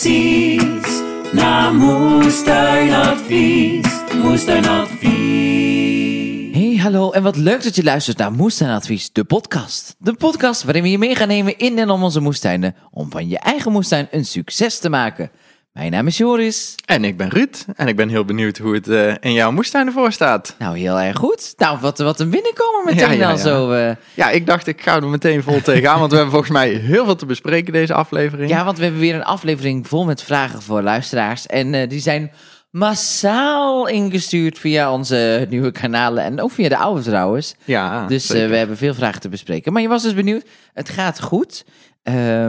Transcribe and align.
precies 0.00 1.02
naar 1.32 1.74
moestuinadvies. 1.74 3.86
Moestuinadvies. 4.22 6.56
Hey, 6.56 6.76
hallo 6.76 7.10
en 7.10 7.22
wat 7.22 7.36
leuk 7.36 7.62
dat 7.62 7.76
je 7.76 7.82
luistert 7.82 8.18
naar 8.18 8.32
Moestuinadvies, 8.32 9.12
de 9.12 9.24
podcast. 9.24 9.94
De 9.98 10.14
podcast 10.14 10.62
waarin 10.62 10.82
we 10.82 10.90
je 10.90 10.98
mee 10.98 11.14
gaan 11.14 11.28
nemen 11.28 11.58
in 11.58 11.78
en 11.78 11.90
om 11.90 12.02
onze 12.02 12.20
moestuinen, 12.20 12.74
om 12.90 13.10
van 13.10 13.28
je 13.28 13.38
eigen 13.38 13.72
moestuin 13.72 14.08
een 14.10 14.24
succes 14.24 14.78
te 14.78 14.88
maken. 14.88 15.30
Mijn 15.78 15.90
naam 15.90 16.06
is 16.06 16.16
Joris. 16.16 16.74
En 16.84 17.04
ik 17.04 17.16
ben 17.16 17.28
Ruud. 17.28 17.64
En 17.76 17.88
ik 17.88 17.96
ben 17.96 18.08
heel 18.08 18.24
benieuwd 18.24 18.58
hoe 18.58 18.74
het 18.74 18.88
eh, 18.88 19.14
in 19.20 19.32
jouw 19.32 19.50
moestuin 19.50 19.86
ervoor 19.86 20.12
staat. 20.12 20.54
Nou, 20.58 20.78
heel 20.78 21.00
erg 21.00 21.16
goed. 21.16 21.52
Nou, 21.56 21.78
wat, 21.80 21.98
wat 21.98 22.20
een 22.20 22.30
binnenkomer 22.30 22.84
meteen 22.84 23.18
Ja, 23.18 23.30
ja. 23.30 23.36
zo. 23.36 23.70
eh. 23.70 23.94
Ja, 24.14 24.30
ik 24.30 24.46
dacht 24.46 24.66
ik 24.66 24.80
ga 24.82 24.96
er 24.96 25.06
meteen 25.06 25.42
vol 25.42 25.60
tegenaan. 25.60 25.98
Want 25.98 26.10
we 26.10 26.16
hebben 26.16 26.34
volgens 26.34 26.52
mij 26.52 26.68
heel 26.70 27.04
veel 27.04 27.16
te 27.16 27.26
bespreken 27.26 27.72
deze 27.72 27.94
aflevering. 27.94 28.50
Ja, 28.50 28.64
want 28.64 28.76
we 28.78 28.82
hebben 28.82 29.00
weer 29.00 29.14
een 29.14 29.24
aflevering 29.24 29.88
vol 29.88 30.04
met 30.04 30.22
vragen 30.22 30.62
voor 30.62 30.82
luisteraars. 30.82 31.46
En 31.46 31.74
eh, 31.74 31.88
die 31.88 32.00
zijn 32.00 32.30
massaal 32.70 33.86
ingestuurd 33.88 34.58
via 34.58 34.92
onze 34.92 35.46
nieuwe 35.48 35.72
kanalen 35.72 36.24
en 36.24 36.40
ook 36.40 36.50
via 36.50 36.68
de 36.68 36.76
oude 36.76 37.02
trouwens. 37.02 37.54
Ja, 37.64 38.06
Dus 38.06 38.26
we 38.30 38.38
hebben 38.38 38.76
veel 38.76 38.94
vragen 38.94 39.20
te 39.20 39.28
bespreken. 39.28 39.72
Maar 39.72 39.82
je 39.82 39.88
was 39.88 40.02
dus 40.02 40.14
benieuwd. 40.14 40.44
Het 40.74 40.88
gaat 40.88 41.20
goed. 41.22 41.64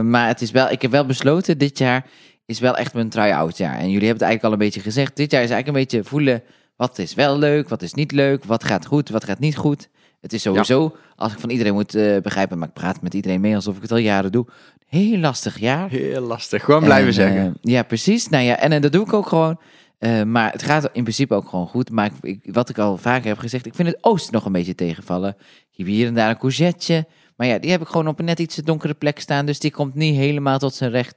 Maar 0.02 0.26
het 0.26 0.40
is 0.40 0.50
wel, 0.50 0.70
ik 0.70 0.82
heb 0.82 0.90
wel 0.90 1.06
besloten, 1.06 1.58
dit 1.58 1.78
jaar 1.78 2.04
is 2.50 2.60
wel 2.60 2.76
echt 2.76 2.94
mijn 2.94 3.08
try-out 3.08 3.56
jaar. 3.56 3.74
En 3.78 3.90
jullie 3.90 4.06
hebben 4.08 4.08
het 4.12 4.22
eigenlijk 4.22 4.44
al 4.44 4.52
een 4.52 4.58
beetje 4.58 4.80
gezegd. 4.80 5.16
Dit 5.16 5.30
jaar 5.30 5.42
is 5.42 5.50
eigenlijk 5.50 5.78
een 5.78 5.84
beetje 5.84 6.08
voelen, 6.10 6.42
wat 6.76 6.98
is 6.98 7.14
wel 7.14 7.38
leuk, 7.38 7.68
wat 7.68 7.82
is 7.82 7.94
niet 7.94 8.12
leuk, 8.12 8.44
wat 8.44 8.64
gaat 8.64 8.86
goed, 8.86 9.08
wat 9.08 9.24
gaat 9.24 9.38
niet 9.38 9.56
goed. 9.56 9.88
Het 10.20 10.32
is 10.32 10.42
sowieso, 10.42 10.96
als 11.16 11.32
ik 11.32 11.38
van 11.38 11.50
iedereen 11.50 11.72
moet 11.74 11.94
eh, 11.94 12.16
begrijpen, 12.20 12.58
maar 12.58 12.68
ik 12.68 12.74
praat 12.74 13.02
met 13.02 13.14
iedereen 13.14 13.40
mee 13.40 13.54
alsof 13.54 13.76
ik 13.76 13.82
het 13.82 13.90
al 13.92 13.96
jaren 13.96 14.32
doe. 14.32 14.46
Heel 14.86 15.18
lastig 15.18 15.58
jaar. 15.58 15.90
Heel 15.90 16.20
lastig. 16.20 16.64
Gewoon 16.64 16.84
blijven 16.84 17.06
En, 17.08 17.14
zeggen. 17.14 17.44
eh, 17.46 17.72
ja, 17.72 17.82
precies. 17.82 18.28
Nou 18.28 18.44
ja, 18.44 18.56
en, 18.58 18.72
eh, 18.72 18.80
dat 18.80 18.92
doe 18.92 19.04
ik 19.04 19.12
ook 19.12 19.26
gewoon. 19.26 19.60
Eh, 19.98 20.22
maar 20.22 20.52
het 20.52 20.62
gaat 20.62 20.84
in 20.92 21.02
principe 21.02 21.34
ook 21.34 21.48
gewoon 21.48 21.66
goed. 21.66 21.90
Maar 21.90 22.06
ik, 22.06 22.40
ik- 22.42 22.54
wat 22.54 22.68
ik 22.68 22.78
al 22.78 22.96
vaker 22.96 23.28
heb 23.28 23.38
gezegd, 23.38 23.66
ik 23.66 23.74
vind 23.74 23.88
het 23.88 23.98
oosten 24.00 24.32
nog 24.32 24.44
een 24.44 24.52
beetje 24.52 24.74
tegenvallen. 24.74 25.36
Ik 25.70 25.76
heb 25.76 25.86
hier 25.86 26.06
en 26.06 26.14
daar 26.14 26.30
een 26.30 26.38
courgette. 26.38 27.06
Maar 27.36 27.46
ja, 27.46 27.58
die 27.58 27.70
heb 27.70 27.80
ik 27.80 27.86
gewoon 27.86 28.08
op 28.08 28.18
een 28.18 28.24
net 28.24 28.38
iets 28.38 28.56
donkere 28.56 28.94
plek 28.94 29.20
staan. 29.20 29.46
Dus 29.46 29.58
die 29.58 29.70
komt 29.70 29.94
niet 29.94 30.16
helemaal 30.16 30.58
tot 30.58 30.74
zijn 30.74 30.90
recht. 30.90 31.14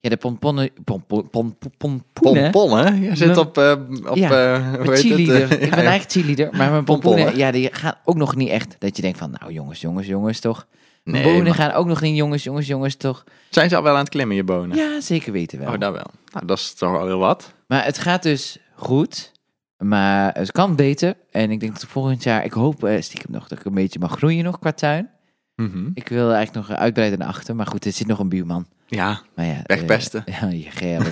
Ja, 0.00 0.08
de 0.08 0.16
pomponnen... 0.16 0.70
Pom, 0.84 1.04
pom, 1.06 1.30
pom, 1.30 1.56
pom, 1.58 1.70
pompoenen. 1.78 2.50
Pompon, 2.50 2.78
hè? 2.78 2.88
Je 3.08 3.16
zit 3.16 3.36
op, 3.36 3.58
eh 3.58 3.74
op 4.06 4.16
Ja, 4.16 4.54
eh, 4.54 4.74
hoe 4.74 4.90
heet 4.90 4.98
cheerleader. 4.98 5.52
Ik 5.52 5.70
ben 5.70 5.78
eigenlijk 5.78 6.10
cheerleader. 6.10 6.48
Maar 6.56 6.70
mijn 6.70 6.84
Pomponnen. 6.84 7.36
ja, 7.36 7.50
die 7.50 7.68
gaan 7.72 7.94
ook 8.04 8.16
nog 8.16 8.36
niet 8.36 8.48
echt. 8.48 8.76
Dat 8.78 8.96
je 8.96 9.02
denkt 9.02 9.18
van, 9.18 9.36
nou 9.40 9.52
jongens, 9.52 9.80
jongens, 9.80 10.06
jongens, 10.06 10.40
toch. 10.40 10.66
Nee, 11.04 11.22
bonen 11.22 11.42
maar- 11.42 11.54
gaan 11.54 11.72
ook 11.72 11.86
nog 11.86 12.00
niet, 12.00 12.16
jongens, 12.16 12.42
jongens, 12.44 12.66
jongens, 12.66 12.94
toch. 12.94 13.24
Zijn 13.50 13.68
ze 13.68 13.76
al 13.76 13.82
wel 13.82 13.92
aan 13.92 13.98
het 13.98 14.08
klimmen, 14.08 14.36
je 14.36 14.44
bonen? 14.44 14.76
Ja, 14.76 15.00
zeker 15.00 15.32
weten 15.32 15.58
wel. 15.58 15.72
Oh, 15.72 15.78
dat 15.78 15.92
wel. 15.92 16.06
Nou, 16.32 16.46
dat 16.46 16.58
is 16.58 16.74
toch 16.74 16.90
wel 16.90 17.06
heel 17.06 17.18
wat. 17.18 17.52
Maar 17.66 17.84
het 17.84 17.98
gaat 17.98 18.22
dus 18.22 18.58
goed. 18.74 19.32
Maar 19.78 20.34
het 20.34 20.52
kan 20.52 20.76
beter. 20.76 21.14
En 21.30 21.50
ik 21.50 21.60
denk 21.60 21.72
dat 21.72 21.84
volgend 21.84 22.22
jaar, 22.22 22.44
ik 22.44 22.52
hoop 22.52 22.84
eh, 22.84 23.00
stiekem 23.00 23.32
nog 23.32 23.48
dat 23.48 23.58
ik 23.58 23.64
een 23.64 23.74
beetje 23.74 23.98
mag 23.98 24.16
groeien 24.16 24.44
nog 24.44 24.58
qua 24.58 24.72
tuin. 24.72 25.10
Mhm. 25.56 25.90
Ik 25.94 26.08
wil 26.08 26.32
eigenlijk 26.32 26.68
nog 26.68 26.78
uitbreiden 26.78 27.18
naar 27.18 27.28
achter. 27.28 27.56
Maar 27.56 27.66
goed, 27.66 27.84
er 27.84 27.92
zit 27.92 28.06
nog 28.06 28.18
een 28.18 28.28
buurman. 28.28 28.66
Ja, 28.90 29.20
Maar 29.34 29.44
ja, 29.46 29.60
Wegpesten. 29.66 30.22
eh, 30.26 30.34
ja, 30.40 30.46
je 30.48 30.70
germ. 30.70 31.04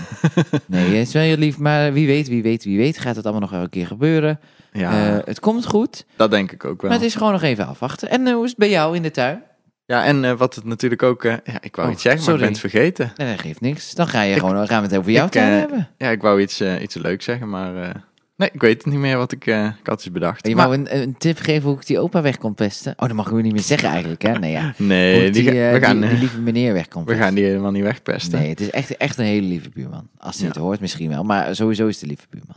nee, 0.67 0.97
het 0.97 1.07
is 1.07 1.13
wel 1.13 1.23
heel 1.23 1.37
lief. 1.37 1.59
Maar 1.59 1.93
wie 1.93 2.07
weet, 2.07 2.29
wie 2.29 2.43
weet, 2.43 2.65
wie 2.65 2.79
weet 2.79 2.99
gaat 2.99 3.17
het 3.17 3.25
allemaal 3.25 3.43
nog 3.43 3.51
wel 3.51 3.61
een 3.63 3.69
keer 3.69 3.87
gebeuren. 3.87 4.41
ja 4.73 5.17
Eh, 5.17 5.19
het 5.25 5.41
komt 5.41 5.67
goed. 5.67 6.05
dat 6.17 6.31
denk 6.31 6.53
ik 6.53 6.65
ook 6.65 6.81
wel. 6.81 6.91
Maar 6.91 6.99
het 6.99 7.09
is 7.09 7.15
gewoon 7.15 7.33
nog 7.33 7.43
even 7.43 7.67
afwachten. 7.67 8.11
En 8.11 8.27
eh, 8.27 8.33
hoe 8.35 8.43
is 8.45 8.51
het 8.51 8.59
bij 8.59 8.71
jou 8.71 8.97
in 8.97 9.03
de 9.03 9.11
tuin? 9.11 9.43
Ja, 9.87 10.05
en 10.05 10.37
wat 10.37 10.55
het 10.55 10.65
natuurlijk 10.65 11.03
ook... 11.03 11.23
ja, 11.23 11.41
ik 11.61 11.77
wou 11.77 11.89
Oh, 11.89 11.95
iets 11.95 12.03
zeggen, 12.03 12.25
maar 12.25 12.35
ik 12.35 12.41
ben 12.41 12.49
het 12.49 12.59
vergeten. 12.59 13.13
Nee, 13.17 13.31
dat 13.31 13.41
geeft 13.41 13.61
niks. 13.61 13.95
Dan 13.95 14.09
ga 14.09 14.23
je 14.23 14.35
Ik- 14.35 14.41
gewoon, 14.41 14.67
gaan 14.67 14.83
we 14.83 14.89
het 14.89 14.97
over 14.99 15.11
jouw 15.13 15.27
ik, 15.27 15.31
tuin 15.33 15.53
hebben. 15.53 15.89
Ja, 15.99 16.09
ik 16.11 16.23
wou 16.23 16.41
iets, 16.41 16.61
iets 16.61 16.95
leuks 16.95 17.25
zeggen, 17.25 17.49
maar... 17.49 18.05
nee, 18.37 18.51
ik 18.53 18.61
weet 18.61 18.77
het 18.85 18.93
niet 18.93 19.01
meer 19.01 19.17
wat 19.17 19.33
ik... 19.33 19.47
ik 19.47 19.87
had 19.87 19.99
iets 20.01 20.11
bedacht. 20.11 20.47
Je 20.47 20.55
Maar- 20.57 20.69
wou 20.69 20.79
een, 20.79 20.97
een 21.03 21.17
tip 21.17 21.39
geven 21.39 21.69
hoe 21.69 21.79
ik 21.79 21.87
die 21.87 21.99
opa 21.99 22.23
weg 22.23 22.39
kon 22.39 22.55
pesten? 22.55 22.93
Oh, 22.97 23.07
dat 23.07 23.17
mag 23.17 23.31
ik 23.31 23.43
niet 23.43 23.53
meer 23.53 23.63
zeggen 23.63 23.89
eigenlijk, 23.89 24.23
hè? 24.23 24.33
Nee, 24.39 24.51
ja. 24.53 24.75
Nee, 24.79 25.31
die, 25.31 25.43
die, 25.43 25.65
eh, 25.67 25.73
we, 25.73 25.81
gaan, 25.81 25.97
die, 26.01 26.05
die 26.09 26.15
eh, 26.15 26.21
lieve 26.21 26.41
meneer 26.41 26.73
weg 26.73 26.89
kon 26.89 27.05
we 27.05 27.15
gaan 27.17 27.35
die 27.35 27.45
helemaal 27.45 27.71
niet 27.71 27.83
wegpesten. 27.83 28.39
Nee, 28.39 28.49
het 28.49 28.61
is 28.61 28.71
echt, 28.71 28.97
echt 28.97 29.19
een 29.19 29.25
hele 29.25 29.47
lieve 29.47 29.69
buurman. 29.69 30.09
Als 30.19 30.35
hij 30.37 30.45
Ja. 30.45 30.53
het 30.53 30.63
hoort, 30.63 30.81
misschien 30.81 31.09
wel. 31.09 31.23
Maar 31.25 31.55
sowieso 31.55 31.87
is 31.87 32.03
een 32.03 32.09
lieve 32.09 32.27
buurman. 32.31 32.57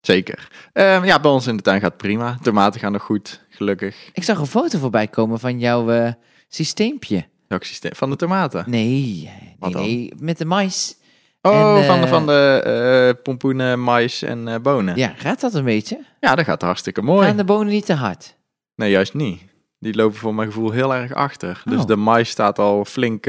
Zeker. 0.00 0.48
Ehm, 0.72 1.04
ja, 1.04 1.20
bij 1.20 1.30
ons 1.30 1.46
in 1.46 1.56
de 1.56 1.62
tuin 1.62 1.80
gaat 1.80 1.96
prima. 1.96 2.38
Tomaten 2.42 2.80
gaan 2.80 2.92
nog 2.92 3.02
goed, 3.02 3.44
gelukkig. 3.48 4.10
Ik 4.12 4.22
zag 4.22 4.38
een 4.38 4.46
foto 4.46 4.78
voorbij 4.78 5.06
komen 5.08 5.38
van 5.40 5.58
jouw 5.58 5.90
eh, 5.90 6.12
systeempje. 6.48 7.24
Welk 7.48 7.64
systeem? 7.64 7.94
Van 7.94 8.10
de 8.10 8.16
tomaten? 8.16 8.64
Nee, 8.66 9.30
nee, 9.60 9.74
nee, 9.74 10.12
met 10.18 10.38
de 10.38 10.44
mais. 10.44 10.96
Oh, 11.52 11.78
En, 11.78 11.84
van, 11.84 12.00
de, 12.00 12.04
eh, 12.06 12.10
van 12.10 12.26
de 12.26 12.62
eh, 13.16 13.22
pompoenen, 13.22 13.80
mais 13.80 14.22
en 14.22 14.48
eh, 14.48 14.54
bonen. 14.62 14.96
Ja. 14.96 15.06
Ja, 15.06 15.14
gaat 15.16 15.40
dat 15.40 15.54
een 15.54 15.64
beetje? 15.64 15.98
dat 16.20 16.40
gaat 16.40 16.62
hartstikke 16.62 17.02
mooi. 17.02 17.26
Gaan 17.26 17.36
de 17.36 17.44
bonen 17.44 17.72
niet 17.72 17.86
te 17.86 17.92
hard? 17.94 18.36
Nee, 18.76 18.90
juist 18.90 19.14
niet. 19.14 19.42
Die 19.78 19.94
lopen 19.94 20.18
voor 20.18 20.34
mijn 20.34 20.48
gevoel 20.48 20.70
heel 20.70 20.94
erg 20.94 21.12
achter. 21.14 21.62
Dus 21.64 21.80
Oh. 21.80 21.86
de 21.86 21.96
mais 21.96 22.28
staat 22.28 22.58
al 22.58 22.84
flink... 22.84 23.24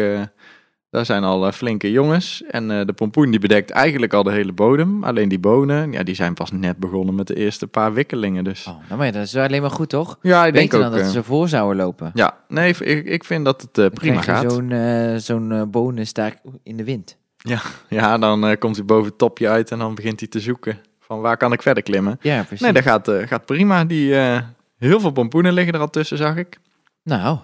daar 0.90 1.06
zijn 1.06 1.24
al 1.24 1.52
flinke 1.52 1.92
jongens. 1.92 2.44
En 2.50 2.68
de 2.68 2.94
pompoen 2.96 3.32
die 3.32 3.40
bedekt 3.40 3.70
eigenlijk 3.70 4.14
al 4.14 4.24
de 4.24 4.32
hele 4.32 4.52
bodem. 4.54 5.04
Alleen 5.04 5.30
die 5.30 5.40
bonen, 5.40 5.92
ja, 5.92 6.04
die 6.04 6.16
zijn 6.16 6.34
pas 6.34 6.52
net 6.52 6.78
begonnen 6.78 7.16
met 7.16 7.28
de 7.28 7.36
eerste 7.36 7.68
paar 7.68 7.94
wikkelingen. 7.94 8.44
Dus 8.44 8.68
Oh, 8.68 8.74
nou 8.88 8.98
maar 8.98 9.06
ja, 9.06 9.12
dat 9.12 9.24
is 9.24 9.36
alleen 9.36 9.62
maar 9.62 9.72
goed, 9.72 9.90
toch? 9.90 10.18
ja, 10.22 10.46
ik 10.46 10.54
denk 10.54 10.70
Beter 10.72 10.86
ook... 10.86 10.92
dan 10.94 11.02
dat 11.04 11.12
ze 11.12 11.24
voor 11.24 11.48
zouden 11.48 11.78
lopen. 11.86 12.12
ja, 12.14 12.38
nee, 12.48 12.76
ik, 12.80 13.06
ik 13.06 13.24
vind 13.24 13.46
dat 13.46 13.68
het 13.72 13.94
prima 13.94 14.22
gaat. 14.22 14.52
zo'n 14.52 14.72
eh, 14.72 15.16
zo'n 15.16 15.52
eh, 15.52 15.62
bonenstaak 15.68 16.38
in 16.64 16.78
de 16.78 16.84
wind. 16.84 17.18
Ja, 17.90 18.18
dan 18.18 18.48
eh, 18.48 18.58
komt 18.60 18.76
hij 18.76 18.86
boven 18.86 19.06
het 19.10 19.18
topje 19.18 19.50
uit 19.50 19.72
en 19.72 19.80
dan 19.80 19.96
begint 19.96 20.20
hij 20.20 20.30
te 20.30 20.40
zoeken 20.40 20.80
van 21.00 21.22
waar 21.22 21.38
kan 21.38 21.54
ik 21.54 21.62
verder 21.62 21.84
klimmen. 21.84 22.18
Ja, 22.22 22.44
precies. 22.44 22.60
Nee, 22.60 22.74
dat 22.74 22.84
gaat, 22.84 23.08
eh, 23.08 23.28
gaat 23.28 23.46
prima. 23.46 23.86
Die, 23.86 24.16
eh, 24.18 24.40
heel 24.78 25.00
veel 25.00 25.12
pompoenen 25.12 25.54
liggen 25.54 25.74
er 25.74 25.80
al 25.80 25.90
tussen, 25.90 26.18
zag 26.18 26.36
ik. 26.36 26.60
Nou, 27.04 27.38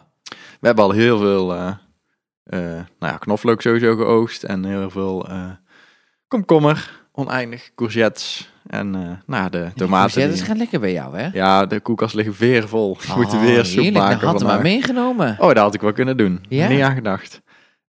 We 0.59 0.67
hebben 0.67 0.83
al 0.83 0.91
heel 0.91 1.17
veel 1.17 1.45
nou 2.49 2.85
ja, 2.99 3.17
knoflook 3.17 3.61
sowieso 3.61 3.95
geoogst 3.95 4.43
en 4.43 4.65
heel 4.65 4.89
veel 4.89 5.27
komkommer, 6.27 7.01
oneindig, 7.11 7.71
courgettes 7.75 8.51
en 8.67 9.19
nou, 9.25 9.49
de 9.49 9.69
tomaten. 9.75 10.21
Ja, 10.21 10.27
dat 10.27 10.41
gaat 10.41 10.57
lekker 10.57 10.79
bij 10.79 10.91
jou, 10.91 11.17
hè? 11.17 11.29
ja, 11.33 11.65
de 11.65 11.79
koelkast 11.79 12.13
liggen 12.15 12.35
weer 12.37 12.67
vol. 12.67 12.97
We 12.97 13.13
moeten 13.17 13.37
Oh, 13.37 13.43
weer 13.43 13.65
soep 13.65 13.83
heerlijk. 13.83 14.03
Maken 14.03 14.27
had 14.27 14.39
hem 14.39 14.47
maar 14.47 14.61
meegenomen. 14.61 15.35
Oh, 15.39 15.47
dat 15.47 15.57
had 15.57 15.73
ik 15.73 15.81
wel 15.81 15.93
kunnen 15.93 16.17
doen. 16.17 16.45
Ja? 16.49 16.67
Niet 16.67 16.81
aan 16.81 16.95
gedacht. 16.95 17.41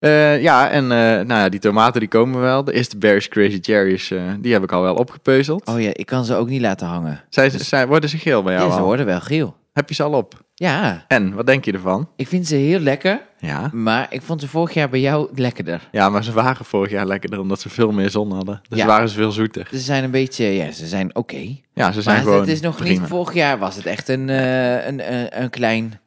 Eh, 0.01 0.41
ja, 0.41 0.69
en 0.69 0.83
eh, 0.83 0.97
nou 0.97 1.27
ja, 1.27 1.49
die 1.49 1.59
tomaten 1.59 1.99
die 1.99 2.09
komen 2.09 2.39
wel. 2.41 2.63
De 2.63 2.73
eerste 2.73 2.97
Berries 2.97 3.27
Crazy 3.27 3.57
Cherries, 3.61 4.11
eh, 4.11 4.21
die 4.39 4.53
heb 4.53 4.63
ik 4.63 4.71
al 4.71 4.81
wel 4.81 4.95
opgepeuzeld. 4.95 5.67
Oh 5.67 5.81
ja, 5.81 5.89
ik 5.93 6.05
kan 6.05 6.25
ze 6.25 6.35
ook 6.35 6.49
niet 6.49 6.61
laten 6.61 6.87
hangen. 6.87 7.23
Zij, 7.29 7.49
dus- 7.49 7.67
zij, 7.69 7.87
worden 7.87 8.09
ze 8.09 8.17
geel 8.17 8.43
bij 8.43 8.53
jou 8.53 8.65
Ja, 8.67 8.73
ze 8.73 8.79
al? 8.79 8.85
worden 8.85 9.05
wel 9.05 9.21
geel. 9.21 9.55
Heb 9.73 9.89
je 9.89 9.95
ze 9.95 10.03
al 10.03 10.13
op? 10.13 10.43
Ja, 10.53 11.05
En, 11.07 11.33
wat 11.33 11.45
denk 11.45 11.65
je 11.65 11.71
ervan? 11.71 12.09
ik 12.15 12.27
vind 12.27 12.47
ze 12.47 12.55
heel 12.55 12.79
lekker. 12.79 13.21
Ja. 13.39 13.69
Maar 13.73 14.07
ik 14.09 14.21
vond 14.21 14.41
ze 14.41 14.47
vorig 14.47 14.73
jaar 14.73 14.89
bij 14.89 14.99
jou 14.99 15.29
lekkerder. 15.35 15.87
Ja, 15.91 16.09
maar 16.09 16.23
ze 16.23 16.31
waren 16.31 16.65
vorig 16.65 16.91
jaar 16.91 17.05
lekkerder 17.05 17.39
omdat 17.39 17.61
ze 17.61 17.69
veel 17.69 17.91
meer 17.91 18.09
zon 18.09 18.31
hadden. 18.31 18.61
Dus 18.69 18.79
Ja. 18.79 18.85
waren 18.85 19.09
ze 19.09 19.15
veel 19.15 19.31
zoeter. 19.31 19.67
Ze 19.71 19.79
zijn 19.79 20.03
een 20.03 20.11
beetje, 20.11 20.45
ja, 20.45 20.71
ze 20.71 20.87
zijn 20.87 21.15
oké. 21.15 21.55
Ja, 21.73 21.91
ze 21.91 22.01
zijn 22.01 22.15
Maar 22.15 22.23
gewoon 22.25 22.39
het 22.39 22.49
is 22.49 22.61
nog 22.61 22.75
prima. 22.75 22.99
niet, 22.99 23.09
vorig 23.09 23.33
jaar 23.33 23.57
was 23.59 23.75
het 23.75 23.85
echt 23.85 24.09
een, 24.09 24.29
een, 24.29 25.13
een, 25.13 25.41
een 25.41 25.49
klein 25.49 25.99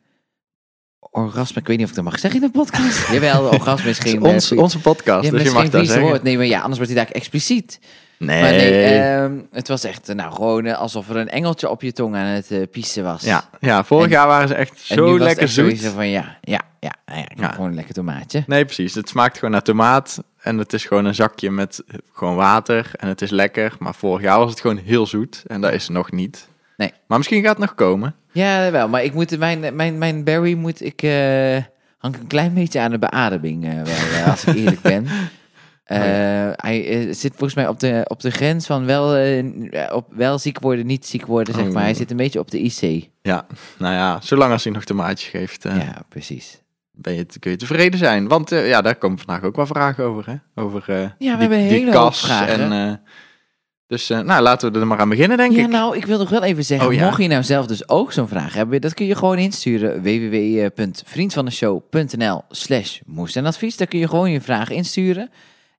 orgasme. 1.15 1.61
Ik 1.61 1.67
weet 1.67 1.77
niet 1.77 1.85
of 1.85 1.91
ik 1.91 1.97
dat 1.97 2.05
mag 2.05 2.19
zeggen 2.19 2.41
in 2.43 2.47
de 2.47 2.59
podcast. 2.59 3.09
Jawel, 3.13 3.43
orgasme 3.49 3.91
is 3.91 3.99
geen... 3.99 4.23
ons, 4.23 4.51
eh, 4.51 4.59
onze 4.59 4.79
podcast, 4.81 5.25
ja, 5.25 5.31
dus 5.31 5.43
je 5.43 5.51
mag 5.51 5.69
dat 5.69 5.87
zeggen. 5.87 6.03
woord. 6.07 6.23
Nee, 6.23 6.37
maar 6.37 6.47
ja, 6.47 6.61
anders 6.61 6.79
wordt 6.79 6.93
hij 6.93 7.05
daar 7.05 7.13
expliciet. 7.15 7.79
Nee. 8.19 8.41
Maar 8.43 8.51
nee, 8.51 8.85
ehm, 8.99 9.33
het 9.53 9.69
was 9.69 9.85
echt, 9.85 10.09
eh, 10.09 10.15
nou, 10.15 10.33
gewoon 10.33 10.67
eh, 10.67 10.79
alsof 10.79 11.09
er 11.09 11.17
een 11.17 11.29
engeltje 11.29 11.69
op 11.71 11.83
je 11.83 11.93
tong 11.93 12.15
aan 12.17 12.27
het 12.27 12.71
piezen 12.71 13.05
was. 13.05 13.23
ja, 13.23 13.49
ja, 13.61 13.85
vorig 13.85 14.05
En- 14.05 14.11
jaar 14.11 14.27
waren 14.27 14.49
ze 14.49 14.55
echt 14.55 14.81
zo 14.81 15.19
lekker 15.19 15.43
echt 15.43 15.53
zoet. 15.53 15.81
van, 15.81 16.09
ja, 16.09 16.37
ja, 16.41 16.61
ja, 16.81 16.93
nou 17.07 17.19
ja, 17.19 17.27
Ja. 17.37 17.49
gewoon 17.53 17.69
een 17.69 17.75
lekker 17.75 17.95
tomaatje. 17.95 18.45
Nee, 18.47 18.65
precies. 18.65 18.95
Het 18.95 19.09
smaakt 19.09 19.35
gewoon 19.35 19.51
naar 19.51 19.63
tomaat. 19.63 20.23
En 20.41 20.59
het 20.59 20.73
is 20.73 20.85
gewoon 20.85 21.05
een 21.05 21.15
zakje 21.15 21.51
met 21.51 21.83
gewoon 22.13 22.37
water. 22.37 22.91
En 22.97 23.09
het 23.09 23.23
is 23.23 23.31
lekker. 23.31 23.73
Maar 23.79 23.95
vorig 23.95 24.23
jaar 24.23 24.39
was 24.39 24.51
het 24.51 24.61
gewoon 24.61 24.77
heel 24.77 25.07
zoet. 25.07 25.43
En 25.47 25.61
dat 25.61 25.73
is 25.73 25.83
het 25.83 25.93
nog 25.93 26.13
niet. 26.13 26.49
Nee. 26.77 26.93
Maar 27.07 27.19
misschien 27.19 27.43
gaat 27.43 27.57
het 27.57 27.67
nog 27.67 27.75
komen. 27.75 28.15
Ja, 28.33 28.71
wel, 28.71 28.89
maar 28.89 29.05
ik 29.05 29.15
moet, 29.15 29.39
mijn, 29.39 29.77
mijn, 29.77 29.99
mijn 29.99 30.25
berry 30.25 30.55
moet 30.55 30.81
ik, 30.85 31.03
eh 31.03 31.57
hang 31.99 32.17
een 32.17 32.27
klein 32.27 32.55
beetje 32.55 32.81
aan 32.81 32.91
de 32.91 32.99
beademing, 32.99 33.65
eh, 33.65 33.75
wel, 33.75 34.21
eh, 34.21 34.31
als 34.31 34.45
ik 34.45 34.55
eerlijk 34.55 34.81
ben. 34.81 35.07
Eh, 35.85 35.99
Hij 36.57 37.09
zit 37.13 37.31
volgens 37.31 37.55
mij 37.55 37.69
op 37.69 37.81
de, 37.81 38.05
op 38.09 38.21
de 38.21 38.31
grens 38.31 38.67
van 38.67 38.85
wel, 38.87 39.17
op, 39.93 40.07
wel 40.11 40.39
ziek 40.39 40.61
worden, 40.61 40.87
niet 40.87 41.07
ziek 41.07 41.27
worden, 41.27 41.55
zeg 41.55 41.67
Oh. 41.67 41.73
maar. 41.73 41.83
Hij 41.83 41.95
zit 41.95 42.11
een 42.11 42.17
beetje 42.17 42.39
op 42.39 42.51
de 42.51 42.59
IC. 42.61 43.09
Ja, 43.23 43.47
nou 43.79 43.95
ja, 43.95 44.21
zolang 44.23 44.53
als 44.53 44.65
hij 44.65 44.73
nog 44.73 44.85
tomaatjes 44.85 45.29
geeft, 45.31 45.65
eh, 45.65 45.77
Ja, 45.77 46.03
precies. 46.09 46.63
ben 46.91 47.15
je, 47.15 47.27
kun 47.39 47.51
je 47.51 47.57
tevreden 47.57 47.99
zijn. 47.99 48.29
Want 48.29 48.51
ja, 48.51 48.83
daar 48.83 48.97
komen 48.97 49.19
vandaag 49.19 49.43
ook 49.43 49.57
wel 49.57 49.67
vragen 49.67 50.05
over. 50.05 50.25
Hè? 50.27 50.63
Over 50.63 50.81
eh, 50.81 50.97
we 50.97 51.11
die, 51.19 51.31
hebben 51.31 51.69
die 51.69 51.91
kas 51.91 52.29
en 52.29 53.01
Dus 53.87 54.09
nou, 54.09 54.43
laten 54.43 54.73
we 54.73 54.81
er 54.81 54.87
maar 54.87 54.99
aan 54.99 55.09
beginnen, 55.09 55.37
denk 55.37 55.53
ja, 55.53 55.63
ik. 55.63 55.69
nou, 55.69 55.97
ik 55.97 56.07
wil 56.07 56.19
nog 56.19 56.31
wel 56.31 56.43
even 56.43 56.65
zeggen, 56.65 56.89
Oh, 56.89 56.95
ja. 56.95 57.05
mocht 57.05 57.23
je 57.23 57.29
nou 57.29 57.43
zelf 57.43 57.67
dus 57.67 57.89
ook 57.89 58.13
zo'n 58.13 58.29
vraag 58.29 58.55
hebben, 58.55 58.81
dat 58.81 58.95
kun 58.95 59.07
je 59.07 59.15
gewoon 59.15 59.39
insturen. 59.39 60.03
www.vriendvandeshow.nl 60.03 62.43
slash 62.51 63.01
moest 63.07 63.37
en 63.37 63.47
advies. 63.47 63.77
Daar 63.77 63.87
kun 63.87 63.99
je 63.99 64.09
gewoon 64.09 64.31
je 64.31 64.41
vraag 64.41 64.71
insturen. 64.71 65.31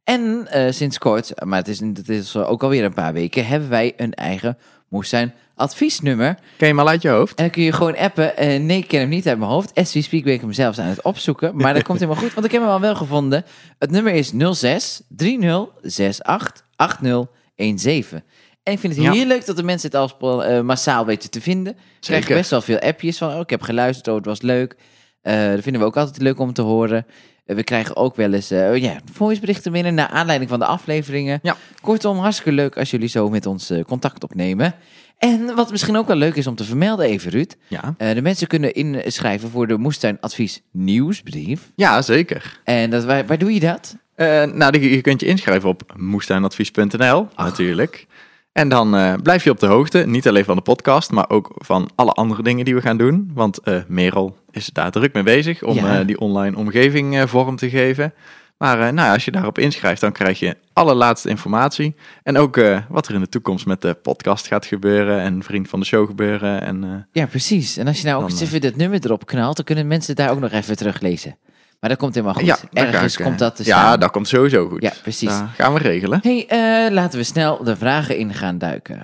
En 0.04 0.48
eh, 0.50 0.72
sinds 0.72 0.98
kort, 0.98 1.46
maar 1.46 1.60
het 1.60 1.68
is, 1.68 1.80
het 1.80 2.10
is 2.10 2.36
ook 2.36 2.64
alweer 2.64 2.84
een 2.84 2.94
paar 2.94 3.14
weken, 3.14 3.46
hebben 3.48 3.70
wij 3.70 3.94
een 3.98 4.14
eigen 4.14 4.58
moestuin 4.90 5.34
adviesnummer. 5.56 6.34
Ken 6.34 6.44
je 6.58 6.66
hem 6.66 6.80
al 6.80 6.88
uit 6.88 7.02
je 7.02 7.10
hoofd? 7.10 7.36
En 7.36 7.44
dan 7.44 7.54
kun 7.54 7.64
je 7.64 7.72
gewoon 7.72 7.98
appen. 7.98 8.38
Eh, 8.38 8.60
nee, 8.60 8.78
ik 8.78 8.88
ken 8.88 9.00
hem 9.00 9.10
niet 9.10 9.28
uit 9.28 9.38
mijn 9.38 9.52
hoofd. 9.52 9.72
As 9.76 9.94
we 9.94 10.02
speak 10.02 10.24
ben 10.24 10.34
ik 10.34 10.42
hem 10.42 10.54
zelfs 10.54 10.80
aan 10.80 10.88
het 10.88 11.02
opzoeken. 11.02 11.56
Maar 11.56 11.74
dat 11.74 11.84
komt 11.84 12.00
helemaal 12.00 12.22
goed, 12.22 12.34
want 12.34 12.46
ik 12.46 12.52
heb 12.52 12.62
hem 12.62 12.70
al 12.72 12.80
wel 12.80 12.96
gevonden. 12.96 13.46
Het 13.80 13.92
nummer 13.92 14.14
is 14.14 14.32
06 14.52 15.02
30 15.08 15.66
68 15.84 16.64
8017. 16.76 17.35
En 17.56 18.74
ik 18.74 18.80
vind 18.80 18.96
het 18.96 19.04
Ja. 19.04 19.12
heel 19.12 19.26
leuk 19.26 19.46
dat 19.46 19.56
de 19.56 19.64
mensen 19.64 19.88
het 19.92 19.98
al 20.00 20.08
spo- 20.08 20.40
eh, 20.40 20.62
massaal 20.62 21.06
weten 21.06 21.30
te 21.30 21.42
vinden. 21.42 21.74
Ik 21.74 21.80
krijg 22.00 22.22
Zeker. 22.22 22.38
best 22.38 22.50
wel 22.50 22.62
veel 22.62 22.80
appjes 22.80 23.18
van, 23.18 23.34
oh, 23.34 23.40
ik 23.40 23.50
heb 23.50 23.62
geluisterd, 23.62 24.08
oh, 24.08 24.16
het 24.16 24.26
was 24.26 24.42
leuk. 24.42 24.76
Eh, 25.22 25.34
dat 25.52 25.62
vinden 25.62 25.82
we 25.82 25.88
ook 25.88 25.98
altijd 25.98 26.22
leuk 26.22 26.40
om 26.40 26.54
te 26.54 26.62
horen. 26.62 27.06
Eh, 27.46 27.56
we 27.56 27.64
krijgen 27.64 27.96
ook 27.96 28.16
wel 28.16 28.34
eens 28.34 28.52
eh 28.52 28.76
ja, 28.76 29.00
voiceberichten 29.14 29.72
binnen 29.72 29.94
naar 29.94 30.08
aanleiding 30.08 30.50
van 30.50 30.60
de 30.60 30.66
afleveringen. 30.66 31.40
Ja. 31.44 31.58
Kortom, 31.82 32.18
hartstikke 32.18 32.52
leuk 32.52 32.78
als 32.78 32.92
jullie 32.92 33.08
zo 33.08 33.30
met 33.30 33.46
ons 33.46 33.72
contact 33.88 34.24
opnemen. 34.24 34.76
En 35.18 35.56
wat 35.56 35.72
misschien 35.72 35.96
ook 35.96 36.08
wel 36.08 36.16
leuk 36.16 36.36
is 36.36 36.48
om 36.48 36.56
te 36.56 36.64
vermelden 36.64 37.06
even, 37.06 37.32
Ruud. 37.32 37.56
Ja. 37.68 37.96
De 37.98 38.22
mensen 38.22 38.48
kunnen 38.48 38.74
inschrijven 38.74 39.50
voor 39.50 39.68
de 39.68 39.78
Moestuin 39.78 40.18
Advies 40.20 40.62
nieuwsbrief. 40.72 41.72
Ja, 41.76 42.02
zeker. 42.02 42.60
En 42.64 42.90
dat, 42.90 43.04
waar, 43.04 43.26
waar 43.26 43.38
doe 43.38 43.54
je 43.54 43.60
dat? 43.60 43.96
Eh, 44.16 44.44
nou, 44.44 44.80
je 44.80 45.02
kunt 45.02 45.20
je 45.20 45.26
inschrijven 45.28 45.70
op 45.70 45.94
moestuinadvies.nl 45.98 47.28
natuurlijk. 47.36 48.08
En 48.52 48.70
dan 48.70 48.96
eh, 48.96 49.14
blijf 49.24 49.44
je 49.44 49.50
op 49.50 49.60
de 49.60 49.66
hoogte, 49.66 49.98
niet 50.08 50.28
alleen 50.28 50.46
van 50.46 50.56
de 50.56 50.62
podcast, 50.62 51.12
maar 51.12 51.30
ook 51.30 51.52
van 51.56 51.90
alle 51.96 52.12
andere 52.12 52.44
dingen 52.44 52.66
die 52.66 52.76
we 52.76 52.82
gaan 52.82 52.98
doen. 52.98 53.32
Want 53.34 53.58
eh 53.60 53.78
Merel 53.88 54.38
is 54.52 54.66
daar 54.66 54.92
druk 54.92 55.14
mee 55.14 55.24
bezig 55.24 55.64
om 55.64 55.76
Ja. 55.76 56.04
die 56.04 56.20
online 56.20 56.58
omgeving 56.58 57.30
vorm 57.30 57.56
te 57.56 57.70
geven. 57.70 58.14
Maar 58.58 58.94
nou, 58.94 59.14
als 59.14 59.26
je 59.26 59.32
daarop 59.32 59.58
inschrijft, 59.60 60.02
dan 60.02 60.12
krijg 60.12 60.40
je 60.40 60.58
allerlaatste 60.74 61.30
informatie. 61.30 61.96
En 62.24 62.38
ook 62.38 62.60
wat 62.90 63.08
er 63.08 63.14
in 63.14 63.20
de 63.20 63.30
toekomst 63.30 63.66
met 63.66 63.82
de 63.82 63.94
podcast 63.94 64.48
gaat 64.48 64.66
gebeuren 64.66 65.20
en 65.20 65.44
vriend 65.44 65.70
van 65.70 65.80
de 65.80 65.86
show 65.86 66.08
gebeuren. 66.08 66.62
En, 66.62 67.08
Ja, 67.12 67.26
precies. 67.26 67.78
En 67.78 67.88
als 67.88 68.02
je 68.02 68.08
nou 68.08 68.24
ook 68.24 68.30
eens 68.30 68.42
even 68.42 68.62
dat 68.62 68.76
nummer 68.76 69.00
erop 69.04 69.26
knalt, 69.26 69.56
dan 69.56 69.66
kunnen 69.66 69.88
mensen 69.88 70.16
daar 70.16 70.32
ook 70.32 70.40
nog 70.40 70.52
even 70.52 70.78
teruglezen. 70.78 71.38
Maar 71.86 71.94
dat 71.94 72.04
komt 72.04 72.16
helemaal 72.16 72.36
goed. 72.36 72.46
ja, 72.46 72.58
Ergens 72.84 73.14
ik, 73.14 73.20
eh, 73.20 73.26
komt 73.26 73.40
dat 73.40 73.56
te 73.56 73.64
Ja, 73.66 73.98
dat 73.98 74.12
komt 74.12 74.28
sowieso 74.28 74.68
goed. 74.68 74.82
Ja, 74.82 74.94
precies. 75.02 75.30
Dat 75.30 75.48
gaan 75.56 75.74
we 75.74 75.80
regelen. 75.80 76.20
hey, 76.22 76.46
eh, 76.48 76.92
laten 76.92 77.20
we 77.20 77.26
snel 77.26 77.64
de 77.64 77.76
vragen 77.76 78.18
in 78.18 78.34
gaan 78.34 78.58
duiken. 78.58 79.02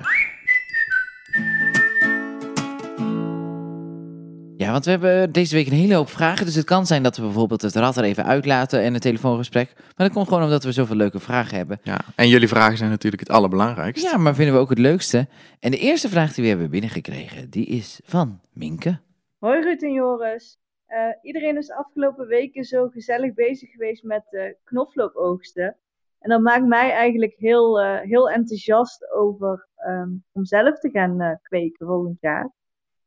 Ja, 4.58 4.72
want 4.72 4.86
we 4.86 4.92
hebben 4.92 5.32
deze 5.32 5.56
week 5.56 5.68
een 5.68 5.74
hele 5.74 5.96
hoop 5.96 6.10
vragen. 6.10 6.46
Dus 6.46 6.56
het 6.56 6.66
kan 6.66 6.86
zijn 6.86 7.04
dat 7.04 7.18
we 7.18 7.22
bijvoorbeeld 7.22 7.62
het 7.62 7.76
rad 7.76 7.98
er 7.98 8.04
even 8.04 8.26
uitlaten 8.26 8.82
en 8.82 8.94
een 8.94 9.00
telefoongesprek. 9.00 9.72
Maar 9.76 10.08
dat 10.08 10.12
komt 10.12 10.28
gewoon 10.28 10.44
omdat 10.44 10.64
we 10.64 10.72
zoveel 10.72 10.96
leuke 10.96 11.20
vragen 11.20 11.58
hebben. 11.58 11.80
Ja. 11.84 12.00
En 12.16 12.28
jullie 12.28 12.48
vragen 12.48 12.78
zijn 12.78 12.90
natuurlijk 12.90 13.22
het 13.22 13.32
allerbelangrijkste. 13.32 14.08
Ja, 14.08 14.18
maar 14.18 14.36
vinden 14.36 14.54
we 14.54 14.60
ook 14.60 14.70
het 14.70 14.80
leukste. 14.80 15.28
En 15.60 15.72
de 15.72 15.78
eerste 15.78 16.10
vraag 16.10 16.34
die 16.34 16.44
we 16.44 16.50
hebben 16.50 16.70
binnengekregen, 16.70 17.50
die 17.50 17.66
is 17.66 18.00
van 18.06 18.40
Minke. 18.54 19.00
Hoi 19.40 19.62
Ruud 19.62 19.82
en 19.82 19.94
Joris. 19.94 20.60
Eh, 20.92 21.10
iedereen 21.22 21.58
is 21.58 21.68
de 21.68 21.76
afgelopen 21.76 22.28
weken 22.28 22.64
zo 22.64 22.88
gezellig 22.88 23.34
bezig 23.34 23.72
geweest 23.72 24.04
met 24.04 24.34
eh 24.34 24.54
knoflookoogsten. 24.64 25.78
En 26.20 26.30
dat 26.30 26.42
maakt 26.42 26.66
mij 26.66 26.92
eigenlijk 26.92 27.34
heel, 27.38 27.82
eh, 27.82 28.00
heel 28.00 28.30
enthousiast 28.30 29.12
over 29.12 29.68
ehm, 29.76 30.10
om 30.32 30.46
zelf 30.46 30.80
te 30.80 30.90
gaan 30.90 31.40
kweken 31.42 31.88
volgend 31.88 32.18
jaar. 32.22 32.52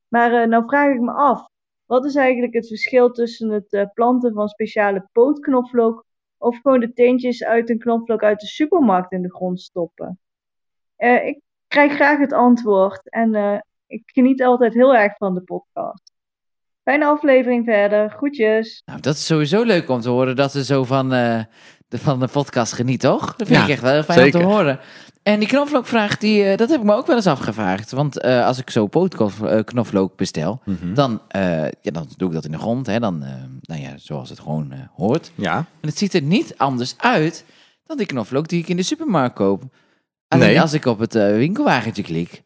Maar 0.09 0.49
nou 0.49 0.65
vraag 0.67 0.95
ik 0.95 1.01
me 1.01 1.13
af, 1.13 1.49
wat 1.87 2.05
is 2.05 2.15
eigenlijk 2.15 2.55
het 2.55 2.67
verschil 2.67 3.11
tussen 3.11 3.51
het 3.51 3.91
planten 3.95 4.35
van 4.35 4.49
speciale 4.49 5.09
pootknoflook 5.13 6.05
of 6.39 6.61
gewoon 6.61 6.81
de 6.81 6.93
teentjes 6.93 7.45
uit 7.45 7.71
een 7.71 7.79
knoflook 7.79 8.23
uit 8.23 8.41
de 8.41 8.47
supermarkt 8.47 9.13
in 9.13 9.23
de 9.23 9.35
grond 9.35 9.61
stoppen? 9.61 10.19
Ik 10.97 11.41
krijg 11.69 11.93
graag 11.93 12.19
het 12.19 12.33
antwoord 12.33 13.11
en 13.11 13.63
ik 13.87 14.03
geniet 14.07 14.43
altijd 14.43 14.75
heel 14.75 14.95
erg 14.95 15.17
van 15.17 15.35
de 15.35 15.43
podcast. 15.43 16.04
Fijne 16.85 17.05
aflevering 17.07 17.65
verder. 17.65 18.11
Groetjes. 18.11 18.83
Nou, 18.87 19.01
dat 19.01 19.15
is 19.15 19.27
sowieso 19.27 19.63
leuk 19.63 19.89
om 19.89 20.01
te 20.01 20.09
horen 20.09 20.37
dat 20.37 20.53
ze 20.53 20.65
zo 20.65 20.85
van, 20.85 21.13
eh, 21.13 21.41
de, 21.89 21.99
van 21.99 22.21
de 22.21 22.29
podcast 22.29 22.73
geniet, 22.73 23.01
toch? 23.01 23.37
Dat 23.37 23.47
vind 23.49 23.59
Ja, 23.59 23.65
ik 23.65 23.71
echt 23.71 23.83
wel 23.83 23.93
heel 23.93 24.03
fijn 24.03 24.25
om 24.25 24.31
te 24.31 24.43
horen. 24.43 24.81
En 25.23 25.39
die 25.39 25.49
knoflookvraag, 25.49 26.19
die, 26.19 26.45
eh, 26.45 26.57
dat 26.57 26.69
heb 26.69 26.79
ik 26.81 26.85
me 26.87 26.95
ook 26.95 27.07
wel 27.07 27.17
eens 27.17 27.27
afgevraagd. 27.27 27.91
Want 27.91 28.19
eh, 28.21 28.47
als 28.47 28.59
ik 28.59 28.71
zo 28.71 28.87
pootknoflook 28.87 30.17
bestel, 30.17 30.61
Mhm. 30.65 30.95
dan, 30.95 31.21
eh, 31.29 31.63
ja, 31.65 31.91
dan 31.93 32.09
doe 32.17 32.29
ik 32.29 32.35
dat 32.35 32.45
in 32.45 32.51
de 32.53 32.59
grond. 32.59 32.87
Hè, 32.87 33.01
dan, 33.01 33.19
nou 33.63 33.81
ja, 33.81 33.93
zoals 33.97 34.29
het 34.29 34.41
gewoon 34.41 34.73
hoort. 34.97 35.31
Ja. 35.35 35.57
En 35.57 35.89
het 35.89 35.99
ziet 35.99 36.15
er 36.15 36.23
niet 36.23 36.55
anders 36.57 36.95
uit 36.99 37.45
dan 37.87 37.97
die 37.97 38.07
knoflook 38.07 38.49
die 38.49 38.61
ik 38.61 38.69
in 38.69 38.77
de 38.77 38.83
supermarkt 38.83 39.35
koop. 39.35 39.63
Alleen 40.29 40.47
Nee. 40.49 40.61
als 40.61 40.73
ik 40.73 40.85
op 40.85 40.99
het 40.99 41.13
winkelwagentje 41.13 42.03
klik, 42.03 42.43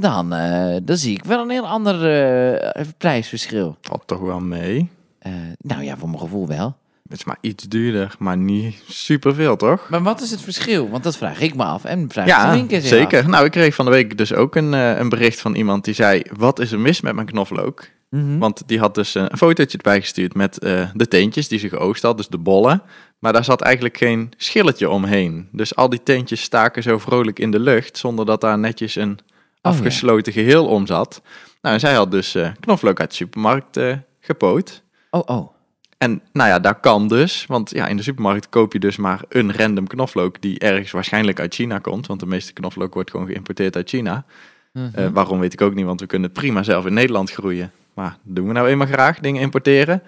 dan, 0.00 0.32
eh, 0.32 0.76
dan 0.82 0.96
zie 0.96 1.16
ik 1.16 1.24
wel 1.24 1.42
een 1.42 1.50
heel 1.50 1.66
ander 1.66 1.94
eh, 1.94 2.86
prijsverschil. 2.98 3.76
Valt 3.80 4.06
toch 4.06 4.20
wel 4.20 4.40
mee. 4.40 4.90
Eh, 5.18 5.32
nou 5.58 5.82
ja, 5.82 5.96
voor 5.96 6.08
mijn 6.08 6.20
gevoel 6.20 6.46
wel. 6.46 6.76
Het 7.08 7.18
is 7.18 7.24
maar 7.24 7.38
iets 7.40 7.64
duurder, 7.64 8.14
maar 8.18 8.36
niet 8.36 8.82
superveel, 8.88 9.56
toch? 9.56 9.88
Maar 9.88 10.02
wat 10.02 10.20
is 10.20 10.30
het 10.30 10.40
verschil? 10.40 10.90
Want 10.90 11.02
dat 11.04 11.16
vraag 11.16 11.40
ik 11.40 11.54
me 11.54 11.64
af 11.64 11.84
en 11.84 12.10
vraag 12.10 12.26
ik 12.26 12.34
de 12.34 12.38
Ja, 12.38 12.52
winkers 12.52 12.88
zich 12.88 12.98
zeker. 12.98 13.20
af. 13.20 13.26
Nou, 13.26 13.44
ik 13.44 13.50
kreeg 13.50 13.74
van 13.74 13.84
de 13.84 13.90
week 13.90 14.18
dus 14.18 14.34
ook 14.34 14.56
een, 14.56 14.72
een 14.72 15.08
bericht 15.08 15.40
van 15.40 15.54
iemand 15.54 15.84
die 15.84 15.94
zei... 15.94 16.22
Wat 16.36 16.58
is 16.58 16.72
er 16.72 16.78
mis 16.78 17.00
met 17.00 17.14
mijn 17.14 17.26
knoflook? 17.26 17.88
Mhm. 18.10 18.38
Want 18.38 18.62
die 18.66 18.78
had 18.78 18.94
dus 18.94 19.14
een 19.14 19.36
fotootje 19.36 19.76
erbij 19.76 20.00
gestuurd 20.00 20.34
met 20.34 20.54
de 20.94 21.08
teentjes 21.08 21.48
die 21.48 21.58
ze 21.58 21.68
geoogst 21.68 22.02
had, 22.02 22.16
dus 22.16 22.28
de 22.28 22.38
bollen. 22.38 22.82
Maar 23.18 23.32
daar 23.32 23.44
zat 23.44 23.60
eigenlijk 23.60 23.96
geen 23.96 24.32
schilletje 24.36 24.90
omheen. 24.90 25.48
Dus 25.52 25.76
al 25.76 25.88
die 25.88 26.02
teentjes 26.02 26.42
staken 26.42 26.82
zo 26.82 26.98
vrolijk 26.98 27.38
in 27.38 27.50
de 27.50 27.60
lucht, 27.60 27.98
zonder 27.98 28.26
dat 28.26 28.40
daar 28.40 28.58
netjes 28.58 28.96
een 28.96 29.18
Oh, 29.62 29.72
afgesloten 29.72 30.32
geheel 30.32 30.66
om 30.66 30.86
zat. 30.86 31.22
Nou, 31.62 31.74
en 31.74 31.80
zij 31.80 31.94
had 31.94 32.10
dus 32.10 32.34
eh, 32.34 32.50
knoflook 32.60 33.00
uit 33.00 33.10
de 33.10 33.16
supermarkt 33.16 33.76
eh, 33.76 33.96
gepoot. 34.20 34.82
Oh, 35.10 35.22
oh. 35.26 35.52
En 35.98 36.22
nou 36.32 36.48
ja, 36.48 36.60
dat 36.60 36.80
kan 36.80 37.08
dus. 37.08 37.46
Want 37.46 37.70
ja, 37.70 37.86
in 37.86 37.96
de 37.96 38.02
supermarkt 38.02 38.48
koop 38.48 38.72
je 38.72 38.78
dus 38.78 38.96
maar 38.96 39.22
een 39.28 39.56
random 39.56 39.86
knoflook 39.86 40.40
die 40.40 40.58
ergens 40.58 40.90
waarschijnlijk 40.90 41.40
uit 41.40 41.54
China 41.54 41.78
komt. 41.78 42.06
Want 42.06 42.20
de 42.20 42.26
meeste 42.26 42.52
knoflook 42.52 42.94
wordt 42.94 43.10
gewoon 43.10 43.26
geïmporteerd 43.26 43.76
uit 43.76 43.88
China. 43.88 44.24
Mhm. 44.72 44.88
Eh, 44.94 45.08
waarom 45.08 45.40
weet 45.40 45.52
ik 45.52 45.60
ook 45.60 45.74
niet, 45.74 45.84
want 45.84 46.00
we 46.00 46.06
kunnen 46.06 46.32
prima 46.32 46.62
zelf 46.62 46.86
in 46.86 46.94
Nederland 46.94 47.30
groeien. 47.30 47.72
Maar 47.94 48.18
doen 48.22 48.46
we 48.46 48.52
nou 48.52 48.68
eenmaal 48.68 48.86
graag, 48.86 49.18
dingen 49.18 49.40
importeren. 49.40 50.02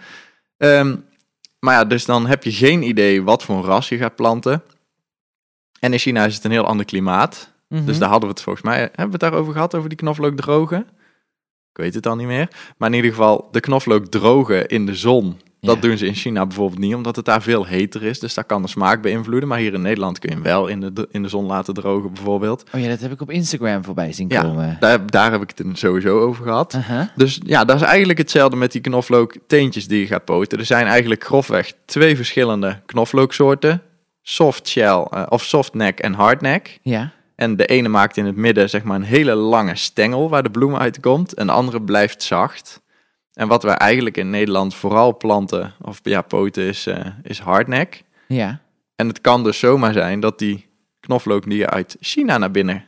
Ehm, 0.57 0.97
maar 1.59 1.75
ja, 1.75 1.85
dus 1.85 2.05
dan 2.05 2.27
heb 2.27 2.45
je 2.45 2.53
geen 2.53 2.83
idee 2.83 3.23
wat 3.23 3.43
voor 3.43 3.57
een 3.57 3.65
ras 3.65 3.89
je 3.89 3.97
gaat 3.97 4.17
planten. 4.17 4.63
En 5.81 5.93
in 5.93 5.99
China 5.99 6.25
is 6.25 6.35
het 6.35 6.45
een 6.45 6.51
heel 6.51 6.67
ander 6.67 6.87
klimaat. 6.87 7.52
Mhm. 7.73 7.85
Dus 7.85 7.99
daar 7.99 8.09
hadden 8.09 8.29
we 8.29 8.35
het 8.35 8.45
volgens 8.45 8.65
mij, 8.65 8.79
hebben 8.79 9.07
we 9.07 9.11
het 9.13 9.21
daarover 9.21 9.53
gehad, 9.53 9.75
over 9.75 9.89
die 9.89 9.99
knoflook 9.99 10.37
drogen? 10.37 10.79
Ik 11.71 11.79
weet 11.83 11.95
het 11.95 12.07
al 12.07 12.17
niet 12.17 12.27
meer. 12.27 12.49
Maar 12.77 12.89
in 12.89 12.95
ieder 12.95 13.11
geval, 13.11 13.49
de 13.51 13.61
knoflook 13.61 14.07
drogen 14.07 14.67
in 14.69 14.87
de 14.87 14.95
zon. 14.95 15.41
Dat 15.61 15.75
Ja. 15.75 15.81
doen 15.81 15.99
ze 15.99 16.07
in 16.07 16.15
China 16.15 16.47
bijvoorbeeld 16.47 16.81
niet, 16.81 16.95
omdat 16.95 17.17
het 17.17 17.25
daar 17.25 17.43
veel 17.43 17.67
heter 17.67 18.03
is. 18.03 18.19
Dus 18.21 18.35
dat 18.35 18.47
kan 18.47 18.63
de 18.63 18.69
smaak 18.69 19.03
beïnvloeden. 19.03 19.49
Maar 19.49 19.59
hier 19.59 19.75
in 19.75 19.83
Nederland 19.83 20.19
kun 20.19 20.29
je 20.29 20.35
hem 20.35 20.45
wel 20.45 20.67
in 20.67 20.81
de, 20.81 21.09
in 21.11 21.23
de 21.23 21.29
zon 21.29 21.45
laten 21.45 21.75
drogen 21.75 22.13
bijvoorbeeld. 22.13 22.65
Oh 22.75 22.81
ja, 22.81 22.89
dat 22.89 23.01
heb 23.01 23.13
ik 23.13 23.21
op 23.21 23.31
Instagram 23.31 23.85
voorbij 23.85 24.13
zien 24.13 24.29
Ja, 24.29 24.43
komen. 24.43 24.77
Daar, 24.81 25.07
daar 25.07 25.33
heb 25.33 25.43
ik 25.43 25.53
het 25.55 25.79
sowieso 25.79 26.21
over 26.21 26.45
gehad. 26.45 26.79
Dus 27.17 27.41
ja, 27.45 27.65
dat 27.65 27.77
is 27.77 27.83
eigenlijk 27.83 28.19
hetzelfde 28.19 28.57
met 28.57 28.73
die 28.73 28.81
knoflook 28.81 29.35
teentjes 29.47 29.87
die 29.89 30.01
je 30.01 30.07
gaat 30.07 30.25
poten. 30.25 30.59
Er 30.59 30.67
zijn 30.67 30.87
eigenlijk 30.87 31.25
grofweg 31.25 31.73
twee 31.85 32.17
verschillende 32.17 32.81
knoflooksoorten. 32.87 33.83
Soft 34.23 34.69
shell 34.69 35.07
eh, 35.11 35.23
of 35.29 35.43
soft 35.45 35.75
neck 35.75 35.99
en 35.99 36.13
hard 36.13 36.41
neck. 36.41 36.79
Ja. 36.83 37.13
En 37.35 37.57
de 37.57 37.67
ene 37.67 37.89
maakt 37.89 38.17
in 38.17 38.25
het 38.27 38.37
midden 38.37 38.71
zeg 38.71 38.83
maar 38.83 38.97
een 38.97 39.03
hele 39.03 39.35
lange 39.35 39.77
stengel 39.77 40.29
waar 40.29 40.43
de 40.43 40.51
bloem 40.51 40.77
uitkomt. 40.77 41.35
En 41.35 41.47
de 41.47 41.53
andere 41.53 41.83
blijft 41.83 42.23
zacht. 42.23 42.81
En 43.33 43.49
wat 43.49 43.63
wij 43.63 43.75
eigenlijk 43.75 44.17
in 44.17 44.31
Nederland 44.31 44.75
vooral 44.75 45.17
planten 45.17 45.75
of 45.81 46.01
ja, 46.03 46.23
poten 46.23 46.63
is, 46.63 46.87
eh, 46.87 47.07
is 47.23 47.39
hardneck. 47.39 48.03
Ja. 48.29 48.61
En 48.97 49.09
het 49.09 49.21
kan 49.21 49.45
dus 49.45 49.59
zomaar 49.59 49.93
zijn 49.93 50.21
dat 50.21 50.39
die 50.39 50.67
knoflook 51.01 51.45
die 51.45 51.59
je 51.59 51.71
uit 51.71 51.97
China 52.01 52.39
naar 52.39 52.51
binnen 52.51 52.85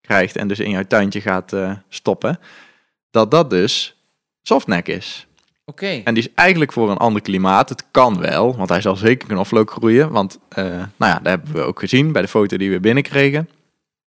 krijgt 0.00 0.36
en 0.36 0.48
dus 0.48 0.58
in 0.58 0.70
jouw 0.70 0.84
tuintje 0.84 1.20
gaat 1.20 1.52
eh, 1.52 1.72
stoppen, 1.88 2.38
dat 3.10 3.30
dat 3.30 3.50
dus 3.50 3.96
softneck 4.42 4.88
is. 4.88 5.26
Oké. 5.64 5.86
En 6.04 6.14
die 6.14 6.22
is 6.22 6.34
eigenlijk 6.34 6.72
voor 6.72 6.90
een 6.90 6.96
ander 6.96 7.22
klimaat. 7.22 7.68
Het 7.68 7.84
kan 7.90 8.20
wel, 8.20 8.56
want 8.56 8.68
hij 8.68 8.80
zal 8.80 8.96
zeker 8.96 9.28
knoflook 9.28 9.70
groeien. 9.70 10.10
Want 10.10 10.38
eh, 10.48 10.64
nou 10.64 11.12
ja, 11.12 11.14
dat 11.14 11.26
hebben 11.26 11.52
we 11.52 11.60
ook 11.60 11.78
gezien 11.78 12.12
bij 12.12 12.22
de 12.22 12.28
foto 12.28 12.56
die 12.56 12.70
we 12.70 12.80
binnenkregen. 12.80 13.48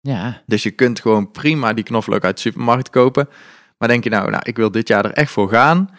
Ja. 0.03 0.41
Dus 0.45 0.63
je 0.63 0.71
kunt 0.71 0.99
gewoon 0.99 1.31
prima 1.31 1.73
die 1.73 1.83
knoflook 1.83 2.23
uit 2.23 2.35
de 2.35 2.41
supermarkt 2.41 2.89
kopen. 2.89 3.29
Maar 3.77 3.87
denk 3.87 4.03
je 4.03 4.09
nou, 4.09 4.29
nou, 4.29 4.41
ik 4.45 4.55
wil 4.55 4.71
dit 4.71 4.87
jaar 4.87 5.05
er 5.05 5.11
echt 5.11 5.31
voor 5.31 5.49
gaan. 5.49 5.89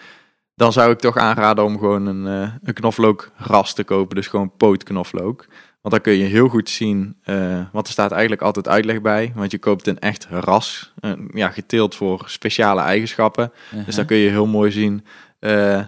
Dan 0.54 0.72
zou 0.72 0.90
ik 0.90 0.98
toch 0.98 1.16
aanraden 1.16 1.64
om 1.64 1.78
gewoon 1.78 2.06
een, 2.06 2.26
eh 2.26 2.54
een 2.62 2.74
knoflookras 2.74 3.74
te 3.74 3.84
kopen. 3.84 4.16
Dus 4.16 4.26
gewoon 4.26 4.56
pootknoflook. 4.56 5.46
Want 5.80 5.94
dan 5.94 6.00
kun 6.00 6.12
je 6.12 6.24
heel 6.24 6.48
goed 6.48 6.70
zien, 6.70 7.16
eh, 7.22 7.60
want 7.72 7.86
er 7.86 7.92
staat 7.92 8.10
eigenlijk 8.12 8.42
altijd 8.42 8.68
uitleg 8.68 9.00
bij. 9.00 9.32
Want 9.34 9.50
je 9.50 9.58
koopt 9.58 9.86
een 9.86 9.98
echt 9.98 10.26
ras, 10.30 10.92
ja, 11.32 11.50
geteeld 11.50 11.94
voor 11.94 12.22
speciale 12.26 12.80
eigenschappen. 12.80 13.52
Dus 13.86 13.94
dan 13.94 14.06
kun 14.06 14.16
je 14.16 14.30
heel 14.30 14.46
mooi 14.46 14.70
zien 14.70 15.04
eh, 15.38 15.80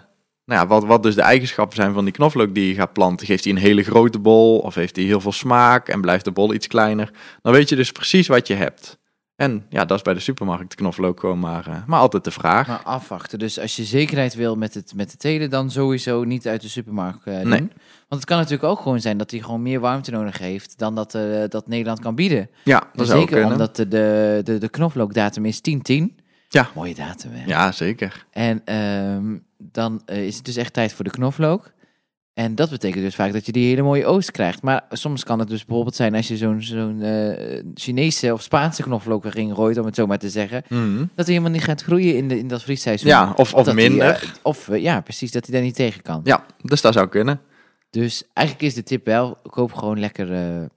nou 0.47 0.61
ja, 0.61 0.67
wat, 0.67 0.85
wat 0.85 1.03
dus 1.03 1.15
de 1.15 1.23
eigenschappen 1.23 1.77
zijn 1.77 1.93
van 1.93 2.05
die 2.05 2.13
knoflook 2.13 2.55
die 2.55 2.69
je 2.69 2.75
gaat 2.75 2.93
planten. 2.93 3.27
Geeft 3.27 3.45
hij 3.45 3.53
een 3.53 3.59
hele 3.59 3.83
grote 3.83 4.19
bol 4.19 4.59
of 4.59 4.75
heeft 4.75 4.97
hij 4.97 5.05
heel 5.05 5.21
veel 5.21 5.33
smaak 5.33 5.89
en 5.89 6.01
blijft 6.01 6.25
de 6.25 6.33
bol 6.33 6.55
iets 6.55 6.67
kleiner? 6.67 7.11
Dan 7.43 7.53
weet 7.53 7.69
je 7.69 7.77
dus 7.77 7.93
precies 7.93 8.27
wat 8.27 8.47
je 8.47 8.55
hebt. 8.55 8.99
En 9.37 9.67
ja, 9.69 9.85
dat 9.85 9.97
is 9.97 10.03
bij 10.03 10.15
de 10.15 10.21
supermarkt 10.21 10.75
knoflook 10.75 11.21
gewoon 11.21 11.39
maar, 11.39 11.67
eh, 11.67 11.77
maar 11.87 12.01
altijd 12.01 12.25
de 12.25 12.31
vraag. 12.31 12.67
Maar 12.67 12.83
afwachten. 12.83 13.39
Dus 13.39 13.61
als 13.61 13.77
je 13.77 13.85
zekerheid 13.85 14.35
wil 14.35 14.57
met 14.57 14.75
het, 14.75 14.93
met 14.95 15.11
het 15.11 15.21
telen, 15.21 15.51
dan 15.51 15.71
sowieso 15.71 16.25
niet 16.25 16.47
uit 16.47 16.61
de 16.61 16.69
supermarkt 16.69 17.27
eh, 17.27 17.41
doen. 17.41 17.49
Nee. 17.49 17.69
Want 18.09 18.21
het 18.21 18.25
kan 18.25 18.37
natuurlijk 18.37 18.69
ook 18.69 18.81
gewoon 18.81 19.01
zijn 19.01 19.19
dat 19.19 19.31
hij 19.31 19.41
gewoon 19.41 19.63
meer 19.63 19.81
warmte 19.81 20.11
nodig 20.11 20.39
heeft 20.39 20.79
dan 20.79 20.95
dat, 20.95 21.15
eh, 21.15 21.45
dat 21.49 21.69
Nederland 21.69 22.01
kan 22.01 22.15
bieden. 22.15 22.51
Ja, 22.65 22.91
dat 22.95 23.13
ook 23.13 23.19
Zeker 23.19 23.45
omdat 23.45 23.77
de, 23.77 23.89
de, 23.89 24.41
de, 24.45 24.59
de 24.59 24.69
knoflookdatum 24.69 25.45
is 25.45 25.61
10-10. 25.93 26.25
Ja. 26.49 26.71
Mooie 26.75 26.95
datum, 26.95 27.31
hè? 27.33 27.45
Ja, 27.47 27.73
zeker. 27.73 28.27
En 28.31 28.63
ehm, 28.65 29.37
dan 29.59 30.03
eh, 30.05 30.27
is 30.27 30.37
het 30.37 30.45
dus 30.45 30.57
echt 30.57 30.73
tijd 30.73 30.93
voor 30.93 31.05
de 31.05 31.11
knoflook. 31.11 31.75
En 32.35 32.55
dat 32.55 32.71
betekent 32.71 33.05
dus 33.05 33.15
vaak 33.15 33.33
dat 33.33 33.47
je 33.47 33.53
die 33.53 33.67
hele 33.69 33.83
mooie 33.83 34.07
oost 34.07 34.31
krijgt. 34.31 34.63
Maar 34.63 34.85
soms 34.91 35.25
kan 35.25 35.39
het 35.39 35.49
dus 35.49 35.65
bijvoorbeeld 35.65 35.97
zijn 35.97 36.15
als 36.15 36.29
je 36.29 36.37
zo'n 36.37 36.63
zo'n 36.63 37.03
eh, 37.03 37.63
Chinese 37.75 38.33
of 38.33 38.43
Spaanse 38.43 38.83
knoflook 38.83 39.25
erin 39.25 39.55
gooit, 39.55 39.79
om 39.79 39.87
het 39.87 39.95
zo 39.95 40.07
maar 40.07 40.19
te 40.19 40.31
zeggen. 40.31 40.63
Mhm. 40.69 40.99
Dat 40.99 41.27
hij 41.27 41.35
helemaal 41.35 41.51
niet 41.51 41.65
gaat 41.65 41.83
groeien 41.83 42.17
in, 42.17 42.29
de, 42.29 42.39
in 42.39 42.49
dat 42.49 42.63
vriesseizoen. 42.63 43.09
Ja, 43.09 43.33
of, 43.37 43.55
of 43.55 43.65
die, 43.65 43.75
minder. 43.75 44.23
eh, 44.23 44.29
of 44.43 44.77
ja, 44.77 45.01
precies, 45.01 45.33
dat 45.33 45.45
hij 45.47 45.55
daar 45.55 45.65
niet 45.65 45.75
tegen 45.75 46.03
kan. 46.03 46.21
Ja, 46.25 46.47
dus 46.63 46.81
dat 46.81 46.93
zou 46.93 47.09
kunnen. 47.09 47.41
Dus 47.91 48.23
eigenlijk 48.33 48.67
is 48.67 48.75
de 48.75 48.83
tip 48.83 49.05
wel, 49.05 49.39
koop 49.51 49.73
gewoon 49.73 50.01
lekker 50.01 50.69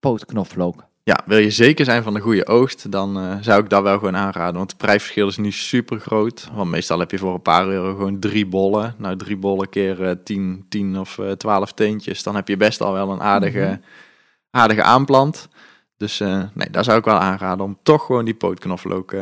pootknoflook. 0.00 0.87
Ja, 1.08 1.20
wil 1.26 1.38
je 1.38 1.50
zeker 1.50 1.84
zijn 1.84 2.02
van 2.02 2.14
de 2.14 2.20
goede 2.20 2.46
oogst, 2.46 2.90
dan 2.90 3.18
eh, 3.18 3.36
zou 3.40 3.62
ik 3.62 3.70
dat 3.70 3.82
wel 3.82 3.98
gewoon 3.98 4.16
aanraden. 4.16 4.54
Want 4.56 4.70
het 4.70 4.80
prijsverschil 4.80 5.28
is 5.28 5.36
niet 5.36 5.54
super 5.54 6.00
groot. 6.00 6.48
Want 6.52 6.70
meestal 6.70 6.98
heb 6.98 7.10
je 7.10 7.18
voor 7.18 7.34
een 7.34 7.42
paar 7.42 7.68
euro 7.68 7.94
gewoon 7.94 8.18
drie 8.18 8.46
bollen. 8.46 8.94
Nou, 8.98 9.16
drie 9.16 9.36
bollen 9.36 9.68
keer 9.68 10.02
eh 10.04 10.16
10, 10.24 10.66
10 10.68 10.98
of 10.98 11.18
eh 11.18 11.30
12 11.30 11.72
teentjes. 11.72 12.22
Dan 12.22 12.34
heb 12.34 12.48
je 12.48 12.56
best 12.56 12.80
al 12.80 12.92
wel 12.92 13.10
een 13.10 13.20
aardige, 13.20 13.58
Mhm. 13.58 13.76
aardige 14.50 14.82
aanplant. 14.82 15.48
Dus 15.96 16.18
nee, 16.54 16.70
daar 16.70 16.84
zou 16.84 16.98
ik 16.98 17.04
wel 17.04 17.18
aanraden 17.18 17.64
om 17.64 17.78
toch 17.82 18.06
gewoon 18.06 18.24
die 18.24 18.34
pootknoflook 18.34 19.14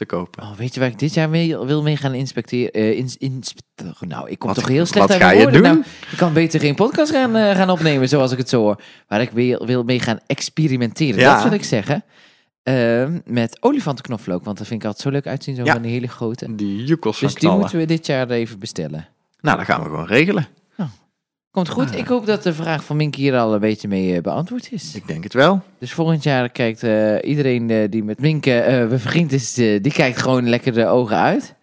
te 0.00 0.06
kopen. 0.16 0.42
Oh, 0.42 0.52
weet 0.56 0.74
je 0.74 0.80
waar 0.80 0.88
ik 0.88 0.98
dit 0.98 1.14
jaar 1.14 1.28
mee, 1.30 1.56
wil 1.58 1.82
mee 1.82 1.96
gaan 1.96 2.14
inspecteren? 2.14 2.72
eh 2.72 2.98
ins- 2.98 3.16
nou, 4.00 4.30
ik 4.30 4.38
kom 4.38 4.48
Wat- 4.48 4.58
toch 4.58 4.68
heel 4.68 4.86
slecht 4.86 5.08
wat 5.08 5.10
uit 5.10 5.20
ga 5.22 5.30
je 5.30 5.42
woorden. 5.42 5.62
doen? 5.62 5.72
Nou, 5.72 5.84
ik 6.10 6.16
kan 6.16 6.32
beter 6.32 6.60
geen 6.60 6.74
podcast 6.74 7.10
gaan, 7.12 7.36
eh, 7.36 7.56
gaan 7.56 7.70
opnemen 7.70 8.08
zoals 8.08 8.32
ik 8.32 8.38
het 8.38 8.48
zo 8.48 8.60
hoor. 8.60 8.82
Waar 9.08 9.20
ik 9.20 9.30
wil, 9.30 9.66
wil 9.66 9.82
mee 9.82 10.00
gaan 10.00 10.18
experimenteren. 10.26 11.20
Ja. 11.20 11.34
Dat 11.34 11.42
wil 11.42 11.52
ik 11.52 11.64
zeggen. 11.64 12.04
Ehm, 12.62 13.18
met 13.24 13.56
olifantenknoflook. 13.62 14.44
Want 14.44 14.58
dat 14.58 14.66
vind 14.66 14.80
ik 14.80 14.86
altijd 14.86 15.06
zo 15.06 15.10
leuk 15.12 15.26
uitzien. 15.26 15.54
Zo 15.56 15.64
Ja. 15.64 15.80
hele 15.80 16.08
grote. 16.08 16.54
Die 16.54 16.84
jukkels 16.84 17.18
van 17.18 17.24
Dus 17.26 17.32
die 17.36 17.42
knallen. 17.42 17.60
moeten 17.60 17.78
we 17.78 17.84
dit 17.84 18.06
jaar 18.06 18.30
even 18.30 18.58
bestellen. 18.58 19.08
Nou, 19.40 19.56
dat 19.56 19.66
gaan 19.66 19.78
we 19.82 19.86
gewoon 19.88 20.06
regelen. 20.06 20.46
Komt 21.50 21.68
goed. 21.68 21.90
Ah. 21.90 21.98
Ik 21.98 22.06
hoop 22.06 22.26
dat 22.26 22.42
de 22.42 22.54
vraag 22.54 22.84
van 22.84 22.96
Mink 22.96 23.14
hier 23.14 23.36
al 23.36 23.54
een 23.54 23.60
beetje 23.60 23.88
mee 23.88 24.16
eh, 24.16 24.22
beantwoord 24.22 24.72
is. 24.72 24.94
Ik 24.94 25.06
denk 25.06 25.24
het 25.24 25.32
wel. 25.32 25.62
Dus 25.78 25.92
volgend 25.92 26.22
jaar 26.22 26.48
kijkt 26.48 26.82
eh, 26.82 27.16
iedereen 27.30 27.70
eh, 27.70 27.90
die 27.90 28.04
met 28.04 28.20
Mink 28.20 28.46
eh 28.46 28.86
bevriend 28.86 29.32
is, 29.32 29.54
die 29.54 29.92
kijkt 29.92 30.18
gewoon 30.22 30.48
lekker 30.48 30.72
de 30.72 30.86
ogen 30.86 31.16
uit. 31.16 31.54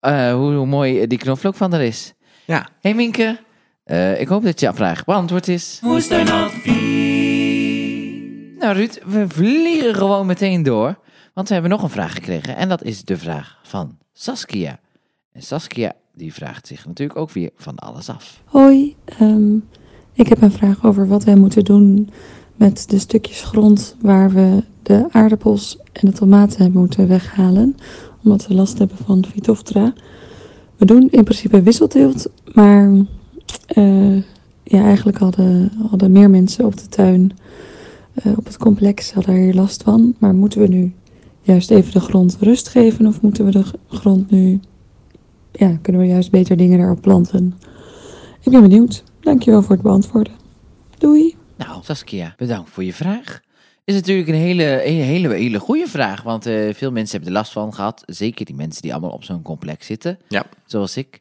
Eh, 0.00 0.32
hoe, 0.32 0.54
hoe 0.54 0.66
mooi 0.66 1.06
die 1.06 1.18
knoflook 1.18 1.54
van 1.54 1.72
er 1.72 1.80
is. 1.80 2.14
Ja. 2.44 2.68
Hey 2.80 2.94
Minke, 2.94 3.38
eh, 3.84 4.20
ik 4.20 4.28
hoop 4.28 4.44
dat 4.44 4.60
jouw 4.60 4.72
vraag 4.72 5.04
beantwoord 5.04 5.48
is. 5.48 5.78
Nou 8.58 8.74
Ruud, 8.74 9.00
we 9.06 9.24
vliegen 9.28 9.94
gewoon 9.94 10.26
meteen 10.26 10.62
door. 10.62 10.98
Want 11.34 11.48
we 11.48 11.54
hebben 11.54 11.72
nog 11.72 11.82
een 11.82 11.90
vraag 11.90 12.12
gekregen. 12.12 12.56
En 12.56 12.68
dat 12.68 12.82
is 12.82 13.02
de 13.04 13.16
vraag 13.16 13.58
van 13.62 13.98
Saskia. 14.12 14.78
En 15.32 15.42
Saskia, 15.42 15.92
die 16.16 16.32
vraagt 16.32 16.66
zich 16.66 16.86
natuurlijk 16.86 17.18
ook 17.18 17.30
weer 17.30 17.50
van 17.56 17.76
alles 17.76 18.08
af. 18.08 18.42
Hoi, 18.44 18.94
ehm, 19.04 19.56
ik 20.12 20.28
heb 20.28 20.42
een 20.42 20.52
vraag 20.52 20.84
over 20.84 21.08
wat 21.08 21.24
wij 21.24 21.36
moeten 21.36 21.64
doen 21.64 22.10
met 22.54 22.90
de 22.90 22.98
stukjes 22.98 23.42
grond 23.42 23.96
waar 24.00 24.30
we 24.30 24.62
de 24.82 25.06
aardappels 25.10 25.78
en 25.92 26.08
de 26.08 26.12
tomaten 26.12 26.72
moeten 26.72 27.08
weghalen, 27.08 27.76
omdat 28.24 28.46
we 28.46 28.54
last 28.54 28.78
hebben 28.78 28.96
van 28.96 29.24
Phytophthora. 29.30 29.92
We 30.76 30.84
doen 30.84 31.08
in 31.10 31.24
principe 31.24 31.62
wisselteelt, 31.62 32.26
maar 32.54 32.90
eh, 33.66 34.16
ja, 34.62 34.84
eigenlijk 34.84 35.18
hadden, 35.18 35.72
hadden 35.90 36.12
meer 36.12 36.30
mensen 36.30 36.64
op 36.64 36.76
de 36.76 36.88
tuin, 36.88 37.36
eh, 38.14 38.32
op 38.38 38.44
het 38.44 38.56
complex, 38.56 39.12
hadden 39.12 39.34
er 39.34 39.40
hier 39.40 39.54
last 39.54 39.82
van. 39.82 40.14
Maar 40.18 40.34
moeten 40.34 40.60
we 40.60 40.68
nu 40.68 40.94
juist 41.42 41.70
even 41.70 41.92
de 41.92 42.00
grond 42.00 42.36
rust 42.40 42.68
geven 42.68 43.06
of 43.06 43.20
moeten 43.20 43.44
we 43.44 43.50
de 43.50 43.64
grond 43.88 44.30
nu, 44.30 44.60
ja, 45.58 45.78
kunnen 45.82 46.02
we 46.02 46.08
juist 46.08 46.30
beter 46.30 46.56
dingen 46.56 46.78
daarop 46.78 47.00
planten? 47.00 47.58
Ik 48.40 48.52
ben 48.52 48.60
benieuwd. 48.60 49.02
Dankjewel 49.20 49.62
voor 49.62 49.72
het 49.72 49.82
beantwoorden. 49.82 50.32
Doei. 50.98 51.36
Nou, 51.56 51.82
Saskia, 51.84 52.34
bedankt 52.36 52.70
voor 52.70 52.84
je 52.84 52.92
vraag. 52.92 53.40
Is 53.84 53.94
natuurlijk 53.94 54.28
een 54.28 54.34
hele, 54.34 54.86
een 54.86 55.00
hele, 55.02 55.28
hele 55.34 55.58
goede 55.58 55.86
vraag. 55.86 56.22
Want 56.22 56.46
eh, 56.46 56.74
veel 56.74 56.90
mensen 56.90 57.16
hebben 57.16 57.28
er 57.34 57.38
last 57.38 57.52
van 57.52 57.74
gehad. 57.74 58.02
Zeker 58.06 58.44
die 58.44 58.54
mensen 58.54 58.82
die 58.82 58.92
allemaal 58.92 59.10
op 59.10 59.24
zo'n 59.24 59.42
complex 59.42 59.86
zitten. 59.86 60.18
Ja. 60.28 60.44
Zoals 60.66 60.96
ik. 60.96 61.20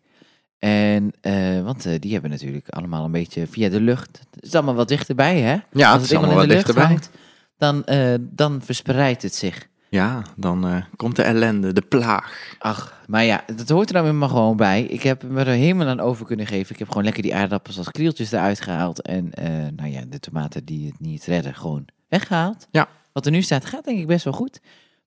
En, 0.60 1.12
eh, 1.22 1.62
want 1.64 1.86
eh, 1.86 2.00
die 2.00 2.14
hebben 2.14 2.30
natuurlijk 2.30 2.70
allemaal 2.70 3.06
een 3.06 3.12
beetje 3.12 3.48
via 3.48 3.70
de 3.70 3.82
lucht. 3.82 4.20
Het 4.36 4.44
is 4.44 4.56
allemaal 4.56 4.76
wat 4.76 4.88
dichterbij, 4.88 5.40
hè? 5.40 5.58
Ja, 5.72 5.92
Als 5.92 6.02
het 6.02 6.12
is 6.12 6.18
allemaal 6.18 6.36
wat 6.36 6.44
in 6.44 6.50
de 6.50 6.56
lucht 6.56 6.66
dichterbij. 6.66 6.92
hangt, 6.92 7.10
dan, 7.58 7.84
eh, 7.86 8.14
dan 8.20 8.62
verspreidt 8.62 9.22
het 9.22 9.36
zich. 9.36 9.68
Ja, 9.90 10.24
dan 10.36 10.68
eh, 10.68 10.84
komt 10.96 11.16
de 11.16 11.24
ellende, 11.24 11.74
de 11.74 11.82
plaag. 11.82 12.56
Ach, 12.60 13.04
maar 13.08 13.24
ja, 13.24 13.44
dat 13.56 13.70
hoort 13.70 13.90
er 13.90 13.96
nou 13.96 14.14
maar 14.14 14.30
gewoon 14.30 14.58
bij. 14.58 14.84
Ik 14.84 15.02
heb 15.02 15.24
me 15.24 15.40
er 15.40 15.48
helemaal 15.48 15.88
aan 15.88 16.00
over 16.00 16.26
kunnen 16.26 16.48
geven. 16.48 16.74
Ik 16.74 16.80
heb 16.80 16.88
gewoon 16.88 17.04
lekker 17.04 17.24
die 17.24 17.36
aardappels 17.36 17.78
als 17.78 17.92
krieltjes 17.92 18.32
eruit 18.32 18.62
gehaald. 18.62 19.02
En 19.02 19.34
eh, 19.34 19.48
nou 19.76 19.90
ja, 19.90 20.02
de 20.08 20.20
tomaten 20.20 20.66
die 20.66 20.88
het 20.88 21.00
niet 21.00 21.26
redden, 21.26 21.56
gewoon 21.56 21.86
weggehaald. 22.08 22.68
Ja. 22.72 22.88
Wat 23.12 23.26
er 23.26 23.32
nu 23.32 23.42
staat, 23.42 23.66
gaat 23.66 23.84
denk 23.84 24.00
ik 24.00 24.08
best 24.08 24.24
wel 24.24 24.34
goed. 24.34 24.60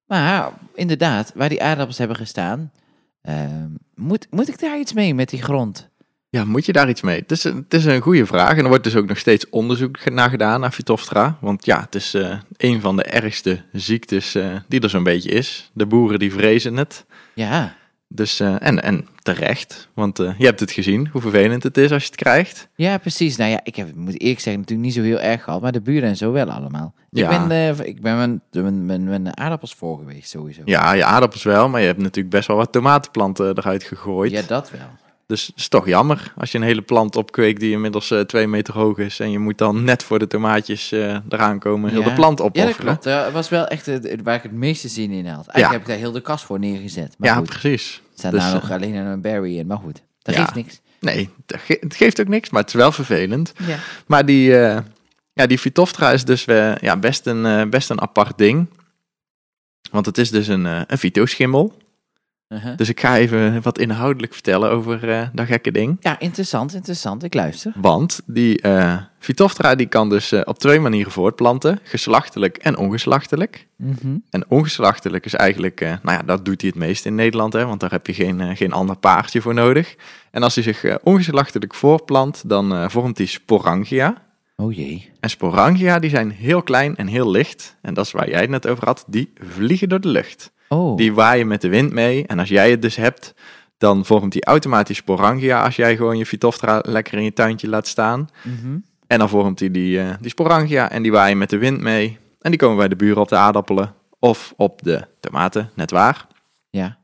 Maar 0.06 0.52
inderdaad, 0.74 1.32
waar 1.34 1.48
die 1.48 1.62
aardappels 1.62 1.98
hebben 1.98 2.16
gestaan, 2.16 2.72
ehm, 3.22 3.68
moet, 3.94 4.26
moet 4.30 4.48
ik 4.48 4.60
daar 4.60 4.78
iets 4.78 4.92
mee 4.92 5.14
met 5.14 5.28
die 5.28 5.42
grond? 5.42 5.88
Ja, 6.30 6.44
moet 6.44 6.66
je 6.66 6.72
daar 6.72 6.88
iets 6.88 7.00
mee? 7.02 7.18
Het 7.20 7.30
is, 7.30 7.44
een- 7.44 7.56
het 7.56 7.74
is 7.74 7.84
een 7.84 8.00
goede 8.00 8.26
vraag. 8.26 8.50
En 8.56 8.62
er 8.62 8.68
wordt 8.68 8.84
dus 8.84 8.96
ook 8.96 9.06
nog 9.08 9.18
steeds 9.18 9.48
onderzoek 9.50 10.10
naar 10.10 10.30
gedaan, 10.30 10.60
naar 10.60 10.70
Phytophthora. 10.72 11.38
Want 11.40 11.64
ja, 11.66 11.80
het 11.80 11.94
is 11.94 12.14
eh, 12.14 12.38
een 12.56 12.80
van 12.80 12.96
de 12.96 13.02
ergste 13.02 13.62
ziektes 13.72 14.34
eh, 14.34 14.46
die 14.68 14.80
er 14.80 14.90
zo'n 14.90 15.02
beetje 15.02 15.30
is. 15.30 15.70
De 15.72 15.86
boeren 15.86 16.18
die 16.18 16.32
vrezen 16.32 16.76
het. 16.76 17.04
Ja, 17.34 17.76
Dus, 18.08 18.40
eh, 18.40 18.54
en, 18.58 18.82
en 18.82 19.06
terecht, 19.22 19.88
want 19.94 20.16
je 20.16 20.44
hebt 20.46 20.60
het 20.60 20.70
gezien, 20.70 21.08
hoe 21.12 21.20
vervelend 21.20 21.62
het 21.62 21.76
is 21.76 21.92
als 21.92 22.02
je 22.02 22.08
het 22.08 22.18
krijgt. 22.18 22.68
ja 22.74 22.98
precies. 22.98 23.36
Nou 23.36 23.50
ja, 23.50 23.60
ik 23.62 23.76
heb, 23.76 23.94
moet 23.94 24.20
eerlijk 24.20 24.40
zeggen, 24.40 24.60
natuurlijk 24.62 24.88
niet 24.88 24.96
zo 24.96 25.02
heel 25.02 25.20
erg 25.20 25.42
gehad. 25.44 25.60
Maar 25.60 25.72
de 25.72 25.80
buren 25.80 26.08
en 26.08 26.16
zo 26.16 26.32
wel 26.32 26.50
allemaal. 26.50 26.94
Ja. 27.10 27.42
Ik 27.42 27.48
ben, 27.48 27.86
ik 27.86 28.00
ben 28.00 28.16
mijn, 28.16 28.40
mijn, 28.52 28.86
mijn, 28.86 29.04
mijn 29.04 29.38
aardappels 29.38 29.74
voor 29.74 29.98
geweest, 29.98 30.30
sowieso. 30.30 30.60
Ja, 30.64 30.92
je 30.92 31.04
aardappels 31.04 31.42
wel, 31.42 31.68
maar 31.68 31.80
je 31.80 31.86
hebt 31.86 32.00
natuurlijk 32.02 32.34
best 32.34 32.48
wel 32.48 32.56
wat 32.56 32.72
tomatenplanten 32.72 33.58
eruit 33.58 33.82
gegooid. 33.84 34.30
Ja, 34.30 34.42
dat 34.46 34.70
wel. 34.70 34.80
Dus 35.28 35.46
het 35.46 35.56
is 35.56 35.68
toch 35.68 35.86
jammer 35.86 36.32
als 36.36 36.52
je 36.52 36.58
een 36.58 36.64
hele 36.64 36.82
plant 36.82 37.16
opkweekt 37.16 37.60
die 37.60 37.70
inmiddels 37.70 38.10
eh, 38.10 38.20
twee 38.20 38.46
meter 38.46 38.74
hoog 38.74 38.98
is. 38.98 39.20
En 39.20 39.30
je 39.30 39.38
moet 39.38 39.58
dan 39.58 39.84
net 39.84 40.02
voor 40.02 40.18
de 40.18 40.26
tomaatjes 40.26 40.92
eh, 40.92 41.16
eraan 41.28 41.58
komen 41.58 41.90
heel 41.90 42.00
Ja. 42.00 42.06
de 42.08 42.12
plant 42.12 42.38
Ja, 42.38 42.44
dat 42.44 42.56
opofferen. 42.56 42.84
klopt. 42.86 43.02
Dat 43.02 43.32
was 43.32 43.48
wel 43.48 43.66
echt 43.66 43.86
het, 43.86 44.16
waar 44.22 44.34
ik 44.34 44.42
het 44.42 44.52
meeste 44.52 44.88
zin 44.88 45.10
in 45.10 45.26
had. 45.26 45.46
Eigenlijk 45.46 45.56
Ja. 45.58 45.70
heb 45.70 45.80
ik 45.80 45.86
daar 45.86 45.96
heel 45.96 46.12
de 46.12 46.20
kast 46.20 46.44
voor 46.44 46.58
neergezet. 46.58 47.14
Maar 47.18 47.28
Ja, 47.28 47.34
goed, 47.36 47.48
precies. 47.48 47.96
er 47.96 48.18
staat 48.18 48.32
Dus, 48.32 48.40
nou 48.42 48.54
eh, 48.56 48.60
nog 48.62 48.70
alleen 48.70 48.94
een 48.94 49.20
berry 49.20 49.58
in. 49.58 49.66
Maar 49.66 49.76
goed, 49.78 50.02
dat 50.22 50.34
Ja. 50.34 50.40
geeft 50.40 50.54
niks. 50.54 50.80
Nee, 51.00 51.28
het 51.46 51.60
ge- 51.60 51.78
het 51.80 51.94
geeft 51.96 52.20
ook 52.20 52.28
niks, 52.28 52.50
maar 52.50 52.60
het 52.60 52.70
is 52.70 52.76
wel 52.76 52.92
vervelend. 52.92 53.52
Ja. 53.66 53.76
Maar 54.06 54.26
die, 54.26 54.58
eh 54.58 54.78
ja, 55.32 55.46
die 55.46 55.58
Phytophthora 55.58 56.12
is 56.12 56.24
dus 56.24 56.44
eh, 56.44 56.76
ja, 56.76 56.96
best, 56.96 57.26
een, 57.26 57.46
eh, 57.46 57.64
best 57.68 57.90
een 57.90 58.00
apart 58.00 58.38
ding. 58.38 58.66
Want 59.90 60.06
het 60.06 60.18
is 60.18 60.30
dus 60.30 60.46
een, 60.48 60.66
eh 60.66 60.80
een 60.86 60.98
Uh-huh. 62.48 62.76
Dus 62.76 62.88
ik 62.88 63.00
ga 63.00 63.16
even 63.16 63.62
wat 63.62 63.78
inhoudelijk 63.78 64.32
vertellen 64.32 64.70
over 64.70 65.10
eh, 65.10 65.28
dat 65.32 65.46
gekke 65.46 65.70
ding. 65.70 65.96
Ja, 66.00 66.18
interessant, 66.18 66.74
interessant. 66.74 67.22
Ik 67.22 67.34
luister. 67.34 67.72
Want 67.76 68.20
die 68.26 68.60
Phytophthora 69.18 69.74
die 69.74 69.86
kan 69.86 70.08
dus 70.08 70.32
eh, 70.32 70.40
op 70.44 70.58
twee 70.58 70.80
manieren 70.80 71.12
voortplanten. 71.12 71.80
Geslachtelijk 71.82 72.56
en 72.56 72.76
ongeslachtelijk. 72.76 73.66
Mhm. 73.76 74.16
En 74.30 74.44
ongeslachtelijk 74.48 75.24
is 75.24 75.34
eigenlijk, 75.34 75.80
nou 75.80 76.18
ja, 76.18 76.22
dat 76.22 76.44
doet 76.44 76.60
hij 76.60 76.70
het 76.70 76.78
meest 76.78 77.06
in 77.06 77.14
Nederland, 77.14 77.52
hè, 77.52 77.66
want 77.66 77.80
daar 77.80 77.90
heb 77.90 78.06
je 78.06 78.14
geen, 78.14 78.56
geen 78.56 78.72
ander 78.72 78.96
paardje 78.96 79.40
voor 79.40 79.54
nodig. 79.54 79.96
En 80.30 80.42
als 80.42 80.54
hij 80.54 80.64
zich 80.64 80.98
ongeslachtelijk 81.02 81.74
voorplant, 81.74 82.42
dan 82.46 82.90
vormt 82.90 83.18
hij 83.18 83.26
sporangia. 83.26 84.22
Oh 84.56 84.72
jee. 84.72 85.10
En 85.20 85.30
sporangia 85.30 85.98
die 85.98 86.10
zijn 86.10 86.30
heel 86.30 86.62
klein 86.62 86.96
en 86.96 87.06
heel 87.06 87.30
licht. 87.30 87.76
En 87.82 87.94
dat 87.94 88.06
is 88.06 88.12
waar 88.12 88.30
jij 88.30 88.40
het 88.40 88.50
net 88.50 88.66
over 88.66 88.84
had, 88.84 89.04
die 89.06 89.32
vliegen 89.38 89.88
door 89.88 90.00
de 90.00 90.08
lucht. 90.08 90.52
Oh. 90.68 90.96
Die 90.96 91.14
waaien 91.14 91.46
met 91.46 91.60
de 91.60 91.68
wind 91.68 91.92
mee. 91.92 92.26
En 92.26 92.38
als 92.38 92.48
jij 92.48 92.70
het 92.70 92.82
dus 92.82 92.96
hebt, 92.96 93.34
dan 93.78 94.04
vormt 94.04 94.32
hij 94.32 94.42
automatisch 94.42 94.96
sporangia 94.96 95.64
als 95.64 95.76
jij 95.76 95.96
gewoon 95.96 96.18
je 96.18 96.26
Phytophthora 96.26 96.82
lekker 96.86 97.18
in 97.18 97.24
je 97.24 97.32
tuintje 97.32 97.68
laat 97.68 97.86
staan. 97.86 98.28
Mhm. 98.42 98.78
En 99.06 99.18
dan 99.18 99.28
vormt 99.28 99.60
hij 99.60 99.70
die, 99.70 100.00
eh, 100.00 100.14
die 100.20 100.30
sporangia 100.30 100.90
en 100.90 101.02
die 101.02 101.12
waaien 101.12 101.38
met 101.38 101.50
de 101.50 101.58
wind 101.58 101.80
mee. 101.80 102.18
En 102.40 102.50
die 102.50 102.60
komen 102.60 102.76
bij 102.76 102.88
de 102.88 102.96
buren 102.96 103.22
op 103.22 103.28
de 103.28 103.36
aardappelen 103.36 103.94
of 104.18 104.54
op 104.56 104.82
de 104.82 105.06
tomaten, 105.20 105.70
net 105.74 105.90
waar. 105.90 106.26
Ja. 106.70 106.98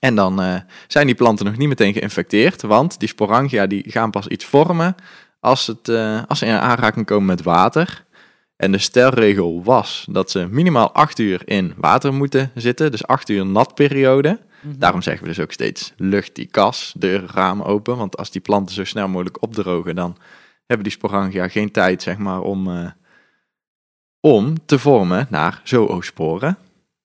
En 0.00 0.14
dan 0.14 0.42
eh, 0.42 0.56
zijn 0.86 1.06
die 1.06 1.14
planten 1.14 1.46
nog 1.46 1.56
niet 1.56 1.68
meteen 1.68 1.92
geïnfecteerd, 1.92 2.62
want 2.62 2.98
die 2.98 3.08
sporangia 3.08 3.66
die 3.66 3.84
gaan 3.86 4.10
pas 4.10 4.26
iets 4.26 4.44
vormen 4.44 4.94
als, 5.40 5.66
het, 5.66 5.88
eh, 5.88 6.22
als 6.28 6.38
ze 6.38 6.46
in 6.46 6.54
aanraking 6.54 7.06
komen 7.06 7.26
met 7.26 7.42
water. 7.42 8.04
En 8.60 8.72
de 8.72 8.78
stelregel 8.78 9.62
was 9.64 10.06
dat 10.10 10.30
ze 10.30 10.46
minimaal 10.50 10.92
8 10.92 11.18
uur 11.18 11.42
in 11.44 11.74
water 11.76 12.14
moeten 12.14 12.50
zitten, 12.54 12.90
dus 12.90 13.06
8 13.06 13.28
uur 13.28 13.46
natperiode. 13.46 14.40
Daarom 14.62 15.02
zeggen 15.02 15.22
we 15.22 15.28
dus 15.28 15.40
ook 15.40 15.52
steeds 15.52 15.92
lucht 15.96 16.34
die 16.34 16.46
kas, 16.46 16.94
deuren, 16.96 17.28
ramen 17.28 17.66
open. 17.66 17.96
Want 17.96 18.16
als 18.16 18.30
die 18.30 18.40
planten 18.40 18.74
zo 18.74 18.84
snel 18.84 19.08
mogelijk 19.08 19.42
opdrogen, 19.42 19.94
dan 19.94 20.16
hebben 20.66 20.86
die 20.86 20.96
sporangia 20.96 21.48
geen 21.48 21.70
tijd 21.70 22.02
zeg 22.02 22.18
maar, 22.18 22.40
om, 22.40 22.70
eh, 22.70 22.90
om 24.20 24.66
te 24.66 24.78
vormen 24.78 25.26
naar 25.30 25.60
zoosporen. 25.64 26.58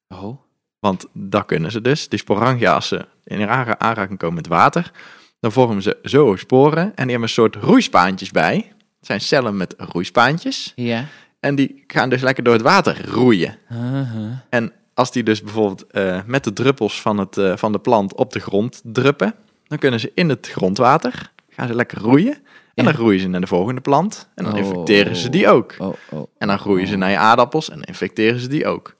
Oh. 0.08 0.38
Want 0.78 1.06
dat 1.12 1.46
kunnen 1.46 1.70
ze 1.70 1.80
dus. 1.80 2.08
Die 2.08 2.18
sporangia, 2.18 2.74
als 2.74 2.88
ze 2.88 3.06
in 3.24 3.48
aanra- 3.48 3.78
aanraking 3.78 4.18
komen 4.18 4.34
met 4.34 4.46
water, 4.46 4.90
dan 5.40 5.52
vormen 5.52 5.82
ze 5.82 5.98
zoosporen. 6.02 6.82
En 6.84 6.92
die 6.94 7.10
hebben 7.10 7.22
een 7.22 7.28
soort 7.28 7.56
roeispaantjes 7.56 8.30
bij. 8.30 8.72
Het 8.96 9.06
zijn 9.06 9.20
cellen 9.20 9.56
met 9.56 9.74
roeispaantjes. 9.78 10.72
Ja. 10.74 11.04
En 11.46 11.54
die 11.54 11.84
gaan 11.86 12.08
dus 12.08 12.20
lekker 12.22 12.44
door 12.44 12.52
het 12.52 12.62
water 12.62 13.08
roeien. 13.10 13.56
Uh-huh. 13.72 14.32
En 14.48 14.72
als 14.94 15.12
die 15.12 15.22
dus 15.22 15.42
bijvoorbeeld 15.42 15.86
eh, 15.86 16.20
met 16.26 16.44
de 16.44 16.52
druppels 16.52 17.00
van, 17.00 17.18
het, 17.18 17.36
eh, 17.36 17.56
van 17.56 17.72
de 17.72 17.78
plant 17.78 18.14
op 18.14 18.32
de 18.32 18.40
grond 18.40 18.80
druppen, 18.84 19.34
dan 19.66 19.78
kunnen 19.78 20.00
ze 20.00 20.10
in 20.14 20.28
het 20.28 20.48
grondwater, 20.52 21.32
gaan 21.50 21.68
ze 21.68 21.74
lekker 21.74 21.98
roeien. 21.98 22.32
En 22.34 22.40
Ja. 22.74 22.84
dan 22.84 22.94
groeien 22.94 23.20
ze 23.20 23.28
naar 23.28 23.40
de 23.40 23.46
volgende 23.46 23.80
plant. 23.80 24.28
En 24.34 24.44
dan 24.44 24.52
Oh. 24.52 24.58
infecteren 24.58 25.16
ze 25.16 25.28
die 25.30 25.48
ook. 25.48 25.74
Oh, 25.78 25.94
oh. 26.10 26.26
En 26.38 26.48
dan 26.48 26.58
groeien 26.58 26.86
ze 26.86 26.96
naar 26.96 27.10
je 27.10 27.16
aardappels 27.18 27.70
en 27.70 27.82
infecteren 27.82 28.40
ze 28.40 28.48
die 28.48 28.66
ook. 28.66 28.94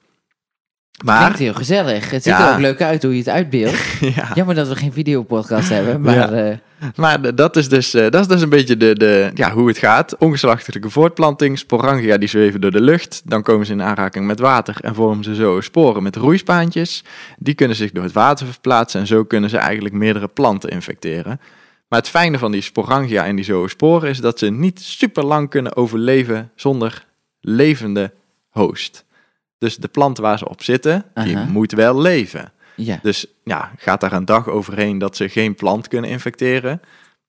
Klinkt 0.97 1.19
Maar, 1.21 1.37
heel 1.37 1.53
gezellig. 1.53 2.11
Het 2.11 2.23
ziet 2.23 2.33
Ja. 2.33 2.47
er 2.47 2.53
ook 2.53 2.59
leuk 2.59 2.81
uit 2.81 3.03
hoe 3.03 3.11
je 3.11 3.17
het 3.17 3.29
uitbeeldt. 3.29 3.77
ja, 4.15 4.31
Jammer 4.33 4.55
dat 4.55 4.67
we 4.67 4.75
geen 4.75 4.93
videopodcast 4.93 5.69
hebben, 5.69 6.01
maar... 6.01 6.15
Ja. 6.15 6.31
eh, 6.49 6.57
maar 6.95 7.35
dat, 7.35 7.55
is 7.55 7.69
dus, 7.69 7.93
eh, 7.93 8.09
dat 8.09 8.21
is 8.21 8.27
dus 8.27 8.41
een 8.41 8.49
beetje 8.49 8.77
de, 8.77 8.93
de, 8.95 9.31
ja, 9.33 9.51
hoe 9.51 9.67
het 9.67 9.77
gaat. 9.77 10.17
Ongeslachtelijke 10.17 10.89
voortplanting, 10.89 11.57
sporangia 11.59 12.17
die 12.17 12.27
zweven 12.29 12.61
door 12.61 12.71
de 12.71 12.81
lucht. 12.81 13.21
Dan 13.25 13.43
komen 13.43 13.65
ze 13.65 13.71
in 13.71 13.81
aanraking 13.81 14.25
met 14.25 14.39
water 14.39 14.75
en 14.81 14.95
vormen 14.95 15.23
ze 15.23 15.35
zo 15.35 15.61
sporen 15.61 16.03
met 16.03 16.15
roeispaantjes. 16.15 17.03
Die 17.37 17.53
kunnen 17.53 17.75
zich 17.77 17.91
door 17.91 18.03
het 18.03 18.13
water 18.13 18.45
verplaatsen 18.47 18.99
en 18.99 19.07
zo 19.07 19.23
kunnen 19.23 19.49
ze 19.49 19.57
eigenlijk 19.57 19.95
meerdere 19.95 20.27
planten 20.27 20.69
infecteren. 20.69 21.39
Maar 21.87 21.99
het 21.99 22.09
fijne 22.09 22.37
van 22.37 22.51
die 22.51 22.61
sporangia 22.61 23.25
en 23.25 23.35
die 23.35 23.45
zoosporen 23.45 24.09
is 24.09 24.19
dat 24.19 24.39
ze 24.39 24.49
niet 24.49 24.79
super 24.81 25.25
lang 25.25 25.49
kunnen 25.49 25.75
overleven 25.75 26.51
zonder 26.55 27.05
levende 27.41 28.13
host. 28.49 29.05
Dus 29.57 29.75
de 29.75 29.87
plant 29.87 30.17
waar 30.17 30.37
ze 30.37 30.49
op 30.49 30.63
zitten, 30.63 31.05
die 31.13 31.37
moet 31.37 31.71
wel 31.71 32.01
leven. 32.01 32.51
ja. 32.75 32.99
Dus 33.01 33.25
ja, 33.43 33.71
gaat 33.77 34.01
daar 34.01 34.13
een 34.13 34.25
dag 34.25 34.47
overheen 34.47 34.97
dat 34.97 35.15
ze 35.15 35.29
geen 35.29 35.55
plant 35.55 35.87
kunnen 35.87 36.09
infecteren, 36.09 36.81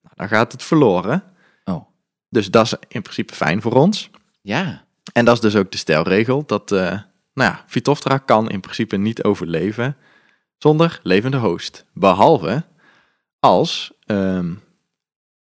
nou, 0.03 0.15
dan 0.15 0.29
gaat 0.29 0.53
het 0.53 0.63
verloren. 0.63 1.23
Oh. 1.65 1.85
Dus 2.29 2.51
dat 2.51 2.65
is 2.65 2.75
in 2.89 3.03
principe 3.03 3.35
fijn 3.35 3.63
voor 3.63 3.73
ons. 3.75 4.11
Ja. 4.43 4.85
En 5.13 5.25
dat 5.25 5.35
is 5.35 5.41
dus 5.41 5.57
ook 5.57 5.71
de 5.71 5.79
stelregel 5.79 6.47
dat, 6.47 6.73
eh 6.73 6.99
nou 7.35 7.51
ja, 7.51 7.65
Phytophthora 7.67 8.19
kan 8.19 8.51
in 8.51 8.61
principe 8.61 8.97
niet 8.97 9.25
overleven 9.25 9.97
zonder 10.59 11.01
levende 11.03 11.37
host. 11.37 11.85
Behalve 11.93 12.65
als, 13.41 13.93
ehm, 14.07 14.47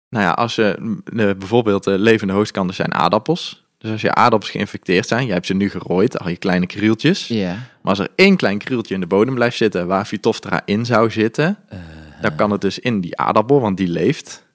nou 0.08 0.24
ja, 0.24 0.30
als 0.30 0.54
je 0.54 1.00
bijvoorbeeld 1.38 1.84
de 1.84 1.98
levende 1.98 2.32
host 2.32 2.52
kan 2.52 2.66
dus 2.66 2.76
zijn 2.76 2.94
aardappels. 2.94 3.64
Dus 3.80 3.90
als 3.90 4.00
je 4.00 4.14
aardappels 4.14 4.50
geïnfecteerd 4.50 5.08
zijn, 5.08 5.26
je 5.26 5.32
hebt 5.32 5.46
ze 5.46 5.54
nu 5.54 5.70
gerooid, 5.70 6.18
al 6.18 6.28
je 6.28 6.36
kleine 6.36 6.66
krieltjes. 6.66 7.28
Maar 7.82 7.90
als 7.90 7.98
er 7.98 8.08
één 8.14 8.36
klein 8.36 8.58
krieltje 8.58 8.94
in 8.94 9.00
de 9.00 9.06
bodem 9.06 9.34
blijft 9.34 9.56
zitten 9.56 9.86
waar 9.86 10.04
Phytophthora 10.06 10.62
in 10.64 10.86
zou 10.86 11.10
zitten, 11.10 11.58
dan 12.20 12.34
kan 12.36 12.50
het 12.50 12.60
dus 12.60 12.78
in 12.78 13.00
die 13.00 13.16
aardappel, 13.16 13.60
want 13.60 13.76
die 13.76 13.88
leeft, 13.88 14.46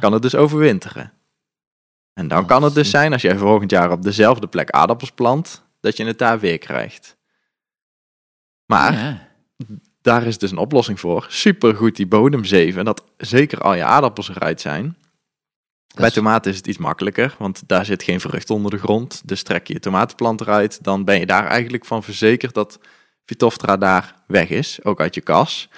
kan 0.00 0.12
het 0.12 0.22
dus 0.22 0.34
overwinteren. 0.34 1.12
En 2.14 2.28
dan 2.28 2.40
Oh, 2.42 2.46
kan 2.46 2.62
het 2.62 2.74
dus 2.74 2.82
shit. 2.88 2.94
zijn, 2.96 3.12
als 3.12 3.22
jij 3.22 3.36
volgend 3.38 3.70
jaar 3.70 3.90
op 3.90 4.02
dezelfde 4.02 4.46
plek 4.46 4.70
aardappels 4.70 5.10
plant, 5.10 5.62
dat 5.80 5.96
je 5.96 6.04
het 6.04 6.18
daar 6.18 6.40
weer 6.40 6.58
krijgt. 6.58 7.16
Maar 8.66 8.92
daar 10.02 10.22
is 10.26 10.38
dus 10.38 10.50
een 10.50 10.58
oplossing 10.58 11.00
voor. 11.00 11.26
Supergoed 11.28 11.96
die 11.96 12.06
bodem 12.06 12.44
zeven, 12.44 12.84
dat 12.84 13.04
zeker 13.16 13.60
al 13.60 13.74
je 13.74 13.84
aardappels 13.84 14.28
eruit 14.28 14.60
zijn. 14.60 14.96
Bij 16.00 16.10
tomaten 16.10 16.50
is 16.50 16.56
het 16.56 16.66
iets 16.66 16.78
makkelijker, 16.78 17.34
want 17.38 17.62
daar 17.66 17.84
zit 17.84 18.02
geen 18.02 18.20
vrucht 18.20 18.50
onder 18.50 18.70
de 18.70 18.78
grond. 18.78 19.22
Dus 19.24 19.42
trek 19.42 19.66
je 19.66 19.72
je 19.72 19.80
tomatenplant 19.80 20.40
eruit, 20.40 20.84
dan 20.84 21.04
ben 21.04 21.18
je 21.18 21.26
daar 21.26 21.46
eigenlijk 21.46 21.84
van 21.84 22.02
verzekerd 22.02 22.54
dat 22.54 22.78
Phytophthora 23.24 23.76
daar 23.76 24.14
weg 24.26 24.48
is, 24.48 24.78
ook 24.82 25.00
uit 25.00 25.14
je 25.14 25.20
kas. 25.20 25.68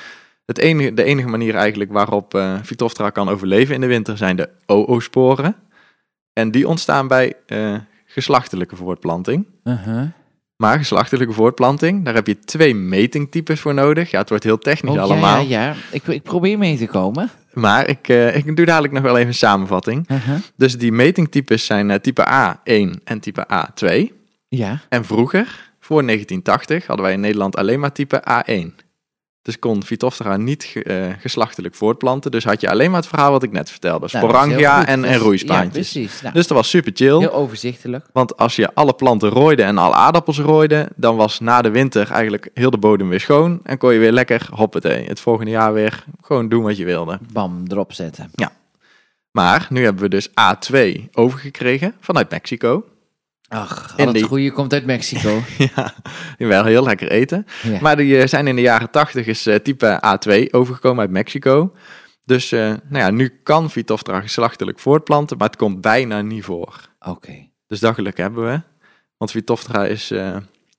Het 0.44 0.58
enige, 0.58 0.94
de 0.94 1.04
enige 1.04 1.28
manier 1.28 1.54
eigenlijk 1.54 1.92
waarop 1.92 2.42
Phytophthora 2.64 3.10
kan 3.10 3.28
overleven 3.28 3.74
in 3.74 3.80
de 3.80 3.86
winter 3.86 4.16
zijn 4.16 4.36
de 4.36 4.48
oosporen. 4.66 5.56
En 6.38 6.50
die 6.50 6.68
ontstaan 6.68 7.08
bij 7.08 7.34
eh, 7.46 7.74
geslachtelijke 8.06 8.76
voortplanting. 8.76 9.46
Uh-huh. 9.64 10.02
Maar 10.56 10.78
geslachtelijke 10.78 11.32
voortplanting, 11.32 12.04
daar 12.04 12.14
heb 12.14 12.26
je 12.26 12.38
twee 12.38 12.74
metingtypes 12.74 13.60
voor 13.60 13.74
nodig. 13.74 14.10
Ja, 14.10 14.18
het 14.18 14.28
wordt 14.28 14.44
heel 14.44 14.58
technisch 14.58 14.90
Oh, 14.90 14.96
ja, 14.96 15.02
allemaal. 15.02 15.40
Ja, 15.40 15.64
ja. 15.64 15.74
Ik, 15.90 16.06
ik 16.06 16.22
probeer 16.22 16.58
mee 16.58 16.78
te 16.78 16.86
komen. 16.86 17.30
Maar 17.58 17.88
ik, 17.88 18.08
eh, 18.08 18.36
ik 18.36 18.56
doe 18.56 18.66
dadelijk 18.66 18.92
nog 18.92 19.02
wel 19.02 19.16
even 19.16 19.28
een 19.28 19.34
samenvatting. 19.34 20.10
Uh-huh. 20.10 20.36
Dus 20.56 20.78
die 20.78 20.92
metingtypes 20.92 21.66
zijn 21.66 21.90
eh, 21.90 21.98
type 21.98 22.24
A1 22.24 23.02
en 23.04 23.20
type 23.20 23.46
A2. 23.52 24.12
Ja. 24.48 24.80
En 24.88 25.04
vroeger, 25.04 25.72
voor 25.80 26.04
1980, 26.04 26.86
hadden 26.86 27.04
wij 27.04 27.14
in 27.14 27.20
Nederland 27.20 27.56
alleen 27.56 27.80
maar 27.80 27.92
type 27.92 28.22
A1. 28.22 28.86
Dus 29.48 29.58
kon 29.58 29.84
Phytophthora 29.84 30.36
niet 30.36 30.72
eh, 30.82 31.06
geslachtelijk 31.18 31.74
voortplanten. 31.74 32.30
Dus 32.30 32.44
had 32.44 32.60
je 32.60 32.70
alleen 32.70 32.90
maar 32.90 33.00
het 33.00 33.08
verhaal 33.08 33.30
wat 33.30 33.42
ik 33.42 33.52
net 33.52 33.70
vertelde. 33.70 34.08
Nou, 34.12 34.24
Sporangia 34.24 34.86
en, 34.86 35.04
en 35.04 35.10
is- 35.14 35.16
roeispaantjes. 35.20 35.92
Ja. 35.92 36.06
Nou, 36.22 36.34
dus 36.34 36.46
dat 36.46 36.56
was 36.56 36.68
super 36.68 36.92
chill. 36.94 37.18
heel 37.18 37.32
overzichtelijk. 37.32 38.06
Want 38.12 38.36
als 38.36 38.56
je 38.56 38.74
alle 38.74 38.92
planten 38.92 39.28
rooide 39.28 39.62
en 39.62 39.78
alle 39.78 39.94
aardappels 39.94 40.38
rooide, 40.38 40.88
dan 40.96 41.16
was 41.16 41.40
na 41.40 41.62
de 41.62 41.70
winter 41.70 42.10
eigenlijk 42.10 42.50
heel 42.54 42.70
de 42.70 42.78
bodem 42.78 43.08
weer 43.08 43.20
schoon. 43.20 43.60
En 43.62 43.78
kon 43.78 43.92
je 43.92 43.98
weer 43.98 44.12
lekker, 44.12 44.48
hoppatee, 44.50 45.04
het 45.06 45.20
volgende 45.20 45.50
jaar 45.50 45.72
weer 45.72 46.04
gewoon 46.22 46.48
doen 46.48 46.62
wat 46.62 46.76
je 46.76 46.84
wilde. 46.84 47.18
Bam, 47.32 47.62
erop 47.68 47.92
zetten. 47.92 48.30
Maar 49.30 49.66
nu 49.70 49.84
hebben 49.84 50.02
we 50.02 50.08
dus 50.08 50.28
A2 50.28 51.04
overgekregen 51.12 51.94
vanuit 52.00 52.30
Mexico. 52.30 52.84
Ach, 53.48 53.94
al 53.98 54.06
het 54.06 54.22
goede 54.22 54.52
komt 54.52 54.72
uit 54.72 54.86
Mexico. 54.86 55.42
ja, 55.74 55.94
die 56.36 56.46
wel 56.46 56.64
heel 56.64 56.82
lekker 56.82 57.10
eten. 57.10 57.46
Ja. 57.62 57.80
Maar 57.80 57.96
die 57.96 58.18
eh, 58.18 58.26
zijn 58.26 58.46
in 58.46 58.56
de 58.56 58.62
jaren 58.62 58.90
80 58.90 59.26
is 59.26 59.46
eh, 59.46 59.54
type 59.54 60.02
A2 60.04 60.50
overgekomen 60.50 61.00
uit 61.00 61.10
Mexico. 61.10 61.74
Dus 62.24 62.52
eh, 62.52 62.60
nou 62.60 63.04
ja, 63.04 63.10
nu 63.10 63.40
kan 63.42 63.70
Phytophthora 63.70 64.20
geslachtelijk 64.20 64.78
voortplanten, 64.78 65.36
maar 65.36 65.46
het 65.46 65.56
komt 65.56 65.80
bijna 65.80 66.20
niet 66.20 66.44
voor. 66.44 66.88
Oké. 67.00 67.48
Dus 67.66 67.80
dat 67.80 67.94
geluk 67.94 68.16
hebben 68.16 68.44
we. 68.44 68.60
Want 69.16 69.30
Phytophthora 69.30 69.86
is 69.86 70.08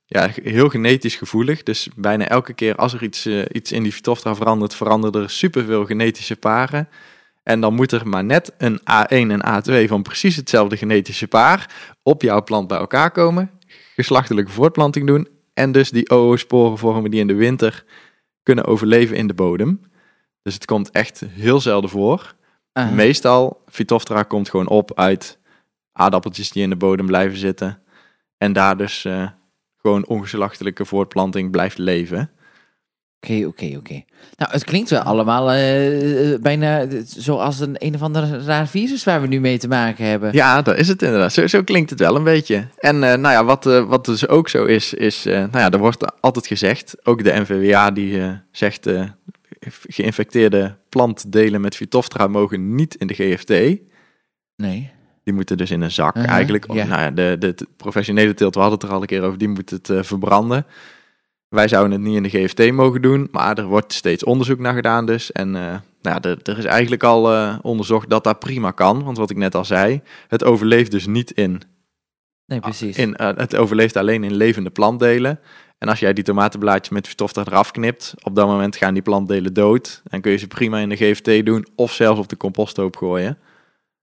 ja, 0.05 0.29
heel 0.43 0.69
genetisch 0.69 1.15
gevoelig. 1.15 1.63
Dus 1.63 1.88
bijna 1.95 2.27
elke 2.27 2.53
keer 2.53 2.75
als 2.75 2.93
er 2.93 3.03
iets, 3.03 3.27
iets 3.51 3.71
in 3.71 3.84
die 3.84 3.91
Phytophthora 3.91 4.36
verandert, 4.36 4.75
veranderen 4.75 5.21
er 5.21 5.29
superveel 5.29 5.86
genetische 5.86 6.36
paren. 6.36 6.89
En 7.50 7.62
dan 7.62 7.74
moet 7.74 7.92
er 7.92 8.08
maar 8.08 8.24
net 8.24 8.54
een 8.58 8.80
A1 8.80 8.84
en 9.10 9.42
A2 9.46 9.88
van 9.88 10.02
precies 10.02 10.36
hetzelfde 10.36 10.78
genetische 10.78 11.28
paar 11.28 11.94
op 12.04 12.22
jouw 12.22 12.44
plant 12.44 12.68
bij 12.68 12.78
elkaar 12.78 13.12
komen. 13.12 13.52
Geslachtelijke 13.96 14.52
voortplanting 14.52 15.08
doen. 15.08 15.28
En 15.54 15.72
dus 15.72 15.90
die 15.90 16.10
OO-sporen 16.10 16.78
vormen 16.78 17.12
die 17.12 17.20
in 17.20 17.28
de 17.28 17.34
winter 17.34 17.84
kunnen 18.44 18.66
overleven 18.66 19.16
in 19.16 19.28
de 19.28 19.34
bodem. 19.34 19.82
Dus 20.42 20.54
het 20.54 20.66
komt 20.66 20.92
echt 20.92 21.24
heel 21.30 21.62
zelden 21.62 21.90
voor. 21.90 22.36
Meestal, 22.94 23.64
Phytophthora 23.66 24.24
komt 24.24 24.50
gewoon 24.50 24.68
op 24.68 24.92
uit 24.96 25.40
aardappeltjes 25.92 26.52
die 26.52 26.64
in 26.64 26.70
de 26.70 26.76
bodem 26.76 27.06
blijven 27.06 27.38
zitten. 27.38 27.82
En 28.38 28.54
daar 28.54 28.78
dus 28.78 29.06
eh, 29.06 29.28
gewoon 29.78 30.08
ongeslachtelijke 30.08 30.86
voortplanting 30.86 31.52
blijft 31.52 31.78
leven. 31.78 32.32
Oké, 33.21 33.45
oké, 33.45 33.77
oké. 33.77 34.03
Nou, 34.38 34.51
het 34.51 34.63
klinkt 34.63 34.89
wel 34.89 34.99
allemaal 34.99 35.51
eh, 35.51 36.34
eh, 36.34 36.41
bijna 36.41 36.86
zoals 37.05 37.60
een 37.60 37.75
een 37.77 37.95
of 37.95 38.01
ander 38.01 38.43
raar 38.43 38.67
virus 38.67 39.03
waar 39.03 39.21
we 39.21 39.27
nu 39.27 39.39
mee 39.39 39.58
te 39.58 39.67
maken 39.67 40.05
hebben. 40.05 40.34
Ja, 40.34 40.62
dat 40.62 40.77
is 40.77 40.88
het 40.88 41.01
inderdaad. 41.01 41.34
Zo, 41.34 41.47
zo 41.47 41.63
klinkt 41.63 41.89
het 41.89 41.99
wel 41.99 42.15
een 42.15 42.23
beetje. 42.23 42.67
En 42.77 43.03
eh, 43.03 43.17
nou 43.17 43.34
ja, 43.34 43.45
wat, 43.45 43.63
wat 43.63 44.05
dus 44.05 44.27
ook 44.27 44.49
zo 44.49 44.65
is, 44.65 44.93
is, 44.93 45.23
nou 45.23 45.49
ja, 45.51 45.69
er 45.69 45.77
wordt 45.77 46.21
altijd 46.21 46.47
gezegd, 46.47 46.95
ook 47.03 47.23
de 47.23 47.39
NVWA 47.39 47.91
die 47.91 48.39
zegt, 48.51 48.89
geïnfecteerde 49.88 50.75
plantdelen 50.89 51.62
met 51.62 51.75
Phytophthora 51.75 52.27
mogen 52.27 52.75
niet 52.75 52.95
in 52.95 53.08
de 53.08 53.13
GFT. 53.13 53.79
Nee. 54.55 54.91
Die 55.23 55.34
moeten 55.34 55.58
dus 55.58 55.71
in 55.71 55.82
een 55.82 55.91
zak 55.91 56.15
Uh-huh, 56.15 56.32
eigenlijk. 56.32 56.73
ja. 56.73 56.86
Nou 56.86 57.01
ja, 57.01 57.12
de, 57.12 57.36
de, 57.39 57.53
de 57.53 57.67
professionele 57.77 58.34
teelt, 58.34 58.55
we 58.55 58.62
hadden 58.62 58.79
het 58.79 58.88
er 58.88 58.95
al 58.95 59.01
een 59.01 59.08
keer 59.08 59.23
over, 59.23 59.38
die 59.38 59.47
moet 59.47 59.69
het 59.69 59.91
verbranden. 60.01 60.65
Wij 61.50 61.68
zouden 61.68 61.92
het 61.92 62.02
niet 62.02 62.16
in 62.16 62.24
de 62.24 62.30
GFT 62.30 62.72
mogen 62.72 63.02
doen, 63.02 63.28
maar 63.32 63.58
er 63.58 63.66
wordt 63.66 63.94
steeds 63.94 64.24
onderzoek 64.24 64.60
naar 64.60 64.74
gedaan 64.74 65.06
dus. 65.06 65.32
En 65.32 65.56
eh, 65.56 65.62
nou 65.62 65.82
ja, 66.02 66.22
er- 66.22 66.40
er 66.44 66.58
is 66.58 66.66
eigenlijk 66.66 67.04
al 67.04 67.34
eh, 67.34 67.56
onderzocht 67.62 68.10
dat 68.10 68.24
dat 68.24 68.40
prima 68.40 68.72
kan. 68.72 69.04
Want 69.04 69.18
wat 69.18 69.30
ik 69.30 69.38
net 69.38 69.56
al 69.56 69.66
zei, 69.66 70.02
het 70.28 70.44
overleeft 70.44 70.92
dus 70.92 71.06
niet 71.08 71.32
in 71.32 71.62
Nee, 72.46 72.60
precies. 72.60 72.98
In, 72.98 73.16
eh, 73.16 73.30
het 73.36 73.56
overleeft 73.56 73.96
alleen 73.98 74.24
in 74.24 74.34
levende 74.36 74.70
plantdelen. 74.70 75.40
En 75.78 75.88
als 75.90 76.00
jij 76.00 76.14
die 76.14 76.24
tomatenblaadjes 76.24 76.90
met 76.94 77.08
Vitofta 77.08 77.42
eraf 77.42 77.72
knipt, 77.72 78.14
op 78.24 78.36
dat 78.36 78.48
moment 78.48 78.76
gaan 78.76 78.94
die 78.94 79.04
plantdelen 79.04 79.54
dood. 79.54 80.02
En 80.08 80.22
kun 80.22 80.32
je 80.32 80.38
ze 80.38 80.48
prima 80.48 80.80
in 80.80 80.90
de 80.90 80.96
GFT 80.96 81.46
doen 81.46 81.66
of 81.76 81.92
zelfs 81.94 82.20
op 82.20 82.28
de 82.30 82.38
composthoop 82.38 82.96
gooien. 82.96 83.38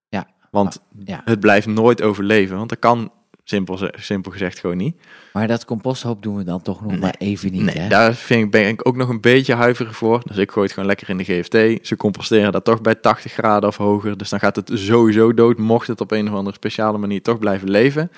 Ja. 0.09 0.27
Want 0.51 0.81
ja. 1.05 1.21
het 1.25 1.41
blijft 1.41 1.67
nooit 1.67 2.03
overleven, 2.03 2.57
want 2.57 2.69
dat 2.69 2.79
kan 2.79 3.13
simpel, 3.49 3.77
ze- 3.79 3.95
simpel 3.99 4.33
gezegd 4.33 4.59
gewoon 4.59 4.77
niet. 4.77 4.97
Maar 5.33 5.47
dat 5.47 5.65
composthoop 5.65 6.23
doen 6.23 6.37
we 6.37 6.45
dan 6.45 6.63
toch 6.63 6.81
nog 6.81 6.91
Nee. 6.91 7.01
maar 7.01 7.15
even 7.19 7.53
niet, 7.53 7.63
Nee, 7.63 7.79
hè? 7.79 7.89
daar 7.89 8.15
vind 8.15 8.45
ik, 8.45 8.51
ben 8.51 8.69
ik 8.69 8.89
ook 8.89 8.97
nog 8.97 9.09
een 9.09 9.21
beetje 9.21 9.55
huiverig 9.55 9.97
voor. 9.97 10.21
Dus 10.25 10.37
ik 10.37 10.51
gooi 10.51 10.65
het 10.65 10.75
gewoon 10.75 10.89
lekker 10.89 11.09
in 11.09 11.17
de 11.17 11.25
GFT. 11.25 11.87
Ze 11.87 11.97
composteren 11.97 12.53
dat 12.53 12.65
toch 12.65 12.81
bij 12.81 12.95
80 12.95 13.33
graden 13.33 13.69
of 13.69 13.77
hoger. 13.77 14.17
Dus 14.17 14.29
dan 14.29 14.39
gaat 14.41 14.57
het 14.57 14.71
sowieso 14.75 15.35
dood, 15.35 15.59
mocht 15.59 15.87
het 15.87 16.01
op 16.01 16.11
een 16.11 16.29
of 16.29 16.35
andere 16.35 16.57
speciale 16.57 16.99
manier 16.99 17.23
toch 17.23 17.39
blijven 17.39 17.71
leven. 17.71 18.11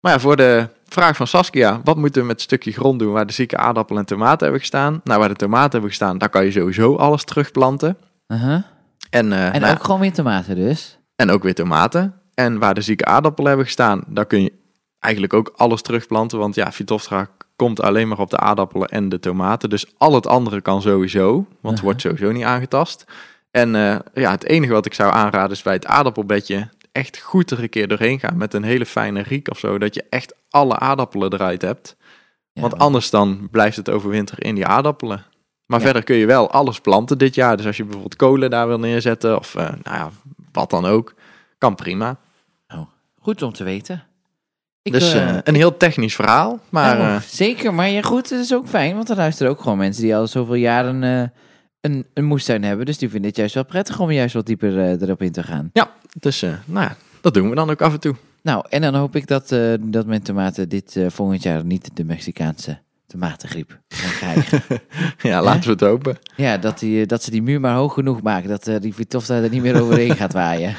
Maar 0.00 0.12
ja, 0.12 0.20
voor 0.20 0.36
de 0.36 0.68
vraag 0.88 1.16
van 1.16 1.26
Saskia, 1.26 1.80
wat 1.84 1.96
moeten 1.96 2.20
we 2.20 2.26
met 2.26 2.36
het 2.36 2.44
stukje 2.44 2.72
grond 2.72 2.98
doen 2.98 3.12
waar 3.12 3.26
de 3.26 3.32
zieke 3.32 3.56
aardappelen 3.56 4.00
en 4.00 4.06
tomaten 4.06 4.40
hebben 4.42 4.60
gestaan? 4.60 5.00
Nou, 5.04 5.18
waar 5.20 5.28
de 5.28 5.34
tomaten 5.34 5.70
hebben 5.70 5.88
gestaan, 5.90 6.18
daar 6.18 6.28
kan 6.28 6.44
je 6.44 6.50
sowieso 6.50 6.96
alles 6.96 7.24
terugplanten. 7.24 7.96
Uh-huh. 8.28 8.62
En, 9.10 9.32
eh, 9.32 9.54
En 9.54 9.60
nou 9.60 9.74
ook 9.74 9.84
gewoon 9.84 10.00
weer 10.00 10.12
tomaten 10.12 10.54
dus. 10.56 10.98
en 11.16 11.30
ook 11.30 11.42
weer 11.42 11.54
tomaten. 11.54 12.14
En 12.36 12.58
waar 12.58 12.74
de 12.74 12.80
zieke 12.80 13.04
aardappelen 13.04 13.48
hebben 13.48 13.66
gestaan, 13.66 14.04
daar 14.06 14.26
kun 14.26 14.42
je 14.42 14.52
eigenlijk 14.98 15.32
ook 15.34 15.52
alles 15.56 15.82
terugplanten. 15.82 16.38
Want 16.38 16.54
ja, 16.54 16.72
Phytophthora 16.72 17.28
komt 17.56 17.82
alleen 17.82 18.08
maar 18.08 18.18
op 18.18 18.30
de 18.30 18.36
aardappelen 18.38 18.88
en 18.88 19.08
de 19.08 19.20
tomaten. 19.20 19.70
Dus 19.70 19.86
al 19.98 20.14
het 20.14 20.26
andere 20.26 20.60
kan 20.60 20.82
sowieso, 20.82 21.46
want 21.60 21.74
het 21.74 21.84
wordt 21.84 22.00
sowieso 22.00 22.32
niet 22.32 22.44
aangetast. 22.44 23.04
En 23.50 23.74
eh, 23.74 23.96
ja, 24.14 24.30
het 24.30 24.44
enige 24.44 24.72
wat 24.72 24.86
ik 24.86 24.94
zou 24.94 25.12
aanraden 25.12 25.50
is 25.50 25.62
bij 25.62 25.72
het 25.72 25.86
aardappelbedje 25.86 26.68
echt 26.92 27.20
goed 27.20 27.50
er 27.50 27.62
een 27.62 27.68
keer 27.68 27.88
doorheen 27.88 28.18
gaan 28.18 28.36
met 28.36 28.54
een 28.54 28.62
hele 28.62 28.86
fijne 28.86 29.22
riek 29.22 29.50
of 29.50 29.58
zo. 29.58 29.78
Dat 29.78 29.94
je 29.94 30.04
echt 30.10 30.34
alle 30.50 30.78
aardappelen 30.78 31.32
eruit 31.32 31.62
hebt. 31.62 31.96
Ja, 32.52 32.60
want 32.60 32.78
anders 32.78 33.10
dan 33.10 33.48
blijft 33.50 33.76
het 33.76 33.90
overwinter 33.90 34.44
in 34.44 34.54
die 34.54 34.66
aardappelen. 34.66 35.24
Maar 35.66 35.78
Ja. 35.78 35.84
verder 35.84 36.04
kun 36.04 36.16
je 36.16 36.26
wel 36.26 36.50
alles 36.50 36.80
planten 36.80 37.18
dit 37.18 37.34
jaar. 37.34 37.56
Dus 37.56 37.66
als 37.66 37.76
je 37.76 37.82
bijvoorbeeld 37.82 38.16
kolen 38.16 38.50
daar 38.50 38.68
wil 38.68 38.78
neerzetten 38.78 39.38
of 39.38 39.54
eh, 39.54 39.62
nou 39.82 39.96
ja, 39.96 40.10
wat 40.52 40.70
dan 40.70 40.84
ook, 40.84 41.14
kan 41.58 41.74
prima. 41.74 42.18
Goed 43.26 43.42
om 43.42 43.52
te 43.52 43.64
weten. 43.64 44.02
Ik, 44.82 44.92
dus 44.92 45.12
eh, 45.12 45.28
eh, 45.28 45.38
een 45.44 45.54
heel 45.54 45.76
technisch 45.76 46.14
verhaal, 46.14 46.60
maar 46.68 46.98
nou, 46.98 47.08
eh, 47.08 47.20
zeker, 47.20 47.74
maar 47.74 47.88
ja, 47.88 48.02
goed, 48.02 48.30
het 48.30 48.40
is 48.40 48.54
ook 48.54 48.68
fijn, 48.68 48.94
want 48.94 49.10
er 49.10 49.16
luisteren 49.16 49.52
ook 49.52 49.60
gewoon 49.60 49.78
mensen 49.78 50.02
die 50.02 50.16
al 50.16 50.26
zoveel 50.26 50.54
jaren 50.54 51.02
eh, 51.02 51.28
een, 51.80 52.06
een 52.14 52.24
moestuin 52.24 52.62
hebben. 52.62 52.86
Dus 52.86 52.98
die 52.98 53.08
vinden 53.08 53.28
het 53.28 53.38
juist 53.38 53.54
wel 53.54 53.64
prettig 53.64 54.00
om 54.00 54.10
juist 54.10 54.34
wat 54.34 54.46
dieper 54.46 55.02
erop 55.02 55.22
in 55.22 55.32
te 55.32 55.42
gaan. 55.42 55.70
dus, 56.18 56.42
eh, 56.42 56.50
nou 56.64 56.84
ja, 56.84 56.96
dat 57.20 57.34
doen 57.34 57.48
we 57.48 57.54
dan 57.54 57.70
ook 57.70 57.82
af 57.82 57.92
en 57.92 58.00
toe. 58.00 58.14
Nou, 58.42 58.64
en 58.68 58.80
dan 58.80 58.94
hoop 58.94 59.16
ik 59.16 59.26
dat, 59.26 59.48
dat 59.80 60.06
mijn 60.06 60.22
tomaten 60.22 60.68
dit 60.68 60.98
volgend 61.06 61.42
jaar 61.42 61.64
niet 61.64 61.90
de 61.94 62.04
Mexicaanse 62.04 62.78
tomatengriep 63.06 63.78
gaan 63.88 64.12
krijgen. 64.12 64.62
ja, 65.30 65.42
laten 65.42 65.64
we 65.64 65.70
het 65.70 65.80
hopen. 65.80 66.18
ja, 66.36 66.58
dat, 66.58 66.78
die, 66.78 67.06
dat 67.06 67.22
ze 67.22 67.30
die 67.30 67.42
muur 67.42 67.60
maar 67.60 67.74
hoog 67.74 67.94
genoeg 67.94 68.22
maken, 68.22 68.48
dat 68.48 68.82
die 68.82 68.94
Vitofta 68.94 69.34
er 69.34 69.50
niet 69.50 69.62
meer 69.62 69.80
overheen 69.80 70.16
gaat 70.16 70.32
waaien. 70.32 70.76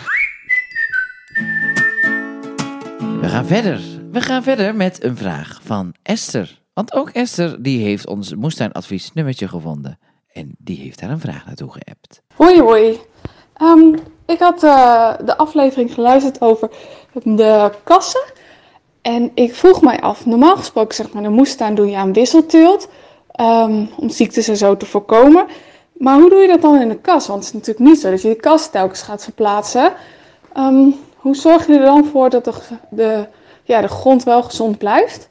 We 3.27 3.33
gaan 3.33 3.45
verder. 3.45 3.81
We 4.11 4.21
gaan 4.21 4.43
verder 4.43 4.75
met 4.75 5.03
een 5.03 5.17
vraag 5.17 5.59
van 5.63 5.93
Esther. 6.03 6.61
Want 6.73 6.93
ook 6.93 7.09
Esther 7.09 7.63
die 7.63 7.83
heeft 7.83 8.07
ons 8.07 8.35
moestuinadvies 8.35 9.13
nummertje 9.13 9.47
gevonden. 9.47 9.99
En 10.33 10.55
die 10.57 10.77
heeft 10.77 10.99
daar 10.99 11.09
een 11.09 11.19
vraag 11.19 11.45
naartoe 11.45 11.71
geappt. 11.71 12.21
Hoi 12.35 12.61
hoi. 12.61 12.99
Ehm, 13.53 13.95
ik 14.25 14.39
had 14.39 14.63
eh, 14.63 15.13
de 15.25 15.37
aflevering 15.37 15.93
geluisterd 15.93 16.41
over 16.41 16.69
de 17.23 17.71
kassen. 17.83 18.23
En 19.01 19.31
ik 19.33 19.55
vroeg 19.55 19.81
mij 19.81 19.99
af, 19.99 20.25
normaal 20.25 20.55
gesproken 20.57 20.95
zeg 20.95 21.11
maar, 21.13 21.23
de 21.23 21.29
moestuin 21.29 21.75
doe 21.75 21.89
je 21.89 21.97
aan 21.97 22.13
wisselteelt. 22.13 22.89
ehm, 23.31 23.85
om 23.97 24.09
ziektes 24.09 24.47
en 24.47 24.57
zo 24.57 24.77
te 24.77 24.85
voorkomen. 24.85 25.45
Maar 25.97 26.19
hoe 26.19 26.29
doe 26.29 26.39
je 26.39 26.47
dat 26.47 26.61
dan 26.61 26.81
in 26.81 26.89
de 26.89 26.99
kas? 26.99 27.27
Want 27.27 27.39
het 27.39 27.47
is 27.47 27.53
natuurlijk 27.53 27.89
niet 27.89 27.99
zo 27.99 28.09
dat 28.09 28.21
je 28.21 28.29
de 28.29 28.35
kas 28.35 28.69
telkens 28.69 29.01
gaat 29.01 29.23
verplaatsen. 29.23 29.93
Ehm, 30.53 30.89
hoe 31.27 31.35
zorg 31.35 31.67
je 31.67 31.73
er 31.73 31.85
dan 31.85 32.05
voor 32.11 32.29
dat 32.29 32.45
de, 32.45 32.53
de, 32.89 33.27
ja, 33.63 33.81
de 33.81 33.87
grond 33.87 34.23
wel 34.23 34.43
gezond 34.43 34.77
blijft? 34.77 35.29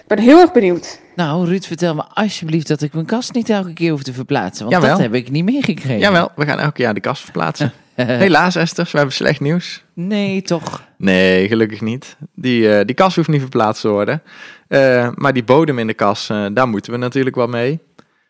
Ik 0.00 0.06
ben 0.06 0.18
heel 0.18 0.40
erg 0.40 0.52
benieuwd. 0.52 1.00
Nou, 1.16 1.46
Ruud, 1.46 1.64
vertel 1.64 1.94
me 1.94 2.04
alsjeblieft 2.14 2.68
dat 2.68 2.82
ik 2.82 2.92
mijn 2.92 3.06
kast 3.06 3.34
niet 3.34 3.50
elke 3.50 3.72
keer 3.72 3.90
hoef 3.90 4.02
te 4.02 4.12
verplaatsen. 4.12 4.64
Want 4.64 4.76
Jawel. 4.76 4.96
dat 4.96 5.06
heb 5.06 5.14
ik 5.14 5.30
niet 5.30 5.44
meegekregen. 5.44 5.98
Jawel, 5.98 6.30
we 6.36 6.44
gaan 6.44 6.58
elk 6.58 6.76
jaar 6.76 6.94
de 6.94 7.00
kast 7.00 7.22
verplaatsen. 7.22 7.72
Helaas 7.94 8.56
Esther, 8.56 8.88
we 8.90 8.96
hebben 8.96 9.14
slecht 9.14 9.40
nieuws. 9.40 9.84
Nee, 9.94 10.42
toch? 10.42 10.82
Nee, 10.96 11.48
gelukkig 11.48 11.80
niet. 11.80 12.16
Die, 12.34 12.76
eh, 12.76 12.84
die 12.84 12.94
kas 12.94 13.14
hoeft 13.16 13.28
niet 13.28 13.40
verplaatst 13.40 13.80
te 13.80 13.88
worden. 13.88 14.22
Eh, 14.68 15.08
maar 15.14 15.32
die 15.32 15.44
bodem 15.44 15.78
in 15.78 15.86
de 15.86 15.94
kas, 15.94 16.28
eh, 16.28 16.46
daar 16.52 16.68
moeten 16.68 16.92
we 16.92 16.98
natuurlijk 16.98 17.36
wel 17.36 17.46
mee. 17.46 17.80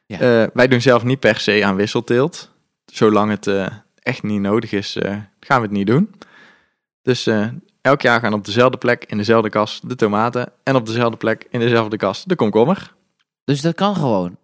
Ja. 0.06 0.18
Eh, 0.18 0.48
wij 0.52 0.68
doen 0.68 0.80
zelf 0.80 1.04
niet 1.04 1.20
per 1.20 1.38
se 1.38 1.64
aan 1.64 1.76
wisselteelt. 1.76 2.50
Zolang 2.86 3.30
het 3.30 3.46
eh, 3.46 3.66
echt 4.02 4.22
niet 4.22 4.40
nodig 4.40 4.72
is, 4.72 4.96
eh, 4.96 5.16
gaan 5.40 5.60
we 5.60 5.66
het 5.66 5.76
niet 5.76 5.86
doen. 5.86 6.10
Dus 7.04 7.26
eh, 7.26 7.48
elk 7.80 8.00
jaar 8.00 8.20
gaan 8.20 8.32
op 8.32 8.44
dezelfde 8.44 8.78
plek 8.78 9.04
in 9.04 9.16
dezelfde 9.16 9.48
kas 9.48 9.80
de 9.80 9.94
tomaten. 9.94 10.52
En 10.62 10.76
op 10.76 10.86
dezelfde 10.86 11.16
plek 11.16 11.46
in 11.50 11.60
dezelfde 11.60 11.96
kas 11.96 12.24
de 12.24 12.36
komkommer. 12.36 12.94
Dus 13.44 13.60
dat 13.60 13.74
kan 13.74 13.94
gewoon. 13.94 14.36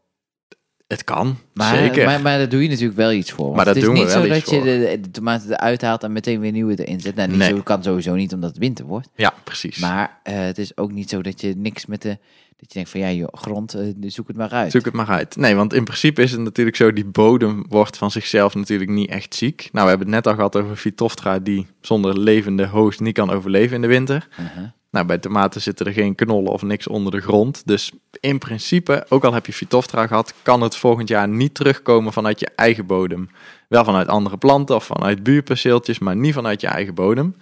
Het 0.91 1.05
kan, 1.05 1.37
Maar, 1.55 1.77
zeker. 1.77 2.05
Maar, 2.05 2.21
maar 2.21 2.39
daar 2.39 2.49
doe 2.49 2.63
je 2.63 2.69
natuurlijk 2.69 2.97
wel 2.97 3.13
iets 3.13 3.33
voor. 3.33 3.55
Maar 3.55 3.65
daar 3.65 3.75
het 3.75 3.77
is 3.77 3.83
doen 3.83 3.93
we 3.95 4.01
niet 4.01 4.13
wel 4.13 4.23
zo 4.23 4.29
dat 4.29 4.51
je 4.51 4.63
de, 4.63 4.99
de 5.01 5.11
tomaten 5.11 5.51
eruit 5.51 5.83
haalt 5.83 6.03
en 6.03 6.13
meteen 6.13 6.41
weer 6.41 6.53
nieuwe 6.53 6.85
erin 6.85 7.01
zet. 7.01 7.15
Nou, 7.15 7.29
niet 7.29 7.39
Nee. 7.39 7.49
zo 7.49 7.61
kan 7.63 7.83
sowieso 7.83 8.15
niet 8.15 8.33
omdat 8.33 8.51
het 8.51 8.59
winter 8.59 8.85
wordt. 8.85 9.09
Ja, 9.15 9.33
precies. 9.45 9.79
Maar 9.79 10.19
eh, 10.23 10.35
het 10.39 10.59
is 10.59 10.77
ook 10.77 10.93
niet 10.93 11.11
zo 11.11 11.23
dat 11.23 11.41
je 11.41 11.55
niks 11.57 11.87
met 11.87 12.03
de... 12.03 12.09
Dat 12.57 12.69
je 12.69 12.75
denkt 12.75 12.91
van 12.91 13.01
ja, 13.01 13.11
joh, 13.11 13.29
grond, 13.33 13.75
eh, 13.75 13.83
zoek 14.01 14.29
het 14.29 14.37
maar 14.37 14.51
uit. 14.51 14.71
Zoek 14.71 14.85
het 14.85 14.95
maar 14.95 15.09
uit. 15.09 15.37
Nee, 15.37 15.55
want 15.55 15.73
in 15.75 15.85
principe 15.85 16.23
is 16.23 16.31
het 16.31 16.41
natuurlijk 16.41 16.77
zo, 16.77 16.93
die 16.93 17.05
bodem 17.05 17.65
wordt 17.69 17.97
van 17.97 18.11
zichzelf 18.11 18.55
natuurlijk 18.55 18.91
niet 18.91 19.11
echt 19.11 19.35
ziek. 19.35 19.69
Nou, 19.73 19.85
we 19.85 19.89
hebben 19.91 20.07
het 20.07 20.17
net 20.17 20.27
al 20.27 20.35
gehad 20.35 20.57
over 20.57 20.77
Phytophthora, 20.77 21.39
die 21.39 21.67
zonder 21.81 22.19
levende 22.19 22.67
host 22.67 23.01
niet 23.01 23.15
kan 23.15 23.31
overleven 23.31 23.75
in 23.75 23.83
de 23.83 23.89
winter. 23.89 24.29
Uh-huh. 24.41 24.65
Nou, 24.91 25.07
bij 25.07 25.19
tomaten 25.19 25.61
zitten 25.61 25.87
er 25.87 25.93
geen 25.93 26.15
knollen 26.15 26.53
of 26.53 26.63
niks 26.63 26.87
onder 26.87 27.13
de 27.13 27.21
grond. 27.21 27.63
Dus 27.67 27.93
in 28.21 28.39
principe, 28.39 29.07
ook 29.09 29.25
al 29.25 29.33
heb 29.33 29.47
je 29.47 29.53
Phytophthora 29.53 30.07
gehad, 30.07 30.35
kan 30.43 30.61
het 30.61 30.77
volgend 30.77 31.09
jaar 31.09 31.29
niet 31.29 31.55
terugkomen 31.55 32.13
vanuit 32.13 32.41
je 32.41 32.49
eigen 32.55 32.87
bodem. 32.87 33.31
Wel 33.69 33.85
vanuit 33.85 34.09
andere 34.09 34.37
planten 34.37 34.75
of 34.77 34.85
vanuit 34.85 35.23
buurperceeltjes, 35.23 35.99
maar 35.99 36.17
niet 36.17 36.35
vanuit 36.35 36.61
je 36.61 36.67
eigen 36.67 36.95
bodem. 36.95 37.37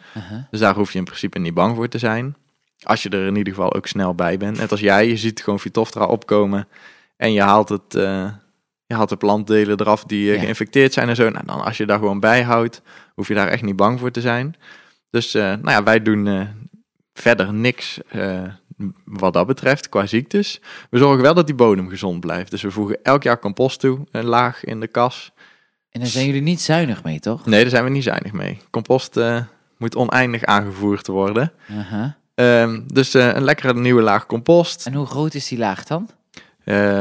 Dus 0.50 0.61
daar 0.61 0.74
hoef 0.74 0.92
je 0.92 0.98
in 0.98 1.04
principe 1.04 1.38
niet 1.38 1.54
bang 1.54 1.76
voor 1.76 1.88
te 1.88 1.98
zijn. 1.98 2.37
Als 2.82 3.02
je 3.02 3.08
er 3.08 3.26
in 3.26 3.37
ieder 3.37 3.54
geval 3.54 3.74
ook 3.74 3.87
snel 3.87 4.14
bij 4.14 4.37
bent. 4.37 4.56
Net 4.58 4.70
als 4.70 4.80
jij, 4.80 5.08
je 5.08 5.16
ziet 5.16 5.42
gewoon 5.42 5.61
Phytophthora 5.61 6.06
opkomen 6.06 6.68
en 7.16 7.32
je 7.32 7.40
haalt, 7.42 7.68
het, 7.68 7.94
eh, 7.94 8.28
je 8.87 8.94
haalt 8.94 9.08
de 9.08 9.16
plantdelen 9.16 9.80
eraf 9.80 10.04
die 10.04 10.28
eh, 10.28 10.34
Ja. 10.34 10.40
geïnfecteerd 10.42 10.92
zijn 10.92 11.08
en 11.08 11.16
zo. 11.16 11.28
Nou, 11.30 11.46
dan 11.46 11.64
als 11.64 11.76
je 11.76 11.87
daar 11.87 11.98
gewoon 11.98 12.20
bij 12.20 12.42
houdt, 12.42 12.82
hoef 13.14 13.28
je 13.28 13.34
daar 13.34 13.48
echt 13.48 13.62
niet 13.62 13.76
bang 13.76 13.98
voor 14.00 14.11
te 14.11 14.20
zijn. 14.20 14.54
Dus 15.11 15.34
eh, 15.34 15.42
nou 15.42 15.70
ja, 15.70 15.82
wij 15.82 16.02
doen 16.02 16.48
verder 17.20 17.52
niks 17.52 18.00
eh, 18.09 18.42
wat 19.04 19.33
dat 19.33 19.46
betreft 19.46 19.88
qua 19.88 20.07
ziektes. 20.07 20.61
We 20.90 20.98
zorgen 20.98 21.22
wel 21.22 21.35
dat 21.35 21.46
die 21.46 21.54
bodem 21.54 21.88
gezond 21.88 22.20
blijft. 22.20 22.50
Dus 22.50 22.62
we 22.62 22.70
voegen 22.70 22.98
elk 23.02 23.22
jaar 23.22 23.38
compost 23.38 23.81
toe, 23.81 23.98
een 24.11 24.24
laag 24.24 24.64
in 24.64 24.81
de 24.81 24.87
kas. 24.87 25.33
En 25.90 26.00
daar 26.00 26.09
zijn 26.09 26.26
jullie 26.26 26.42
niet 26.42 26.61
zuinig 26.61 27.04
mee, 27.04 27.20
toch? 27.20 27.46
Nee, 27.46 27.61
daar 27.61 27.70
zijn 27.70 27.85
we 27.85 27.90
niet 27.90 28.02
zuinig 28.02 28.33
mee. 28.33 28.59
Compost 28.70 29.16
eh, 29.16 29.42
moet 29.78 29.96
oneindig 29.96 30.44
aangevoerd 30.44 31.07
worden. 31.07 31.52
Ehm, 32.35 32.81
dus 32.87 33.14
eh, 33.14 33.35
een 33.35 33.44
lekkere 33.44 33.74
nieuwe 33.74 34.02
laag 34.02 34.26
compost. 34.26 34.87
En 34.87 34.94
hoe 34.94 35.07
groot 35.07 35.35
is 35.35 35.48
die 35.48 35.59
laag 35.59 35.85
dan? 35.85 36.11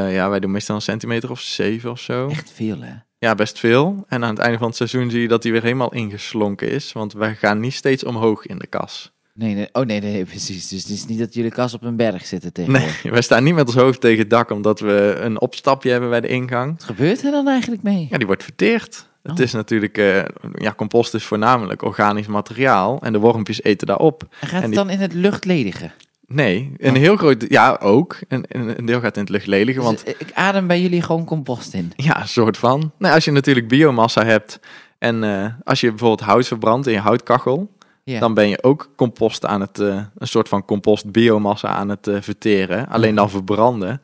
Ja, 0.10 0.30
wij 0.30 0.40
doen 0.40 0.52
meestal 0.52 0.76
een 0.76 0.82
centimeter 0.82 1.32
of 1.32 1.40
zeven 1.40 1.92
of 1.92 2.00
zo. 2.00 2.28
Echt 2.30 2.52
veel, 2.52 2.82
hè? 2.82 2.94
Ja, 3.20 3.36
best 3.36 3.60
veel. 3.60 4.06
En 4.08 4.24
aan 4.24 4.30
het 4.30 4.40
einde 4.40 4.58
van 4.58 4.68
het 4.68 4.76
seizoen 4.76 5.10
zie 5.10 5.22
je 5.22 5.28
dat 5.28 5.44
hij 5.44 5.52
weer 5.52 5.62
helemaal 5.64 5.94
ingeslonken 5.94 6.70
is. 6.70 6.94
Want 6.94 7.14
wij 7.14 7.36
gaan 7.36 7.60
niet 7.60 7.74
steeds 7.74 8.04
omhoog 8.04 8.46
in 8.46 8.58
de 8.58 8.68
kas. 8.68 9.12
Nee, 9.38 9.54
nee, 9.56 9.70
oh 9.72 9.86
nee, 9.86 10.00
nee, 10.02 10.12
nee, 10.12 10.26
precies. 10.36 10.68
Dus 10.68 10.82
het 10.82 10.92
is 10.92 11.06
niet 11.06 11.20
dat 11.20 11.34
jullie 11.34 11.52
kas 11.52 11.74
op 11.74 11.84
een 11.84 11.96
berg 11.96 12.26
zitten 12.26 12.52
Nee, 12.56 12.66
tegenwoordig. 12.66 13.12
wij 13.12 13.22
staan 13.22 13.44
niet 13.44 13.54
met 13.56 13.68
ons 13.68 13.76
hoofd 13.76 14.02
tegen 14.02 14.20
het 14.20 14.30
dak 14.30 14.52
omdat 14.52 14.80
we 14.80 15.16
een 15.20 15.42
opstapje 15.42 15.92
hebben 15.92 16.10
bij 16.10 16.22
de 16.22 16.28
ingang. 16.28 16.72
Wat 16.72 16.84
gebeurt 16.84 17.24
er 17.24 17.32
dan 17.32 17.48
eigenlijk 17.48 17.84
mee? 17.84 18.08
Ja, 18.10 18.18
die 18.18 18.28
wordt 18.28 18.44
verteerd. 18.44 19.06
Het 19.24 19.38
Oh. 19.40 19.46
is 19.46 19.52
natuurlijk, 19.52 19.98
eh, 19.98 20.24
ja, 20.54 20.74
compost 20.76 21.14
is 21.14 21.24
voornamelijk 21.24 21.82
organisch 21.82 22.28
materiaal. 22.28 23.00
En 23.02 23.14
de 23.14 23.20
wormpjes 23.20 23.64
eten 23.64 23.88
daarop. 23.88 24.24
En 24.40 24.48
gaat 24.48 24.62
En 24.62 24.66
het 24.68 24.76
dan 24.76 24.90
in 24.90 25.00
het 25.00 25.14
luchtledige? 25.14 25.92
Nee, 26.28 26.72
een 26.78 26.92
Oh. 26.94 26.98
heel 26.98 27.16
groot, 27.18 27.46
ja 27.50 27.78
ook. 27.82 28.20
Een, 28.28 28.46
een 28.78 28.86
deel 28.86 29.00
gaat 29.00 29.16
in 29.16 29.22
het 29.22 29.32
luchtledige, 29.32 29.82
want 29.82 30.06
Dus, 30.06 30.14
eh, 30.14 30.20
ik 30.22 30.32
adem 30.34 30.68
bij 30.68 30.82
jullie 30.82 31.02
gewoon 31.02 31.26
compost 31.26 31.74
in. 31.74 31.92
Ja, 31.96 32.22
een 32.22 32.28
soort 32.28 32.58
van. 32.58 32.92
Nou, 32.98 33.14
als 33.14 33.26
je 33.26 33.32
natuurlijk 33.32 33.68
biomassa 33.68 34.26
hebt 34.26 34.60
en 34.98 35.24
eh, 35.24 35.46
als 35.64 35.80
je 35.82 35.90
bijvoorbeeld 35.90 36.30
hout 36.30 36.48
verbrandt 36.48 36.88
in 36.88 36.94
je 36.94 37.00
houtkachel, 37.00 37.76
Dan 38.16 38.34
ben 38.34 38.50
je 38.50 38.64
ook 38.64 38.90
compost 38.96 39.46
aan 39.46 39.62
het, 39.62 39.80
eh, 39.80 40.02
een 40.18 40.28
soort 40.28 40.50
van 40.50 40.66
compost 40.66 41.12
biomassa 41.12 41.68
aan 41.68 41.90
het 41.90 42.08
eh, 42.08 42.22
verteren. 42.22 42.88
Alleen 42.88 43.16
dan 43.16 43.30
verbranden. 43.30 44.02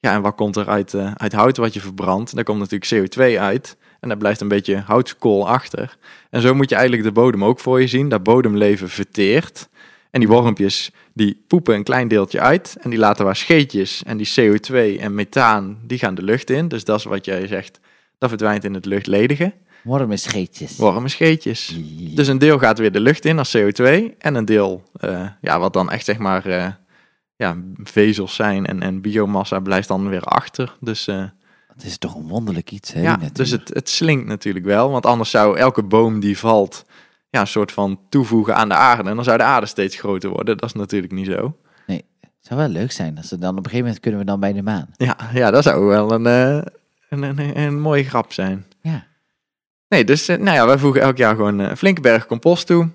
Ja, 0.00 0.12
en 0.12 0.22
wat 0.22 0.34
komt 0.34 0.56
er 0.56 0.68
uit, 0.68 0.94
eh, 0.94 1.12
uit 1.14 1.32
hout 1.32 1.56
wat 1.56 1.74
je 1.74 1.80
verbrandt? 1.80 2.34
Daar 2.34 2.44
komt 2.44 2.58
natuurlijk 2.58 2.90
CO2 2.90 3.40
uit. 3.40 3.76
En 4.00 4.08
daar 4.08 4.18
blijft 4.18 4.40
een 4.40 4.48
beetje 4.48 4.82
houtskool 4.86 5.48
achter. 5.48 5.96
En 6.30 6.40
zo 6.40 6.54
moet 6.54 6.68
je 6.68 6.74
eigenlijk 6.74 7.06
de 7.06 7.12
bodem 7.12 7.44
ook 7.44 7.60
voor 7.60 7.80
je 7.80 7.86
zien. 7.86 8.08
Dat 8.08 8.22
bodemleven 8.22 8.88
verteert. 8.88 9.68
En 10.10 10.20
die 10.20 10.28
wormpjes 10.28 10.90
die 11.12 11.44
poepen 11.46 11.74
een 11.74 11.84
klein 11.84 12.08
deeltje 12.08 12.40
uit. 12.40 12.76
En 12.80 12.90
die 12.90 12.98
laten 12.98 13.24
waar 13.24 13.36
scheetjes. 13.36 14.02
En 14.02 14.16
die 14.16 14.32
CO2 14.34 15.00
en 15.00 15.14
methaan, 15.14 15.78
die 15.82 15.98
gaan 15.98 16.14
de 16.14 16.22
lucht 16.22 16.50
in. 16.50 16.68
Dus 16.68 16.84
dat 16.84 16.98
is 16.98 17.04
wat 17.04 17.24
jij 17.24 17.46
zegt. 17.46 17.80
Dat 18.18 18.28
verdwijnt 18.28 18.64
in 18.64 18.74
het 18.74 18.84
luchtledige. 18.84 19.52
Wormenscheetjes. 19.84 20.76
Wormenscheetjes. 20.76 21.78
Dus 22.14 22.28
een 22.28 22.38
deel 22.38 22.58
gaat 22.58 22.78
weer 22.78 22.92
de 22.92 23.00
lucht 23.00 23.24
in 23.24 23.38
als 23.38 23.56
CO2. 23.56 24.16
En 24.18 24.34
een 24.34 24.44
deel, 24.44 24.82
eh, 24.92 25.26
ja, 25.40 25.58
wat 25.58 25.72
dan 25.72 25.90
echt 25.90 26.04
zeg 26.04 26.18
maar 26.18 26.46
eh, 26.46 26.66
ja, 27.36 27.56
vezels 27.82 28.34
zijn 28.34 28.66
en, 28.66 28.82
en 28.82 29.00
biomassa 29.00 29.60
blijft 29.60 29.88
dan 29.88 30.08
weer 30.08 30.22
achter. 30.22 30.76
Dus 30.80 31.06
eh, 31.06 31.24
Het 31.66 31.84
is 31.84 31.98
toch 31.98 32.14
een 32.14 32.28
wonderlijk 32.28 32.70
iets, 32.70 32.92
hè? 32.92 33.00
ja, 33.00 33.16
natuur. 33.16 33.32
dus 33.32 33.50
het, 33.50 33.68
het 33.74 33.88
slinkt 33.88 34.26
natuurlijk 34.26 34.64
wel. 34.64 34.90
Want 34.90 35.06
anders 35.06 35.30
zou 35.30 35.58
elke 35.58 35.82
boom 35.82 36.20
die 36.20 36.38
valt, 36.38 36.84
ja, 37.30 37.40
een 37.40 37.46
soort 37.46 37.72
van 37.72 38.00
toevoegen 38.08 38.56
aan 38.56 38.68
de 38.68 38.74
aarde. 38.74 39.08
En 39.08 39.14
dan 39.14 39.24
zou 39.24 39.38
de 39.38 39.44
aarde 39.44 39.66
steeds 39.66 39.96
groter 39.96 40.30
worden. 40.30 40.56
Dat 40.56 40.68
is 40.68 40.74
natuurlijk 40.74 41.12
niet 41.12 41.26
zo. 41.26 41.56
Het 42.44 42.52
zou 42.52 42.68
wel 42.68 42.80
leuk 42.80 42.92
zijn 42.92 43.16
als 43.16 43.28
ze 43.28 43.38
dan 43.38 43.50
op 43.50 43.56
een 43.56 43.64
gegeven 43.64 43.84
moment 43.84 44.00
kunnen 44.00 44.20
we 44.20 44.26
dan 44.26 44.40
bij 44.40 44.52
de 44.52 44.62
maan. 44.62 44.88
Ja, 44.96 45.16
ja 45.32 45.50
dat 45.50 45.62
zou 45.62 45.84
wel 45.84 46.12
een, 46.12 46.24
een, 46.24 47.22
een, 47.22 47.58
een 47.58 47.80
mooie 47.80 48.04
grap 48.04 48.32
zijn. 48.32 48.64
Ja. 48.80 49.06
Nee, 49.94 50.04
dus 50.04 50.28
eh, 50.28 50.38
nou 50.38 50.56
ja, 50.56 50.66
wij 50.66 50.78
voegen 50.78 51.00
elk 51.00 51.16
jaar 51.16 51.34
gewoon 51.34 51.60
eh, 51.60 51.68
een 51.70 51.76
flinke 51.76 52.00
berg 52.00 52.26
compost 52.26 52.66
toe. 52.66 52.88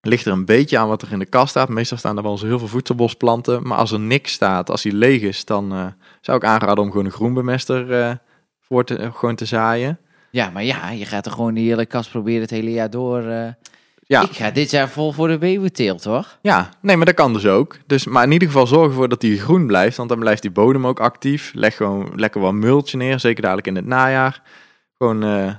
Ligt 0.00 0.26
er 0.26 0.32
een 0.32 0.44
beetje 0.44 0.78
aan 0.78 0.88
wat 0.88 1.02
er 1.02 1.12
in 1.12 1.18
de 1.18 1.24
kast 1.26 1.48
staat. 1.50 1.68
Meestal 1.68 1.98
staan 1.98 2.16
er 2.16 2.22
wel 2.22 2.32
eens 2.32 2.42
heel 2.42 2.58
veel 2.58 2.68
voedselbosplanten. 2.68 3.66
Maar 3.68 3.78
als 3.78 3.92
er 3.92 4.00
niks 4.00 4.32
staat, 4.32 4.70
als 4.70 4.82
die 4.82 4.92
leeg 4.94 5.22
is, 5.22 5.44
dan 5.44 5.72
eh, 5.72 5.86
zou 6.20 6.36
ik 6.36 6.44
aanraden 6.44 6.84
om 6.84 6.90
gewoon 6.90 7.04
een 7.04 7.12
groenbemester 7.12 7.92
eh, 8.00 8.14
voor 8.60 8.84
te, 8.84 8.96
eh, 8.96 9.14
gewoon 9.14 9.34
te 9.34 9.44
zaaien. 9.44 9.98
Ja, 10.30 10.50
maar 10.50 10.64
ja, 10.64 10.90
je 10.90 11.04
gaat 11.04 11.26
er 11.26 11.32
gewoon 11.32 11.54
die 11.54 11.68
hele 11.68 11.86
kast 11.86 12.10
proberen 12.10 12.40
het 12.40 12.50
hele 12.50 12.72
jaar 12.72 12.90
door. 12.90 13.22
eh. 13.22 13.48
Ja. 14.06 14.22
Ik 14.22 14.30
ga 14.36 14.50
dit 14.50 14.70
jaar 14.70 14.88
vol 14.88 15.12
voor 15.12 15.28
de 15.28 15.38
weeuwenteelt, 15.38 16.04
hoor. 16.04 16.26
Ja, 16.42 16.68
nee, 16.80 16.96
maar 16.96 17.06
dat 17.06 17.14
kan 17.14 17.32
dus 17.32 17.46
ook. 17.46 17.78
Dus, 17.86 18.06
maar 18.06 18.24
in 18.24 18.32
ieder 18.32 18.48
geval 18.48 18.66
zorg 18.66 18.86
ervoor 18.88 19.08
dat 19.08 19.20
die 19.20 19.40
groen 19.40 19.66
blijft, 19.66 19.96
want 19.96 20.08
dan 20.08 20.18
blijft 20.18 20.42
die 20.42 20.50
bodem 20.50 20.86
ook 20.86 21.00
actief. 21.00 21.50
Leg 21.54 21.76
gewoon 21.76 22.12
lekker 22.16 22.40
wat 22.40 22.52
multje 22.52 22.96
neer, 22.96 23.20
zeker 23.20 23.42
dadelijk 23.42 23.66
in 23.66 23.76
het 23.76 23.86
najaar. 23.86 24.42
Gewoon, 24.98 25.22
eh, 25.22 25.52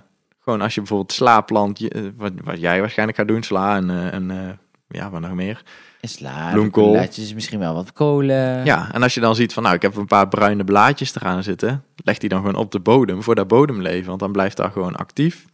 gewoon 0.43 0.61
als 0.61 0.73
je 0.73 0.79
bijvoorbeeld 0.79 1.11
sla 1.11 1.41
plant, 1.41 1.79
je- 1.79 1.89
eh, 1.89 2.01
wat, 2.17 2.31
wat 2.43 2.59
jij 2.59 2.79
waarschijnlijk 2.79 3.17
gaat 3.17 3.27
doen, 3.27 3.43
sla 3.43 3.75
en, 3.75 3.89
eh, 3.89 4.13
en 4.13 4.31
eh, 4.31 4.53
ja, 4.87 5.09
wat 5.09 5.21
nog 5.21 5.33
meer. 5.33 5.63
En 6.01 6.09
sla, 6.09 6.51
Bloemkool. 6.51 6.83
bloemkoolletjes, 6.83 7.33
misschien 7.33 7.59
wel 7.59 7.73
wat 7.73 7.93
kolen. 7.93 8.65
Ja, 8.65 8.93
en 8.93 9.03
als 9.03 9.13
je 9.13 9.19
dan 9.19 9.35
ziet 9.35 9.53
van, 9.53 9.63
nou, 9.63 9.75
ik 9.75 9.81
heb 9.81 9.95
een 9.95 10.05
paar 10.07 10.27
bruine 10.27 10.63
blaadjes 10.63 11.15
eraan 11.15 11.43
zitten, 11.43 11.83
leg 11.95 12.17
die 12.17 12.29
dan 12.29 12.39
gewoon 12.39 12.55
op 12.55 12.71
de 12.71 12.79
bodem 12.79 13.23
voor 13.23 13.35
dat 13.35 13.47
bodemleven, 13.47 14.07
want 14.07 14.19
dan 14.19 14.31
blijft 14.31 14.57
dat 14.57 14.71
gewoon 14.71 14.95
actief. 14.95 15.45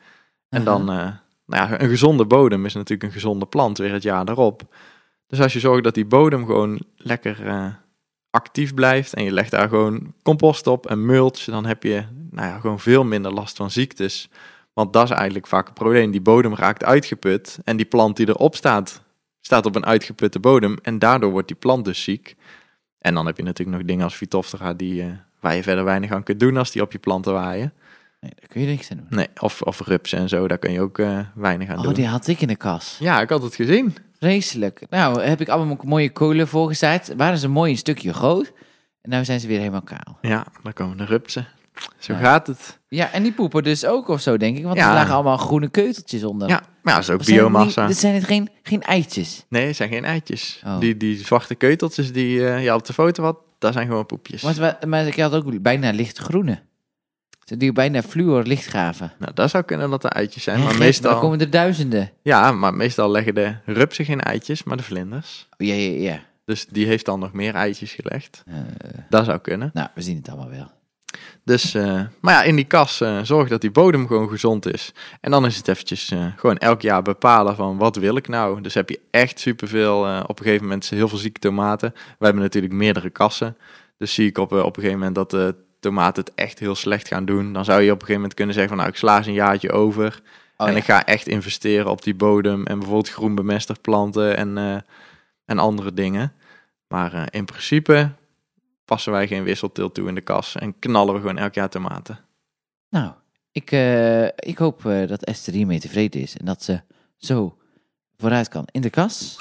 En 0.50 0.62
Aha. 0.62 0.66
dan, 0.66 0.86
nou 0.86 1.14
ja, 1.46 1.82
een 1.82 1.90
gezonde 1.90 2.26
bodem 2.26 2.66
is 2.66 2.74
natuurlijk 2.74 3.04
een 3.04 3.12
gezonde 3.12 3.46
plant 3.46 3.78
weer 3.78 3.92
het 3.94 4.04
jaar 4.04 4.26
daarop. 4.26 4.62
Dus 5.28 5.40
als 5.42 5.54
je 5.54 5.60
zorgt 5.60 5.84
dat 5.84 5.94
die 5.94 6.06
bodem 6.06 6.46
gewoon 6.46 6.80
lekker 6.98 7.38
actief 8.30 8.74
blijft 8.74 9.14
en 9.14 9.24
je 9.24 9.32
legt 9.32 9.52
daar 9.52 9.70
gewoon 9.70 10.14
compost 10.24 10.68
op 10.68 10.88
en 10.88 11.06
mulch, 11.06 11.44
dan 11.44 11.66
heb 11.66 11.84
je 11.84 12.04
nou 12.32 12.48
ja, 12.48 12.60
gewoon 12.60 12.80
veel 12.80 13.04
minder 13.04 13.34
last 13.34 13.58
van 13.58 13.72
ziektes. 13.72 14.30
Want 14.80 14.94
dat 14.94 15.04
is 15.04 15.10
eigenlijk 15.16 15.48
vaak 15.48 15.66
het 15.66 15.74
probleem. 15.74 16.12
Die 16.12 16.22
bodem 16.22 16.56
raakt 16.56 16.84
uitgeput 16.84 17.60
en 17.64 17.78
die 17.78 17.86
plant 17.86 18.18
die 18.18 18.28
erop 18.28 18.56
staat, 18.56 19.02
staat 19.42 19.66
op 19.66 19.76
een 19.76 19.86
uitgeputte 19.86 20.40
bodem 20.40 20.78
en 20.82 21.00
daardoor 21.00 21.32
wordt 21.32 21.48
die 21.48 21.56
plant 21.58 21.86
dus 21.86 22.04
ziek. 22.04 22.36
En 23.00 23.14
dan 23.14 23.26
heb 23.26 23.38
je 23.38 23.44
natuurlijk 23.44 23.78
nog 23.78 23.88
dingen 23.88 24.04
als 24.04 24.16
Phytophthora 24.16 24.74
die, 24.74 25.02
eh, 25.02 25.08
waar 25.40 25.56
je 25.56 25.64
verder 25.64 25.84
weinig 25.84 26.12
aan 26.12 26.24
kunt 26.24 26.40
doen 26.40 26.58
als 26.58 26.72
die 26.72 26.82
op 26.82 26.92
je 26.92 26.98
planten 26.98 27.34
waaien. 27.34 27.74
Nee, 28.20 28.32
daar 28.40 28.48
kun 28.48 28.62
je 28.62 28.68
niks 28.68 28.92
aan 28.92 28.98
doen. 28.98 29.08
Nee, 29.10 29.28
of, 29.40 29.62
of 29.62 29.80
rupsen 29.80 30.20
en 30.20 30.30
zo, 30.30 30.48
daar 30.48 30.58
kun 30.58 30.72
je 30.72 30.82
ook 30.82 30.98
eh, 30.98 31.20
weinig 31.36 31.70
aan 31.70 31.78
Oh, 31.78 31.84
doen. 31.84 31.94
die 31.94 32.08
had 32.08 32.28
ik 32.28 32.42
in 32.42 32.48
de 32.48 32.56
kas. 32.56 32.98
Ja, 33.00 33.22
ik 33.22 33.30
had 33.30 33.44
het 33.44 33.56
gezien. 33.56 33.96
Vreselijk. 34.20 34.82
Nou, 34.90 35.22
heb 35.22 35.42
ik 35.42 35.50
allemaal 35.50 35.78
mooie 35.84 36.12
kolen 36.12 36.48
voorgezaaid. 36.48 37.14
Waren 37.18 37.38
ze 37.38 37.48
mooi 37.48 37.72
een 37.72 37.78
stukje 37.78 38.14
groot. 38.14 38.54
En 39.02 39.10
nu 39.10 39.26
zijn 39.26 39.40
ze 39.40 39.48
weer 39.48 39.60
helemaal 39.60 39.82
kaal. 39.82 40.18
Ja, 40.22 40.46
dan 40.64 40.74
komen 40.74 40.98
de 40.98 41.06
rupsen. 41.06 41.48
Zo 42.00 42.14
Ja. 42.14 42.20
gaat 42.20 42.48
het. 42.48 42.80
Ja, 42.88 43.12
en 43.12 43.24
die 43.24 43.32
poepen 43.32 43.64
dus 43.64 43.86
ook 43.86 44.08
of 44.08 44.22
zo, 44.22 44.38
denk 44.38 44.58
ik. 44.58 44.64
Want 44.64 44.78
Ja. 44.78 44.88
er 44.88 44.94
lagen 44.94 45.14
allemaal 45.14 45.38
groene 45.38 45.70
keuteltjes 45.70 46.24
onder. 46.24 46.48
Ja, 46.50 46.62
maar 46.82 46.94
dat 46.94 47.04
is 47.04 47.10
ook 47.10 47.26
biomassa. 47.26 47.88
Dit 47.88 47.98
zijn 47.98 48.14
het 48.14 48.24
geen, 48.24 48.50
geen 48.64 48.82
eitjes. 48.84 49.46
Nee, 49.50 49.68
het 49.68 49.76
zijn 49.76 49.90
geen 49.90 50.06
eitjes. 50.06 50.62
Oh. 50.66 50.80
Die, 50.80 50.98
die 50.98 51.18
zwarte 51.26 51.56
keuteltjes 51.56 52.12
die 52.14 52.48
eh, 52.48 52.64
je 52.64 52.74
op 52.74 52.86
de 52.86 52.94
foto 52.94 53.24
had, 53.24 53.38
dat 53.60 53.74
zijn 53.74 53.88
gewoon 53.88 54.06
poepjes. 54.06 54.42
Maar, 54.88 55.08
ik 55.08 55.16
had 55.20 55.34
ook 55.34 55.62
bijna 55.62 55.92
lichtgroene. 55.92 56.60
Die 57.58 57.72
bijna 57.72 58.02
fluor 58.02 58.44
licht 58.44 58.68
gaven. 58.68 59.12
Nou, 59.20 59.32
dat 59.34 59.50
zou 59.50 59.64
kunnen 59.64 59.90
dat 59.90 60.04
er 60.04 60.10
eitjes 60.10 60.44
zijn. 60.44 60.60
Ja, 60.60 60.66
Maar 60.66 60.78
meestal, 60.78 61.20
komen 61.20 61.40
er 61.40 61.50
duizenden. 61.50 62.12
ja, 62.22 62.52
maar 62.52 62.74
meestal 62.74 63.12
leggen 63.12 63.36
de 63.36 63.56
rupsen 63.66 64.06
geen 64.06 64.22
eitjes, 64.22 64.64
maar 64.64 64.78
de 64.78 64.84
vlinders. 64.84 65.48
Oh, 65.58 65.68
ja, 65.68 65.74
ja, 65.74 66.00
ja. 66.12 66.20
Dus 66.46 66.66
die 66.66 66.86
heeft 66.86 67.06
dan 67.06 67.20
nog 67.20 67.34
meer 67.34 67.56
eitjes 67.56 67.92
gelegd. 67.92 68.44
Eh, 68.48 68.56
Dat 69.10 69.26
zou 69.26 69.38
kunnen. 69.40 69.70
nou, 69.74 69.88
we 69.96 70.02
zien 70.02 70.18
het 70.18 70.30
allemaal 70.30 70.50
wel. 70.50 70.72
Dus, 71.44 71.74
eh, 71.74 72.02
maar 72.20 72.34
ja, 72.34 72.44
in 72.44 72.56
die 72.56 72.66
kas 72.66 73.02
eh, 73.02 73.20
zorg 73.24 73.50
dat 73.50 73.62
die 73.62 73.72
bodem 73.72 74.08
gewoon 74.08 74.30
gezond 74.30 74.74
is. 74.74 74.94
En 75.22 75.32
dan 75.32 75.46
is 75.46 75.58
het 75.58 75.68
eventjes 75.68 76.12
eh, 76.12 76.26
gewoon 76.36 76.58
elk 76.58 76.82
jaar 76.82 77.02
bepalen 77.02 77.56
van 77.56 77.78
wat 77.78 77.96
wil 77.96 78.16
ik 78.16 78.28
nou. 78.28 78.62
Dus 78.62 78.74
heb 78.74 78.90
je 78.90 79.00
echt 79.12 79.40
superveel, 79.40 80.00
op 80.28 80.40
een 80.40 80.46
gegeven 80.46 80.64
moment 80.64 80.90
heel 80.90 81.08
veel 81.08 81.18
zieke 81.18 81.40
tomaten. 81.40 81.94
We 81.94 82.26
hebben 82.26 82.44
natuurlijk 82.44 82.74
meerdere 82.74 83.10
kassen. 83.10 83.58
Dus 83.98 84.14
zie 84.14 84.28
ik 84.28 84.38
op, 84.38 84.52
op 84.52 84.78
een 84.78 84.84
gegeven 84.84 84.98
moment 84.98 85.16
dat 85.16 85.32
de 85.32 85.56
tomaten 85.80 86.24
het 86.24 86.34
echt 86.36 86.60
heel 86.60 86.76
slecht 86.76 87.08
gaan 87.08 87.26
doen. 87.26 87.54
Dan 87.54 87.66
zou 87.66 87.82
je 87.82 87.86
op 87.86 87.92
een 87.92 88.00
gegeven 88.00 88.16
moment 88.16 88.34
kunnen 88.34 88.54
zeggen 88.54 88.72
van 88.72 88.84
nou 88.84 88.94
ik 88.96 89.00
sla 89.00 89.18
eens 89.18 89.28
een 89.28 89.34
jaartje 89.34 89.72
over. 89.72 90.22
Oh, 90.58 90.68
en 90.68 90.74
ja. 90.74 90.80
ik 90.80 90.86
ga 90.86 91.06
echt 91.06 91.28
investeren 91.28 91.92
op 91.92 92.04
die 92.04 92.16
bodem 92.16 92.66
en 92.66 92.78
bijvoorbeeld 92.78 93.10
groen 93.10 93.36
bemester 93.36 93.80
planten 93.82 94.38
en, 94.38 94.84
en 95.46 95.60
andere 95.60 95.94
dingen. 95.94 96.34
Maar 96.88 97.28
in 97.30 97.46
principe 97.46 98.10
passen 98.90 99.12
wij 99.12 99.28
geen 99.28 99.44
wisselteelt 99.44 99.94
toe 99.94 100.08
in 100.08 100.16
de 100.16 100.22
kas 100.22 100.56
en 100.56 100.80
knallen 100.80 101.14
we 101.14 101.20
gewoon 101.20 101.38
elk 101.38 101.54
jaar 101.54 101.70
tomaten. 101.70 102.20
Nou, 102.90 103.12
ik, 103.52 103.72
eh, 103.72 104.26
ik 104.26 104.58
hoop 104.58 104.86
eh, 104.86 105.08
dat 105.08 105.24
Esther 105.24 105.54
hiermee 105.54 105.80
tevreden 105.80 106.22
is. 106.22 106.38
En 106.38 106.46
dat 106.46 106.64
ze 106.64 106.82
zo 107.18 107.58
vooruit 108.18 108.48
kan 108.48 108.68
in 108.72 108.82
de 108.82 108.90
kas. 108.90 109.36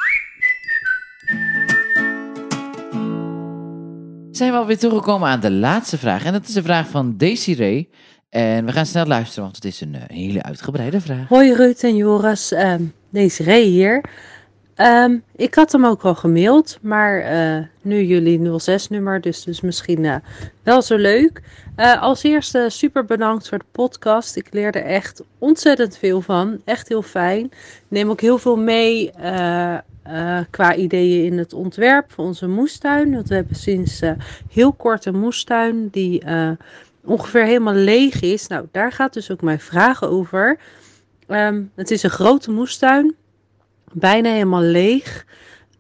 Zijn 4.30 4.52
we 4.52 4.58
alweer 4.58 4.78
toegekomen 4.78 5.28
aan 5.28 5.40
de 5.40 5.50
laatste 5.50 5.98
vraag. 5.98 6.24
En 6.24 6.32
dat 6.32 6.48
is 6.48 6.54
een 6.54 6.62
vraag 6.62 6.88
van 6.88 7.16
Desiree. 7.16 7.90
En 8.28 8.66
we 8.66 8.72
gaan 8.72 8.86
snel 8.86 9.06
luisteren, 9.06 9.42
want 9.42 9.56
het 9.56 9.64
is 9.64 9.80
een 9.80 9.94
eh, 9.94 10.02
hele 10.06 10.42
uitgebreide 10.42 11.00
vraag. 11.00 11.28
Hoi 11.28 11.54
Ruud 11.54 11.78
en 11.82 11.96
Joris, 11.96 12.52
Ehm 12.52 12.82
deze 13.10 13.44
Ray 13.44 13.62
hier. 13.62 14.04
Ehm, 14.78 15.18
ik 15.36 15.54
had 15.54 15.72
hem 15.72 15.84
ook 15.86 16.02
al 16.02 16.14
gemaild, 16.14 16.78
maar 16.82 17.20
eh, 17.20 17.64
nu 17.82 18.02
jullie 18.02 18.60
06-nummer, 18.60 19.20
dus, 19.20 19.44
dus 19.44 19.60
misschien 19.60 20.04
eh, 20.04 20.16
wel 20.62 20.82
zo 20.82 20.96
leuk. 20.96 21.42
Eh, 21.76 22.02
als 22.02 22.22
eerste 22.22 22.66
super 22.68 23.04
bedankt 23.04 23.48
voor 23.48 23.58
de 23.58 23.64
podcast. 23.72 24.36
Ik 24.36 24.46
leerde 24.52 24.78
echt 24.78 25.22
ontzettend 25.38 25.96
veel 25.96 26.20
van. 26.20 26.60
Echt 26.64 26.88
heel 26.88 27.02
fijn. 27.02 27.50
Neem 27.88 28.10
ook 28.10 28.20
heel 28.20 28.38
veel 28.38 28.56
mee 28.56 29.10
qua 30.50 30.74
ideeën 30.74 31.24
in 31.24 31.38
het 31.38 31.52
ontwerp 31.52 32.12
van 32.12 32.24
onze 32.24 32.48
moestuin. 32.48 33.12
Want 33.12 33.28
we 33.28 33.34
hebben 33.34 33.56
sinds 33.56 34.00
heel 34.52 34.72
kort 34.72 35.04
een 35.04 35.18
moestuin 35.18 35.88
die 35.90 36.22
ongeveer 37.04 37.44
helemaal 37.44 37.74
leeg 37.74 38.20
is. 38.20 38.46
Nou, 38.46 38.66
daar 38.70 38.92
gaat 38.92 39.12
dus 39.12 39.30
ook 39.30 39.42
mijn 39.42 39.60
vraag 39.60 40.04
over. 40.04 40.58
Ehm, 41.26 41.62
het 41.74 41.90
is 41.90 42.02
een 42.02 42.10
grote 42.10 42.50
moestuin, 42.50 43.14
bijna 43.92 44.30
helemaal 44.30 44.62
leeg. 44.62 45.26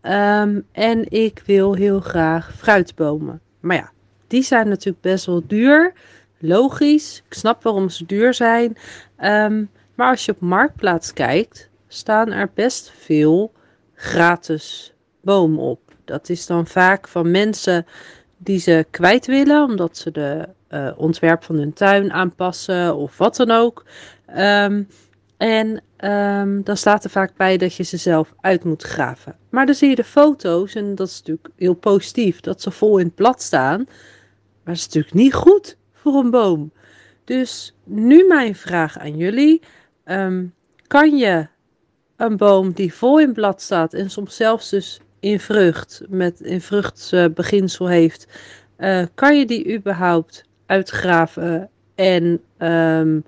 Ehm, 0.00 0.60
en 0.72 1.10
ik 1.10 1.42
wil 1.46 1.74
heel 1.74 2.00
graag 2.00 2.52
fruitbomen. 2.56 3.40
Maar 3.60 3.76
ja, 3.76 3.90
die 4.26 4.42
zijn 4.42 4.68
natuurlijk 4.68 5.00
best 5.02 5.26
wel 5.26 5.42
duur. 5.46 5.92
Logisch, 6.38 7.22
ik 7.26 7.34
snap 7.34 7.62
waarom 7.62 7.88
ze 7.88 8.06
duur 8.06 8.34
zijn. 8.34 8.76
Ehm, 9.16 9.64
maar 9.94 10.10
als 10.10 10.24
je 10.24 10.32
op 10.32 10.40
Marktplaats 10.40 11.12
kijkt, 11.12 11.68
staan 11.88 12.32
er 12.32 12.50
best 12.54 12.92
veel 12.96 13.52
gratis 13.94 14.94
bomen 15.20 15.58
op. 15.60 15.80
Dat 16.04 16.28
is 16.28 16.46
dan 16.46 16.66
vaak 16.66 17.08
van 17.08 17.30
mensen 17.30 17.86
die 18.36 18.58
ze 18.58 18.86
kwijt 18.90 19.26
willen, 19.26 19.64
omdat 19.64 19.96
ze 19.96 20.10
de 20.10 20.48
eh, 20.68 20.90
ontwerp 20.96 21.44
van 21.44 21.56
hun 21.56 21.72
tuin 21.72 22.12
aanpassen 22.12 22.96
of 22.96 23.18
wat 23.18 23.36
dan 23.36 23.50
ook. 23.50 23.84
Ehm, 24.26 24.82
en 25.38 25.82
ehm, 25.96 26.62
dan 26.62 26.76
staat 26.76 27.04
er 27.04 27.10
vaak 27.10 27.36
bij 27.36 27.56
dat 27.56 27.74
je 27.74 27.82
ze 27.82 27.96
zelf 27.96 28.34
uit 28.40 28.64
moet 28.64 28.82
graven. 28.82 29.36
Maar 29.50 29.66
dan 29.66 29.74
zie 29.74 29.88
je 29.88 29.94
de 29.94 30.04
foto's 30.04 30.74
en 30.74 30.94
dat 30.94 31.08
is 31.08 31.18
natuurlijk 31.18 31.48
heel 31.56 31.74
positief, 31.74 32.40
dat 32.40 32.62
ze 32.62 32.70
vol 32.70 32.98
in 32.98 33.06
het 33.06 33.14
blad 33.14 33.42
staan. 33.42 33.78
Maar 33.78 34.74
dat 34.74 34.76
is 34.76 34.84
natuurlijk 34.84 35.14
niet 35.14 35.34
goed 35.34 35.76
voor 35.92 36.14
een 36.14 36.30
boom. 36.30 36.72
Dus 37.24 37.74
nu 37.84 38.26
mijn 38.26 38.54
vraag 38.54 38.98
aan 38.98 39.16
jullie. 39.16 39.62
Ehm, 40.04 40.44
kan 40.86 41.16
je 41.16 41.46
een 42.16 42.36
boom 42.36 42.72
die 42.72 42.94
vol 42.94 43.20
in 43.20 43.32
blad 43.32 43.62
staat 43.62 43.94
en 43.94 44.10
soms 44.10 44.36
zelfs 44.36 44.70
dus 44.70 45.00
in 45.20 45.40
vrucht, 45.40 46.02
met 46.08 46.40
in 46.40 46.60
vruchtbeginsel 46.60 47.88
heeft, 47.88 48.26
eh, 48.76 49.04
kan 49.14 49.38
je 49.38 49.46
die 49.46 49.76
überhaupt 49.76 50.44
uitgraven 50.66 51.70
en 51.94 52.40
ehm, 52.56 53.20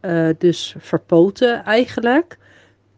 eh, 0.00 0.28
dus 0.38 0.74
verpoten 0.78 1.64
eigenlijk. 1.64 2.38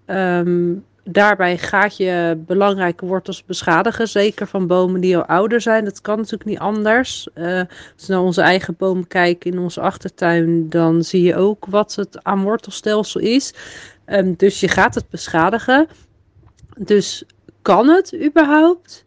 Ehm, 0.07 0.75
daarbij 1.05 1.59
gaat 1.59 1.97
je 1.97 2.43
belangrijke 2.47 3.07
wortels 3.07 3.45
beschadigen, 3.45 4.09
zeker 4.09 4.47
van 4.47 4.67
bomen 4.67 5.01
die 5.01 5.17
al 5.17 5.25
ouder 5.25 5.61
zijn. 5.61 5.85
Dat 5.85 6.01
kan 6.01 6.17
natuurlijk 6.17 6.45
niet 6.45 6.59
anders. 6.59 7.29
Eh, 7.35 7.59
als 7.95 8.07
we 8.07 8.13
naar 8.13 8.23
onze 8.23 8.41
eigen 8.41 8.75
boom 8.79 9.07
kijken 9.07 9.51
in 9.51 9.59
onze 9.59 9.81
achtertuin, 9.81 10.69
dan 10.69 11.03
zie 11.03 11.23
je 11.23 11.37
ook 11.37 11.67
wat 11.67 11.95
het 11.95 12.25
aan 12.25 12.43
wortelstelsel 12.43 13.21
is. 13.21 13.55
Ehm, 14.05 14.35
dus 14.37 14.61
je 14.61 14.69
gaat 14.69 14.95
het 14.95 15.09
beschadigen. 15.09 15.87
Dus 16.77 17.25
kan 17.63 17.89
het 17.89 18.15
überhaupt 18.25 19.05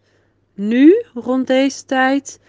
nu, 0.54 1.06
rond 1.14 1.48
deze 1.48 1.86
tijd? 1.86 2.40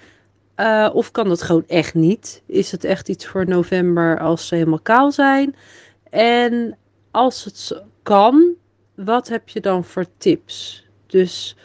Uh, 0.56 0.90
of 0.92 1.10
kan 1.10 1.28
dat 1.28 1.42
gewoon 1.42 1.64
echt 1.66 1.94
niet? 1.94 2.42
Is 2.46 2.72
het 2.72 2.84
echt 2.84 3.08
iets 3.08 3.26
voor 3.26 3.48
november 3.48 4.18
als 4.20 4.46
ze 4.46 4.54
helemaal 4.54 4.80
kaal 4.80 5.12
zijn? 5.12 5.54
En 6.10 6.76
als 7.10 7.44
het 7.44 7.82
kan, 8.02 8.54
wat 8.94 9.28
heb 9.28 9.48
je 9.48 9.60
dan 9.60 9.84
voor 9.84 10.06
tips? 10.18 10.86
Dus 11.06 11.56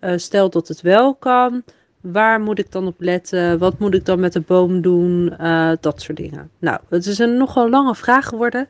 uh, 0.00 0.12
stel 0.16 0.50
dat 0.50 0.68
het 0.68 0.80
wel 0.80 1.14
kan, 1.14 1.62
waar 2.00 2.40
moet 2.40 2.58
ik 2.58 2.72
dan 2.72 2.86
op 2.86 3.00
letten? 3.00 3.58
Wat 3.58 3.78
moet 3.78 3.94
ik 3.94 4.04
dan 4.04 4.20
met 4.20 4.32
de 4.32 4.40
boom 4.40 4.80
doen? 4.80 5.34
Uh, 5.40 5.72
dat 5.80 6.02
soort 6.02 6.16
dingen. 6.16 6.50
Nou, 6.58 6.80
het 6.88 7.06
is 7.06 7.18
een 7.18 7.36
nogal 7.36 7.70
lange 7.70 7.94
vraag 7.94 8.26
geworden, 8.26 8.68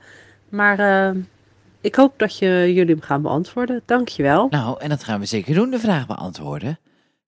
maar 0.49 1.15
ik 1.81 1.95
hoop 1.95 2.19
dat 2.19 2.39
je 2.39 2.73
jullie 2.75 2.95
hem 2.95 3.01
gaan 3.01 3.23
beantwoorden. 3.23 3.83
Dankjewel. 3.85 4.47
Nou, 4.51 4.81
en 4.81 4.89
dat 4.89 5.05
gaan 5.05 5.21
we 5.21 5.27
zeker 5.27 5.55
doen, 5.55 5.71
de 5.71 5.79
vraag 5.79 6.07
beantwoorden. 6.07 6.79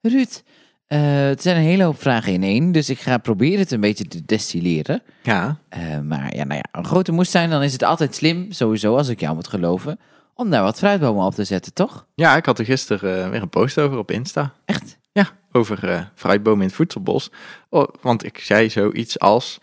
Ruud, 0.00 0.42
uh, 0.88 0.98
het 1.28 1.42
zijn 1.42 1.56
een 1.56 1.62
hele 1.62 1.82
hoop 1.82 2.00
vragen 2.00 2.32
in 2.32 2.42
één, 2.42 2.72
dus 2.72 2.90
ik 2.90 2.98
ga 2.98 3.18
proberen 3.18 3.58
het 3.58 3.70
een 3.70 3.80
beetje 3.80 4.08
te 4.08 4.24
destilleren. 4.24 5.02
Ja. 5.22 5.58
Uh, 5.76 5.98
maar 6.00 6.36
ja, 6.36 6.44
nou 6.44 6.54
ja, 6.54 6.78
een 6.78 6.86
grote 6.86 7.12
moestuin, 7.12 7.50
dan 7.50 7.62
is 7.62 7.72
het 7.72 7.82
altijd 7.82 8.14
slim, 8.14 8.52
sowieso, 8.52 8.96
als 8.96 9.08
ik 9.08 9.20
jou 9.20 9.34
moet 9.34 9.48
geloven, 9.48 9.98
om 10.34 10.50
daar 10.50 10.62
wat 10.62 10.78
fruitbomen 10.78 11.24
op 11.24 11.34
te 11.34 11.44
zetten, 11.44 11.72
toch? 11.72 12.06
Ja, 12.14 12.36
ik 12.36 12.46
had 12.46 12.58
er 12.58 12.64
gisteren 12.64 13.24
uh, 13.24 13.30
weer 13.30 13.42
een 13.42 13.48
post 13.48 13.78
over 13.78 13.98
op 13.98 14.10
Insta. 14.10 14.52
Echt? 14.64 14.98
Ja, 15.12 15.28
over 15.52 16.10
fruitbomen 16.14 16.60
in 16.60 16.66
het 16.66 16.76
voedselbos. 16.76 17.30
Oh, 17.68 17.88
want 18.00 18.24
ik 18.24 18.38
zei 18.38 18.70
zoiets 18.70 19.18
als, 19.18 19.58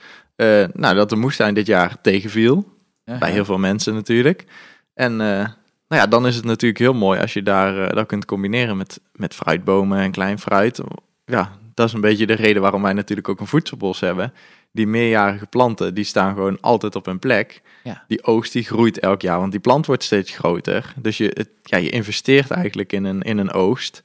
nou, 0.73 0.95
dat 0.95 1.09
de 1.09 1.15
moestuin 1.15 1.53
dit 1.53 1.67
jaar 1.67 2.01
tegenviel. 2.01 2.73
-huh. 3.03 3.19
Bij 3.19 3.31
heel 3.31 3.45
veel 3.45 3.57
mensen 3.57 3.93
natuurlijk. 3.93 4.45
En 4.93 5.15
nou 5.15 6.01
ja, 6.01 6.07
dan 6.07 6.27
is 6.27 6.35
het 6.35 6.45
natuurlijk 6.45 6.79
heel 6.79 6.93
mooi 6.93 7.19
als 7.19 7.33
je 7.33 7.43
daar, 7.43 7.95
dat 7.95 8.07
kunt 8.07 8.25
combineren 8.25 8.77
met, 8.77 8.99
met 9.11 9.33
fruitbomen 9.33 9.99
en 9.99 10.11
klein 10.11 10.39
fruit 10.39 10.81
ja, 11.25 11.57
dat 11.73 11.87
is 11.87 11.93
een 11.93 12.01
beetje 12.01 12.27
de 12.27 12.33
reden 12.33 12.61
waarom 12.61 12.81
wij 12.81 12.93
natuurlijk 12.93 13.29
ook 13.29 13.39
een 13.39 13.47
voedselbos 13.47 13.99
hebben. 13.99 14.33
Die 14.71 14.87
meerjarige 14.87 15.45
planten, 15.45 15.93
die 15.93 16.03
staan 16.03 16.33
gewoon 16.33 16.61
altijd 16.61 16.95
op 16.95 17.05
hun 17.05 17.19
plek. 17.19 17.61
Ja. 17.83 18.03
Die 18.07 18.23
oogst, 18.23 18.53
die 18.53 18.63
groeit 18.63 18.99
elk 18.99 19.21
jaar, 19.21 19.39
want 19.39 19.51
die 19.51 19.59
plant 19.59 19.85
wordt 19.85 20.03
steeds 20.03 20.31
groter. 20.31 20.93
Dus 20.95 21.17
je, 21.17 21.31
het, 21.33 21.49
ja, 21.63 21.77
je 21.77 21.89
investeert 21.89 22.51
eigenlijk 22.51 22.93
in 22.93 23.03
een, 23.03 23.21
in 23.21 23.37
een 23.37 23.51
oogst 23.51 24.03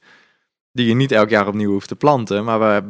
die 0.71 0.87
je 0.87 0.93
niet 0.93 1.11
elk 1.11 1.29
jaar 1.29 1.47
opnieuw 1.47 1.71
hoeft 1.71 1.87
te 1.87 1.95
planten, 1.95 2.43
maar 2.43 2.59
waar, 2.59 2.83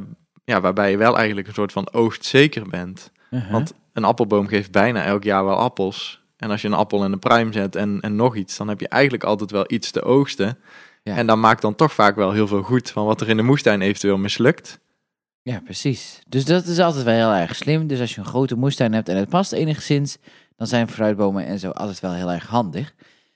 ja, 0.44 0.62
waarbij 0.62 0.91
je 0.91 0.98
wel 0.98 1.17
eigenlijk 1.17 1.48
een 1.48 1.54
soort 1.54 1.72
van 1.72 1.94
oogstzeker 1.94 2.70
bent. 2.70 3.12
Uh 3.30 3.41
-huh. 3.41 3.52
Want 3.52 3.74
een 3.94 4.04
appelboom 4.04 4.48
geeft 4.48 4.72
bijna 4.72 5.04
elk 5.04 5.24
jaar 5.24 5.46
wel 5.46 5.58
appels. 5.58 6.22
En 6.38 6.50
als 6.50 6.62
je 6.62 6.67
een 6.67 6.74
appel 6.74 7.04
in 7.04 7.12
de 7.12 7.17
pruim 7.17 7.54
zet 7.54 7.76
en, 7.76 8.00
en 8.02 8.15
nog 8.15 8.36
iets, 8.36 8.58
dan 8.58 8.67
heb 8.67 8.80
je 8.80 8.88
eigenlijk 8.88 9.24
altijd 9.24 9.52
wel 9.52 9.65
iets 9.67 9.91
te 9.91 10.04
oogsten. 10.04 10.58
Ja. 11.04 11.16
En 11.16 11.28
dan 11.28 11.40
maakt 11.40 11.62
dan 11.62 11.76
toch 11.76 11.94
vaak 11.94 12.16
wel 12.16 12.32
heel 12.32 12.48
veel 12.48 12.62
goed 12.62 12.90
van 12.90 13.06
wat 13.06 13.22
er 13.22 13.30
in 13.30 13.38
de 13.38 13.44
moestuin 13.44 13.82
eventueel 13.82 14.18
mislukt. 14.18 14.80
Ja, 15.42 15.60
precies. 15.60 16.22
Dus 16.28 16.46
dat 16.46 16.66
is 16.66 16.80
altijd 16.80 17.04
wel 17.04 17.14
heel 17.14 17.42
erg 17.42 17.56
slim. 17.56 17.88
Dus 17.88 18.00
als 18.00 18.14
je 18.16 18.20
een 18.20 18.28
grote 18.28 18.56
moestuin 18.56 18.94
hebt 18.94 19.10
en 19.10 19.18
het 19.18 19.30
past 19.30 19.52
enigszins, 19.52 20.18
dan 20.56 20.68
zijn 20.68 20.88
fruitbomen 20.88 21.46
en 21.46 21.60
zo 21.60 21.70
altijd 21.70 22.00
wel 22.00 22.14
heel 22.14 22.32
erg 22.32 22.48
handig. 22.48 22.94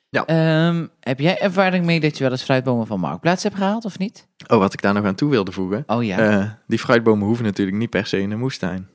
Ja. 0.09 0.67
Um, 0.67 0.89
heb 0.99 1.19
jij 1.19 1.39
ervaring 1.39 1.85
mee 1.85 1.99
dat 1.99 2.17
je 2.17 2.23
wel 2.23 2.31
eens 2.31 2.43
fruitbomen 2.43 2.87
van 2.87 2.99
Marktplaats 2.99 3.43
hebt 3.43 3.55
gehaald 3.55 3.85
of 3.85 3.97
niet? 3.97 4.27
Oh, 4.47 4.57
wat 4.57 4.73
ik 4.73 4.81
daar 4.81 4.93
nog 4.93 5.05
aan 5.05 5.15
toe 5.15 5.29
wilde 5.29 5.51
voegen. 5.51 5.83
Oh 5.87 6.03
ja. 6.03 6.37
Uh, 6.37 6.49
die 6.67 6.79
fruitbomen 6.79 7.27
hoeven 7.27 7.45
natuurlijk 7.45 7.77
niet 7.77 7.89
per 7.89 8.05
se 8.05 8.19
in 8.19 8.29
de 8.29 8.35
moestuin. 8.35 8.87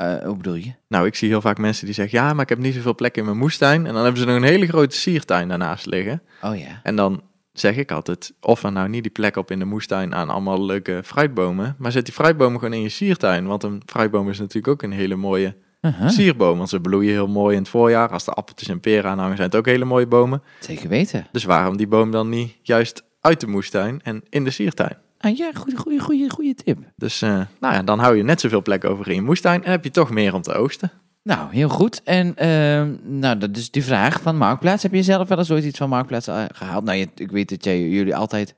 Uh, 0.00 0.14
hoe 0.22 0.36
bedoel 0.36 0.54
je? 0.54 0.72
Nou, 0.88 1.06
ik 1.06 1.14
zie 1.14 1.28
heel 1.28 1.40
vaak 1.40 1.58
mensen 1.58 1.86
die 1.86 1.94
zeggen, 1.94 2.18
ja, 2.18 2.32
maar 2.32 2.42
ik 2.42 2.48
heb 2.48 2.58
niet 2.58 2.74
zoveel 2.74 2.94
plek 2.94 3.16
in 3.16 3.24
mijn 3.24 3.36
moestuin. 3.36 3.86
En 3.86 3.94
dan 3.94 4.02
hebben 4.02 4.20
ze 4.20 4.26
nog 4.26 4.36
een 4.36 4.42
hele 4.42 4.66
grote 4.66 4.96
siertuin 4.96 5.48
daarnaast 5.48 5.86
liggen. 5.86 6.22
Oh 6.42 6.56
ja. 6.56 6.80
En 6.82 6.96
dan 6.96 7.22
zeg 7.60 7.76
ik 7.76 7.90
altijd, 7.90 8.32
offer 8.40 8.72
nou 8.72 8.88
niet 8.88 9.02
die 9.02 9.12
plek 9.12 9.36
op 9.36 9.50
in 9.50 9.58
de 9.58 9.64
moestuin 9.64 10.14
aan 10.14 10.28
allemaal 10.28 10.64
leuke 10.64 11.00
fruitbomen, 11.04 11.74
maar 11.78 11.92
zet 11.92 12.04
die 12.04 12.14
fruitbomen 12.14 12.58
gewoon 12.58 12.74
in 12.74 12.82
je 12.82 12.88
siertuin. 12.88 13.46
Want 13.46 13.62
een 13.62 13.82
fruitboom 13.86 14.30
is 14.30 14.38
natuurlijk 14.38 14.68
ook 14.68 14.82
een 14.82 14.92
hele 14.92 15.16
mooie 15.16 15.56
sierboom, 16.06 16.56
want 16.56 16.68
ze 16.68 16.80
bloeien 16.80 17.12
heel 17.12 17.28
mooi 17.28 17.56
in 17.56 17.62
het 17.62 17.70
voorjaar. 17.70 18.08
Als 18.08 18.24
de 18.24 18.30
appeltjes 18.30 18.68
en 18.68 18.80
peren 18.80 19.10
aanhangen, 19.10 19.36
zijn 19.36 19.48
het 19.48 19.58
ook 19.58 19.66
hele 19.66 19.84
mooie 19.84 20.06
bomen. 20.06 20.42
Zeker 20.60 20.88
weten. 20.88 21.26
Dus 21.32 21.44
waarom 21.44 21.76
die 21.76 21.86
boom 21.86 22.10
dan 22.10 22.28
niet 22.28 22.56
juist 22.62 23.04
uit 23.20 23.40
de 23.40 23.46
moestuin 23.46 24.00
en 24.02 24.22
in 24.28 24.44
de 24.44 24.50
siertuin? 24.50 24.96
Ah 25.18 25.36
ja, 25.36 25.50
goede, 25.54 25.76
goede, 25.76 25.98
goede, 25.98 26.30
goede 26.30 26.54
tip. 26.54 26.78
Dus 26.96 27.22
uh, 27.22 27.40
nou 27.60 27.74
ja, 27.74 27.82
dan 27.82 27.98
hou 27.98 28.16
je 28.16 28.22
net 28.22 28.40
zoveel 28.40 28.62
plek 28.62 28.84
over 28.84 29.08
in 29.08 29.14
je 29.14 29.22
moestuin 29.22 29.64
en 29.64 29.70
heb 29.70 29.84
je 29.84 29.90
toch 29.90 30.10
meer 30.10 30.34
om 30.34 30.42
te 30.42 30.54
oogsten. 30.54 30.90
Nou, 31.22 31.52
heel 31.54 31.68
goed. 31.68 32.02
En 32.04 32.26
uh, 32.26 32.96
nou, 33.02 33.38
dat 33.38 33.56
is 33.56 33.70
die 33.70 33.84
vraag 33.84 34.20
van 34.20 34.36
Marktplaats. 34.36 34.82
Heb 34.82 34.94
je 34.94 35.02
zelf 35.02 35.28
wel 35.28 35.38
eens 35.38 35.50
ooit 35.50 35.64
iets 35.64 35.78
van 35.78 35.88
Marktplaats 35.88 36.28
uh, 36.28 36.44
gehaald? 36.52 36.84
Nou, 36.84 36.98
je, 36.98 37.08
ik 37.14 37.30
weet 37.30 37.48
dat 37.48 37.64
jij, 37.64 37.88
jullie 37.88 38.16
altijd 38.16 38.54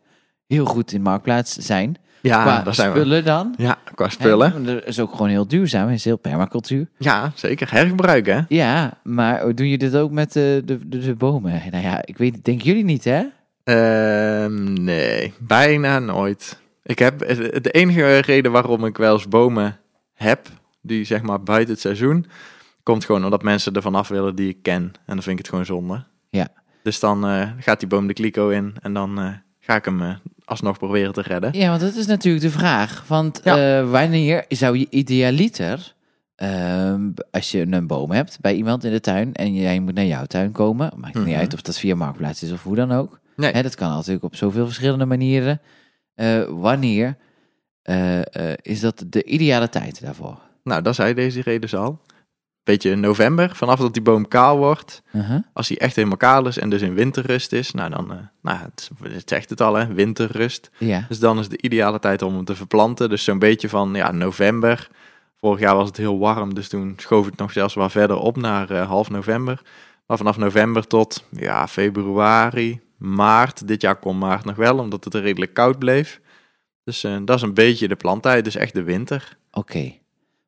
heel 0.47 0.65
goed 0.65 0.93
in 0.93 1.03
Marktplaats 1.03 1.57
zijn. 1.57 1.97
Ja, 2.21 2.43
qua 2.43 2.63
daar 2.63 2.75
zijn 2.75 2.91
spullen 2.91 3.19
we. 3.19 3.23
dan. 3.23 3.55
Ja, 3.57 3.79
qua 3.95 4.09
spullen. 4.09 4.53
Hè? 4.53 4.75
Dat 4.75 4.87
is 4.87 5.01
ook 5.01 5.11
gewoon 5.11 5.29
heel 5.29 5.47
duurzaam. 5.47 5.87
Het 5.87 5.97
is 5.97 6.05
heel 6.05 6.17
permacultuur. 6.17 6.89
Ja, 6.99 7.33
zeker. 7.35 7.71
Hergebruik, 7.71 8.27
hè? 8.27 8.41
Ja, 8.49 9.01
maar 9.03 9.41
doen 9.41 9.55
jullie 9.69 9.79
dit 9.79 9.97
ook 9.97 10.11
met 10.11 10.33
de, 10.33 10.63
de, 10.65 10.89
de, 10.89 10.99
de 10.99 11.15
bomen? 11.15 11.63
Nou 11.71 11.83
ja, 11.83 12.01
ik 12.05 12.19
weet, 12.19 12.45
denken 12.45 12.67
jullie 12.67 12.85
niet, 12.85 13.05
hè? 13.05 13.23
Uh, 13.65 14.47
nee, 14.61 15.33
bijna 15.39 15.99
nooit. 15.99 16.61
Ik 16.83 16.99
heb, 16.99 17.19
de 17.63 17.71
enige 17.71 18.19
reden 18.19 18.53
waarom 18.53 18.85
ik 18.85 18.97
wel 18.97 19.13
eens 19.13 19.29
bomen 19.29 19.79
heb, 20.15 20.49
die 20.83 21.05
zeg 21.05 21.23
maar 21.23 21.43
buiten 21.43 21.73
het 21.73 21.83
seizoen, 21.83 22.27
komt 22.83 23.05
gewoon 23.05 23.25
omdat 23.25 23.43
mensen 23.43 23.73
er 23.73 23.83
vanaf 23.83 24.09
willen 24.09 24.35
die 24.35 24.49
ik 24.49 24.63
ken. 24.63 24.83
En 24.83 25.15
dan 25.15 25.23
vind 25.23 25.39
ik 25.39 25.39
het 25.39 25.49
gewoon 25.49 25.67
zonde. 25.67 26.05
Ja. 26.31 26.49
Dus 26.83 27.01
dan 27.01 27.29
uh, 27.29 27.51
gaat 27.59 27.79
die 27.81 27.89
boom 27.89 28.07
de 28.07 28.13
kliko 28.13 28.49
in 28.49 28.75
en 28.81 28.93
dan 28.93 29.21
uh, 29.21 29.29
ga 29.61 29.77
ik 29.77 29.85
hem 29.85 30.01
uh, 30.01 30.15
alsnog 30.45 30.79
proberen 30.79 31.13
te 31.13 31.23
redden. 31.23 31.51
Ja, 31.53 31.69
want 31.69 31.81
dat 31.81 31.95
is 31.95 32.07
natuurlijk 32.07 32.45
de 32.45 32.51
vraag. 32.51 33.05
Want 33.07 33.41
ja. 33.45 33.85
wanneer 33.85 34.45
zou 34.49 34.79
je 34.79 34.87
idealiter, 34.91 35.95
ehm, 36.35 37.11
als 37.31 37.51
je 37.51 37.67
een 37.71 37.87
boom 37.87 38.11
hebt 38.11 38.39
bij 38.41 38.55
iemand 38.55 38.85
in 38.85 38.93
de 38.93 39.01
tuin 39.01 39.35
en 39.35 39.55
jij 39.55 39.81
moet 39.81 39.95
naar 39.95 40.05
jouw 40.05 40.25
tuin 40.25 40.53
komen, 40.53 40.93
maakt 40.97 41.15
mm 41.15 41.21
-hmm. 41.21 41.31
niet 41.31 41.41
uit 41.41 41.55
of 41.55 41.63
dat 41.63 41.79
via 41.79 41.95
Marktplaats 41.95 42.43
is 42.43 42.53
of 42.53 42.63
hoe 42.63 42.77
dan 42.77 42.93
ook. 42.93 43.21
Nee. 43.37 43.53
Hè, 43.53 43.63
dat 43.63 43.75
kan 43.75 43.91
natuurlijk 43.91 44.25
op 44.25 44.37
zoveel 44.37 44.65
verschillende 44.65 45.07
manieren. 45.07 45.61
wanneer 46.49 47.17
is 48.63 48.81
dat 48.81 49.05
de 49.07 49.25
ideale 49.25 49.69
tijd 49.69 50.03
daarvoor? 50.03 50.39
Nou, 50.63 50.83
dat 50.83 50.95
zei 50.95 51.15
deze 51.15 51.41
reden 51.43 51.79
al. 51.79 52.01
Beetje 52.65 52.97
november, 52.97 53.57
vanaf 53.57 53.79
dat 53.79 53.93
die 53.93 54.03
boom 54.03 54.29
kaal 54.29 54.57
wordt. 54.57 55.03
Uh 55.13 55.29
-huh. 55.29 55.39
Als 55.53 55.69
hij 55.69 55.79
echt 55.79 55.97
helemaal 55.97 56.17
kaal 56.17 56.47
is 56.47 56.59
en 56.59 56.71
dus 56.71 56.83
in 56.83 56.95
winterrust 56.95 57.53
is, 57.53 57.73
nou 57.73 57.91
dan, 57.91 58.13
uh, 58.13 58.19
nou, 58.43 58.59
het, 58.59 58.91
het, 59.03 59.29
zegt 59.29 59.51
het 59.51 59.61
al 59.61 59.75
hè, 59.75 59.87
winterrust. 59.95 60.71
Ja. 60.79 61.05
Dus 61.09 61.19
dan 61.19 61.39
is 61.39 61.49
de 61.49 61.63
ideale 61.63 61.99
tijd 61.99 62.23
om 62.23 62.35
hem 62.35 62.45
te 62.45 62.55
verplanten. 62.55 63.09
Dus 63.09 63.25
zo'n 63.25 63.39
beetje 63.39 63.69
van 63.69 63.95
ja, 63.95 64.13
november. 64.13 64.89
Vorig 65.37 65.61
jaar 65.61 65.77
was 65.77 65.89
het 65.89 65.97
heel 65.97 66.19
warm, 66.19 66.55
dus 66.55 66.69
toen 66.69 66.95
schoof 66.97 67.27
het 67.27 67.37
nog 67.37 67.53
zelfs 67.53 67.75
wat 67.75 67.91
verder 67.91 68.17
op 68.17 68.37
naar 68.37 68.71
uh, 68.71 68.87
half 68.87 69.11
november. 69.11 69.63
Maar 70.07 70.17
vanaf 70.17 70.37
november 70.37 70.87
tot 70.87 71.25
ja, 71.31 71.69
februari, 71.69 72.81
maart. 72.97 73.69
Dit 73.69 73.81
jaar 73.81 73.97
kon 73.97 74.19
maart 74.19 74.45
nog 74.45 74.57
wel, 74.57 74.79
omdat 74.79 75.05
het 75.05 75.15
redelijk 75.15 75.55
koud 75.55 75.79
bleef. 75.79 76.21
Dus 76.85 77.05
uh, 77.05 77.17
dat 77.25 77.37
is 77.37 77.43
een 77.43 77.55
beetje 77.55 77.89
de 77.89 77.97
planttijd, 77.97 78.45
dus 78.45 78.57
echt 78.57 78.75
de 78.75 78.83
winter. 78.83 79.37
Oké. 79.51 79.59
Okay. 79.59 80.02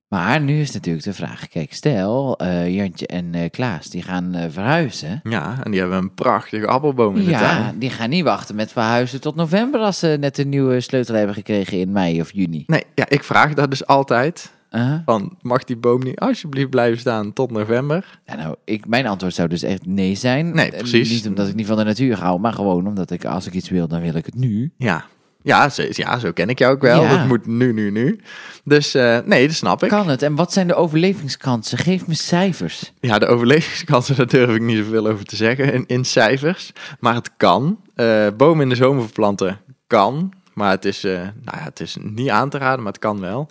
Maar 0.08 0.40
nu 0.40 0.60
is 0.60 0.72
natuurlijk 0.72 1.04
de 1.04 1.12
vraag, 1.12 1.48
kijk, 1.48 1.72
stel, 1.72 2.42
uh, 2.42 2.74
Jantje 2.74 3.06
en 3.06 3.34
uh, 3.34 3.50
Klaas, 3.50 3.90
die 3.90 4.02
gaan 4.02 4.36
uh, 4.36 4.44
verhuizen. 4.48 5.20
Ja, 5.22 5.58
en 5.62 5.70
die 5.70 5.80
hebben 5.80 5.98
een 5.98 6.14
prachtige 6.14 6.66
appelboom 6.66 7.16
in 7.16 7.22
ja, 7.22 7.28
de 7.28 7.44
tuin. 7.44 7.62
Ja, 7.62 7.72
die 7.78 7.90
gaan 7.90 8.10
niet 8.10 8.24
wachten 8.24 8.54
met 8.54 8.72
verhuizen 8.72 9.20
tot 9.20 9.34
november 9.34 9.80
als 9.80 9.98
ze 9.98 10.16
net 10.20 10.38
een 10.38 10.48
nieuwe 10.48 10.80
sleutel 10.80 11.14
hebben 11.14 11.34
gekregen 11.34 11.78
in 11.78 11.92
mei 11.92 12.20
of 12.20 12.32
juni. 12.32 12.64
Nee, 12.66 12.84
ja, 12.94 13.08
ik 13.08 13.24
vraag 13.24 13.54
dat 13.54 13.70
dus 13.70 13.86
altijd. 13.86 14.52
-huh. 14.70 14.98
Van, 15.04 15.36
mag 15.40 15.64
die 15.64 15.76
boom 15.76 16.02
niet 16.02 16.18
alsjeblieft 16.18 16.70
blijven 16.70 16.98
staan 16.98 17.32
tot 17.32 17.50
november? 17.50 18.20
Ja, 18.26 18.34
nou, 18.34 18.56
ik, 18.64 18.86
mijn 18.86 19.06
antwoord 19.06 19.34
zou 19.34 19.48
dus 19.48 19.62
echt 19.62 19.86
nee 19.86 20.14
zijn. 20.14 20.54
Nee, 20.54 20.70
precies. 20.70 21.10
Niet 21.10 21.26
omdat 21.26 21.48
ik 21.48 21.54
niet 21.54 21.66
van 21.66 21.76
de 21.76 21.84
natuur 21.84 22.18
hou, 22.18 22.40
maar 22.40 22.52
gewoon 22.52 22.86
omdat 22.86 23.10
ik, 23.10 23.24
als 23.24 23.46
ik 23.46 23.52
iets 23.52 23.68
wil, 23.68 23.88
dan 23.88 24.00
wil 24.00 24.14
ik 24.14 24.26
het 24.26 24.34
nu. 24.34 24.72
Ja, 24.76 25.04
ja, 25.44 25.68
zo, 25.68 25.84
ja, 25.88 26.18
zo 26.18 26.32
ken 26.32 26.48
ik 26.48 26.58
jou 26.58 26.74
ook 26.74 26.82
wel. 26.82 27.02
Ja. 27.02 27.16
Dat 27.16 27.26
moet 27.26 27.46
nu, 27.46 27.72
nu, 27.72 27.90
nu. 27.90 28.20
Dus 28.64 28.94
uh, 28.94 29.18
nee, 29.24 29.46
dat 29.46 29.56
snap 29.56 29.82
ik. 29.82 29.88
Kan 29.88 30.08
het? 30.08 30.22
En 30.22 30.34
wat 30.34 30.52
zijn 30.52 30.66
de 30.66 30.74
overlevingskansen? 30.74 31.78
Geef 31.78 32.06
me 32.06 32.14
cijfers. 32.14 32.92
Ja, 33.00 33.18
de 33.18 33.26
overlevingskansen, 33.26 34.16
daar 34.16 34.26
durf 34.26 34.54
ik 34.54 34.62
niet 34.62 34.76
zoveel 34.76 35.06
over 35.06 35.24
te 35.24 35.36
zeggen 35.36 35.72
in, 35.72 35.84
in 35.86 36.04
cijfers. 36.04 36.72
Maar 37.00 37.14
het 37.14 37.30
kan. 37.36 37.80
Uh, 37.96 38.26
bomen 38.36 38.62
in 38.62 38.68
de 38.68 38.74
zomer 38.74 39.02
verplanten 39.02 39.60
kan. 39.86 40.32
Maar 40.54 40.70
het 40.70 40.84
is, 40.84 41.04
uh, 41.04 41.12
nou 41.18 41.58
ja, 41.58 41.62
het 41.62 41.80
is 41.80 41.96
niet 42.00 42.28
aan 42.28 42.50
te 42.50 42.58
raden, 42.58 42.82
maar 42.82 42.92
het 42.92 43.00
kan 43.00 43.20
wel. 43.20 43.50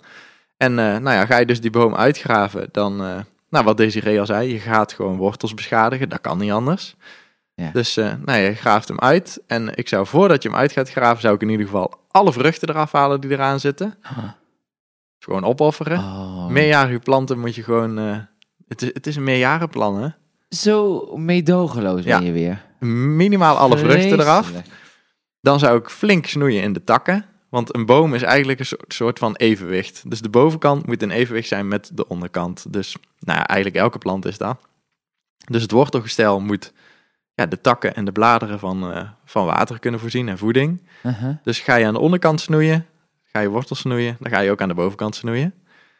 En 0.56 0.74
nou 0.74 1.10
ja, 1.10 1.26
ga 1.26 1.38
je 1.38 1.46
dus 1.46 1.60
die 1.60 1.70
boom 1.70 1.94
uitgraven, 1.94 2.68
dan, 2.72 2.96
nou 2.96 3.22
nou, 3.48 3.64
wat 3.64 3.76
Desiree 3.76 4.20
al 4.20 4.26
zei, 4.26 4.52
je 4.52 4.58
gaat 4.58 4.92
gewoon 4.92 5.16
wortels 5.16 5.54
beschadigen. 5.54 6.08
Dat 6.08 6.20
kan 6.20 6.38
niet 6.38 6.52
anders. 6.52 6.96
Ja. 7.54 7.70
Dus 7.72 7.96
uh, 7.98 8.12
nou, 8.24 8.38
je 8.38 8.54
graaft 8.54 8.88
hem 8.88 8.98
uit. 8.98 9.42
En 9.46 9.76
ik 9.76 9.88
zou 9.88 10.06
voordat 10.06 10.42
je 10.42 10.48
hem 10.48 10.58
uit 10.58 10.72
gaat 10.72 10.90
graven, 10.90 11.20
zou 11.20 11.34
ik 11.34 11.42
in 11.42 11.48
ieder 11.48 11.66
geval 11.66 11.94
alle 12.10 12.32
vruchten 12.32 12.68
eraf 12.68 12.92
halen 12.92 13.20
die 13.20 13.30
eraan 13.30 13.60
zitten. 13.60 13.94
Gewoon 15.18 15.44
opofferen. 15.44 15.98
Oh. 15.98 16.46
Meerjarige 16.46 16.98
planten 16.98 17.38
moet 17.38 17.54
je 17.54 17.62
gewoon... 17.62 17.98
eh, 17.98 18.18
het, 18.68 18.82
is, 18.82 18.90
het 18.92 19.06
is 19.06 19.16
een 19.16 19.24
meerjarenplan, 19.24 20.02
hè? 20.02 20.08
Zo 20.48 21.06
meedogenloos 21.16 22.04
ben 22.04 22.24
je 22.24 22.32
weer. 22.32 22.64
Minimaal 23.16 23.56
alle 23.56 23.78
vruchten 23.78 24.20
eraf. 24.20 24.52
Dan 25.40 25.58
zou 25.58 25.78
ik 25.78 25.88
flink 25.88 26.26
snoeien 26.26 26.62
in 26.62 26.72
de 26.72 26.84
takken. 26.84 27.26
Want 27.48 27.74
een 27.74 27.86
boom 27.86 28.14
is 28.14 28.22
eigenlijk 28.22 28.58
een 28.58 28.66
soort, 28.66 28.94
soort 28.94 29.18
van 29.18 29.36
evenwicht. 29.36 30.10
Dus 30.10 30.20
de 30.20 30.28
bovenkant 30.28 30.86
moet 30.86 31.02
in 31.02 31.10
evenwicht 31.10 31.48
zijn 31.48 31.68
met 31.68 31.90
de 31.92 32.08
onderkant. 32.08 32.72
Dus 32.72 32.96
nou 33.18 33.38
ja, 33.38 33.46
eigenlijk 33.46 33.82
elke 33.82 33.98
plant 33.98 34.24
is 34.24 34.38
dat. 34.38 34.58
Dus 35.50 35.62
het 35.62 35.70
wortelgestel 35.70 36.40
moet 36.40 36.72
ja, 37.34 37.46
de 37.46 37.60
takken 37.60 37.94
en 37.94 38.04
de 38.04 38.12
bladeren 38.12 38.58
van, 38.58 38.92
eh, 38.92 39.08
van 39.24 39.44
water 39.44 39.78
kunnen 39.78 40.00
voorzien 40.00 40.28
en 40.28 40.38
voeding. 40.38 40.82
Uh-huh. 41.02 41.36
Dus 41.42 41.60
ga 41.60 41.74
je 41.74 41.86
aan 41.86 41.92
de 41.92 42.00
onderkant 42.00 42.40
snoeien, 42.40 42.86
ga 43.22 43.40
je 43.40 43.48
wortels 43.48 43.78
snoeien, 43.78 44.16
dan 44.20 44.32
ga 44.32 44.40
je 44.40 44.50
ook 44.50 44.60
aan 44.60 44.68
de 44.68 44.74
bovenkant 44.74 45.14
snoeien. 45.14 45.54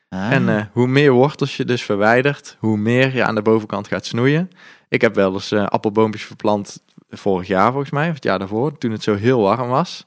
Ah. 0.09 0.33
En 0.33 0.49
eh, 0.49 0.65
hoe 0.73 0.87
meer 0.87 1.13
wortels 1.13 1.57
je 1.57 1.65
dus 1.65 1.83
verwijdert, 1.83 2.57
hoe 2.59 2.77
meer 2.77 3.15
je 3.15 3.25
aan 3.25 3.35
de 3.35 3.43
bovenkant 3.43 3.89
gaat 3.89 4.07
snoeien. 4.07 4.51
Ik 4.89 5.01
heb 5.01 5.15
wel 5.15 5.33
eens 5.33 5.53
eh, 5.53 5.67
appelboompjes 5.67 6.25
verplant 6.25 6.83
vorig 7.09 7.47
jaar 7.47 7.71
volgens 7.71 7.91
mij, 7.91 8.09
of 8.09 8.15
het 8.15 8.25
jaar 8.25 8.39
daarvoor, 8.39 8.79
toen 8.79 8.91
het 8.91 9.03
zo 9.03 9.15
heel 9.15 9.41
warm 9.41 9.69
was. 9.69 10.07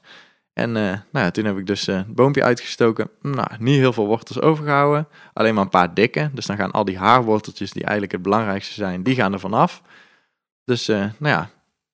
En 0.52 0.72
nou 0.72 1.00
ja, 1.12 1.30
toen 1.30 1.44
heb 1.44 1.58
ik 1.58 1.66
dus 1.66 1.86
het 1.86 2.14
boompje 2.14 2.42
uitgestoken. 2.42 3.10
Nou, 3.22 3.48
niet 3.58 3.76
heel 3.76 3.92
veel 3.92 4.06
wortels 4.06 4.40
overgehouden, 4.40 5.08
alleen 5.32 5.54
maar 5.54 5.62
een 5.62 5.68
paar 5.68 5.94
dikke. 5.94 6.30
Dus 6.32 6.46
dan 6.46 6.56
gaan 6.56 6.70
al 6.70 6.84
die 6.84 6.98
haarworteltjes, 6.98 7.70
die 7.70 7.82
eigenlijk 7.82 8.12
het 8.12 8.22
belangrijkste 8.22 8.74
zijn, 8.74 9.02
die 9.02 9.14
gaan 9.14 9.32
er 9.32 9.40
vanaf. 9.40 9.82
Dus 10.68 10.88
eh, 10.88 10.96
nou 10.96 11.34
ja, 11.34 11.50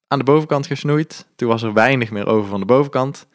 aan 0.08 0.18
de 0.18 0.24
bovenkant 0.24 0.66
gesnoeid. 0.66 1.26
Toen 1.36 1.48
was 1.48 1.62
er 1.62 1.72
weinig 1.72 2.10
meer 2.10 2.26
over 2.26 2.48
van 2.48 2.60
de 2.60 2.66
bovenkant. 2.66 3.26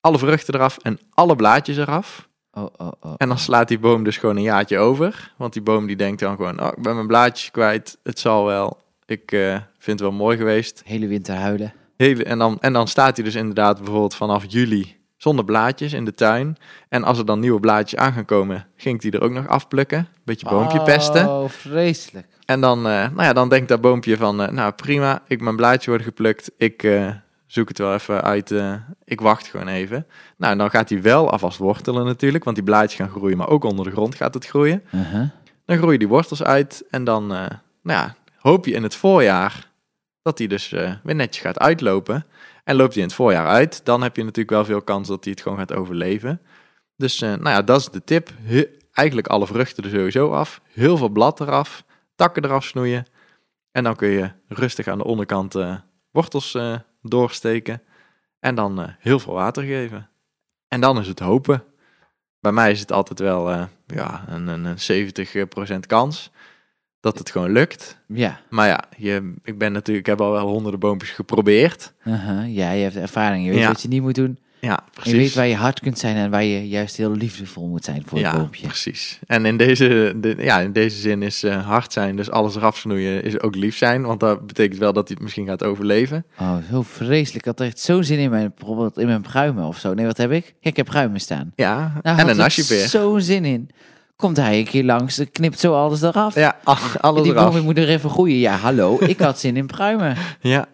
Alle 0.00 0.18
vruchten 0.18 0.54
eraf 0.54 0.78
en 0.78 0.98
alle 1.14 1.36
blaadjes 1.36 1.76
eraf. 1.76 2.28
Oh, 2.52 2.66
oh, 2.76 2.92
oh. 3.00 3.14
En 3.16 3.28
dan 3.28 3.38
slaat 3.38 3.68
die 3.68 3.78
boom 3.78 4.04
dus 4.04 4.16
gewoon 4.16 4.36
een 4.36 4.42
jaartje 4.42 4.78
over. 4.78 5.32
Want 5.36 5.52
die 5.52 5.62
boom 5.62 5.86
die 5.86 5.96
denkt 5.96 6.20
dan 6.20 6.36
gewoon, 6.36 6.60
oh, 6.60 6.68
ik 6.76 6.82
ben 6.82 6.94
mijn 6.94 7.06
blaadjes 7.06 7.50
kwijt. 7.50 7.98
Het 8.02 8.18
zal 8.18 8.44
wel. 8.44 8.78
Ik 9.06 9.32
eh, 9.32 9.56
vind 9.78 10.00
het 10.00 10.08
wel 10.08 10.18
mooi 10.18 10.36
geweest. 10.36 10.82
Hele 10.84 11.06
winter 11.06 11.34
huilen. 11.34 11.72
Hele, 11.96 12.24
en, 12.24 12.38
dan, 12.38 12.60
en 12.60 12.72
dan 12.72 12.88
staat 12.88 13.16
hij 13.16 13.24
dus 13.24 13.34
inderdaad 13.34 13.76
bijvoorbeeld 13.76 14.14
vanaf 14.14 14.44
juli 14.48 14.96
zonder 15.16 15.44
blaadjes 15.44 15.92
in 15.92 16.04
de 16.04 16.14
tuin. 16.14 16.56
En 16.88 17.04
als 17.04 17.18
er 17.18 17.26
dan 17.26 17.40
nieuwe 17.40 17.60
blaadjes 17.60 18.00
aan 18.00 18.12
gaan 18.12 18.24
komen, 18.24 18.66
ging 18.76 19.02
hij 19.02 19.10
er 19.10 19.22
ook 19.22 19.32
nog 19.32 19.48
afplukken. 19.48 20.08
Beetje 20.24 20.48
boompje 20.48 20.82
pesten. 20.82 21.28
Oh, 21.28 21.48
vreselijk. 21.48 22.26
En 22.44 22.60
dan, 22.60 22.78
eh, 22.78 22.92
nou 22.92 23.22
ja, 23.22 23.32
dan 23.32 23.48
denkt 23.48 23.68
dat 23.68 23.80
boompje 23.80 24.16
van, 24.16 24.42
eh, 24.42 24.48
nou 24.48 24.72
prima, 24.72 25.22
ik, 25.26 25.40
mijn 25.40 25.56
blaadje 25.56 25.88
worden 25.88 26.06
geplukt. 26.06 26.50
Ik 26.56 26.82
eh, 26.82 27.10
zoek 27.46 27.68
het 27.68 27.78
wel 27.78 27.94
even 27.94 28.22
uit. 28.22 28.54
ik 29.04 29.20
wacht 29.20 29.46
gewoon 29.46 29.68
even. 29.68 30.06
Nou, 30.36 30.52
en 30.52 30.58
dan 30.58 30.70
gaat 30.70 30.88
hij 30.88 31.02
wel 31.02 31.30
alvast 31.30 31.58
wortelen 31.58 32.04
natuurlijk, 32.04 32.44
want 32.44 32.56
die 32.56 32.64
blaadjes 32.64 33.00
gaan 33.00 33.10
groeien, 33.10 33.36
maar 33.36 33.48
ook 33.48 33.64
onder 33.64 33.84
de 33.84 33.90
grond 33.90 34.14
gaat 34.14 34.34
het 34.34 34.46
groeien. 34.46 34.82
Uh-huh. 34.94 35.28
Dan 35.64 35.76
groeien 35.76 35.98
die 35.98 36.08
wortels 36.08 36.42
uit 36.42 36.84
en 36.90 37.04
dan 37.04 37.26
nou 37.26 37.48
ja, 37.82 38.14
hoop 38.38 38.66
je 38.66 38.72
in 38.72 38.82
het 38.82 38.94
voorjaar 38.94 39.70
dat 40.22 40.36
die 40.36 40.48
dus 40.48 40.68
weer 41.02 41.14
netjes 41.14 41.44
gaat 41.44 41.58
uitlopen. 41.58 42.26
En 42.64 42.76
loopt 42.76 42.92
hij 42.92 43.02
in 43.02 43.08
het 43.08 43.16
voorjaar 43.16 43.46
uit, 43.46 43.84
dan 43.84 44.02
heb 44.02 44.16
je 44.16 44.22
natuurlijk 44.22 44.50
wel 44.50 44.64
veel 44.64 44.82
kans 44.82 45.08
dat 45.08 45.24
hij 45.24 45.32
het 45.32 45.42
gewoon 45.42 45.58
gaat 45.58 45.72
overleven. 45.72 46.40
Dus 46.96 47.22
eh, 47.22 47.28
nou 47.28 47.48
ja, 47.48 47.62
dat 47.62 47.80
is 47.80 47.88
de 47.88 48.04
tip. 48.04 48.30
Eigenlijk 48.92 49.26
alle 49.26 49.46
vruchten 49.46 49.84
er 49.84 49.90
sowieso 49.90 50.32
af. 50.32 50.60
Heel 50.72 50.96
veel 50.96 51.08
blad 51.08 51.40
eraf, 51.40 51.84
takken 52.14 52.44
eraf 52.44 52.64
snoeien. 52.64 53.06
En 53.70 53.84
dan 53.84 53.96
kun 53.96 54.08
je 54.08 54.30
rustig 54.48 54.86
aan 54.86 54.98
de 54.98 55.04
onderkant 55.04 55.54
eh, 55.54 55.76
wortels 56.10 56.54
eh, 56.54 56.78
doorsteken. 57.02 57.82
En 58.40 58.54
dan 58.54 58.94
heel 58.98 59.18
veel 59.18 59.34
water 59.34 59.62
geven. 59.62 60.10
En 60.68 60.80
dan 60.80 60.98
is 60.98 61.06
het 61.06 61.18
hopen. 61.18 61.64
Bij 62.40 62.52
mij 62.52 62.70
is 62.70 62.80
het 62.80 62.92
altijd 62.92 63.18
wel 63.18 63.68
ja, 63.86 64.24
een, 64.28 64.46
een 64.46 64.76
70% 65.76 65.78
kans 65.86 66.30
dat 67.04 67.18
het 67.18 67.30
gewoon 67.30 67.52
lukt. 67.52 67.98
Ja. 68.08 68.40
Maar 68.50 68.68
ja, 68.68 68.84
je, 68.96 69.34
ik 69.42 69.58
ben 69.58 69.72
natuurlijk, 69.72 70.06
ik 70.06 70.12
heb 70.12 70.20
al 70.26 70.32
wel 70.32 70.48
honderden 70.48 70.80
boompjes 70.80 71.10
geprobeerd. 71.10 71.92
Uh-huh. 72.04 72.54
Ja, 72.54 72.70
je 72.70 72.82
hebt 72.82 72.96
ervaring. 72.96 73.44
Je 73.44 73.50
weet 73.50 73.60
Ja. 73.60 73.68
wat 73.68 73.82
je 73.82 73.88
niet 73.88 74.02
moet 74.02 74.14
doen. 74.14 74.38
Ja, 74.60 74.82
Je 74.84 74.90
precies. 75.00 75.18
weet 75.18 75.34
waar 75.34 75.46
je 75.46 75.54
hard 75.54 75.80
kunt 75.80 75.98
zijn 75.98 76.16
en 76.16 76.30
waar 76.30 76.44
je 76.44 76.68
juist 76.68 76.96
heel 76.96 77.10
liefdevol 77.16 77.68
moet 77.68 77.84
zijn 77.84 78.02
voor 78.06 78.18
ja, 78.18 78.30
het 78.30 78.38
boompje. 78.38 78.66
precies. 78.66 79.18
En 79.26 79.46
in 79.46 79.56
deze, 79.56 80.14
de, 80.16 80.34
ja, 80.38 80.60
in 80.60 80.72
deze 80.72 80.96
zin 81.00 81.22
is 81.22 81.42
eh, 81.42 81.66
hard 81.66 81.92
zijn, 81.92 82.16
dus 82.16 82.30
alles 82.30 82.56
eraf 82.56 82.76
snoeien, 82.76 83.22
is 83.22 83.40
ook 83.40 83.54
lief 83.54 83.76
zijn. 83.76 84.02
Want 84.02 84.20
dat 84.20 84.46
betekent 84.46 84.78
wel 84.78 84.92
dat 84.92 85.06
hij 85.08 85.14
het 85.16 85.22
misschien 85.24 85.46
gaat 85.46 85.64
overleven. 85.64 86.24
Oh, 86.40 86.56
zo 86.70 86.82
vreselijk. 86.82 87.46
Ik 87.46 87.58
had 87.58 87.60
echt 87.60 87.78
zo'n 87.78 88.04
zin 88.04 88.18
in 88.18 88.30
mijn, 88.30 88.52
bijvoorbeeld 88.56 88.98
in 88.98 89.06
mijn 89.06 89.22
pruimen 89.22 89.64
of 89.64 89.78
zo. 89.78 89.94
Nee, 89.94 90.06
wat 90.06 90.16
heb 90.16 90.30
ik? 90.32 90.44
Ja, 90.60 90.70
ik 90.70 90.76
heb 90.76 90.86
pruimen 90.86 91.20
staan. 91.20 91.52
Ja, 91.56 91.92
Nou, 92.02 92.18
en 92.18 92.24
een 92.24 92.30
ik 92.32 92.36
nasjepeer. 92.36 92.88
zo'n 92.88 93.20
zin 93.20 93.44
in. 93.44 93.68
Komt 94.24 94.36
hij 94.36 94.58
een 94.58 94.64
keer 94.64 94.84
langs, 94.84 95.22
knipt 95.32 95.58
zo 95.58 95.74
alles 95.74 96.02
eraf. 96.02 96.34
Ja, 96.34 96.56
ach, 96.62 97.00
alles 97.00 97.22
Die 97.22 97.32
eraf. 97.32 97.54
boom 97.54 97.64
moet 97.64 97.78
er 97.78 97.88
even 97.88 98.10
groeien. 98.10 98.38
Ja, 98.38 98.56
hallo, 98.56 98.96
ik 99.00 99.18
had 99.18 99.38
zin 99.38 99.56
in 99.56 99.66
pruimen. 99.66 100.16
Ja. 100.40 100.66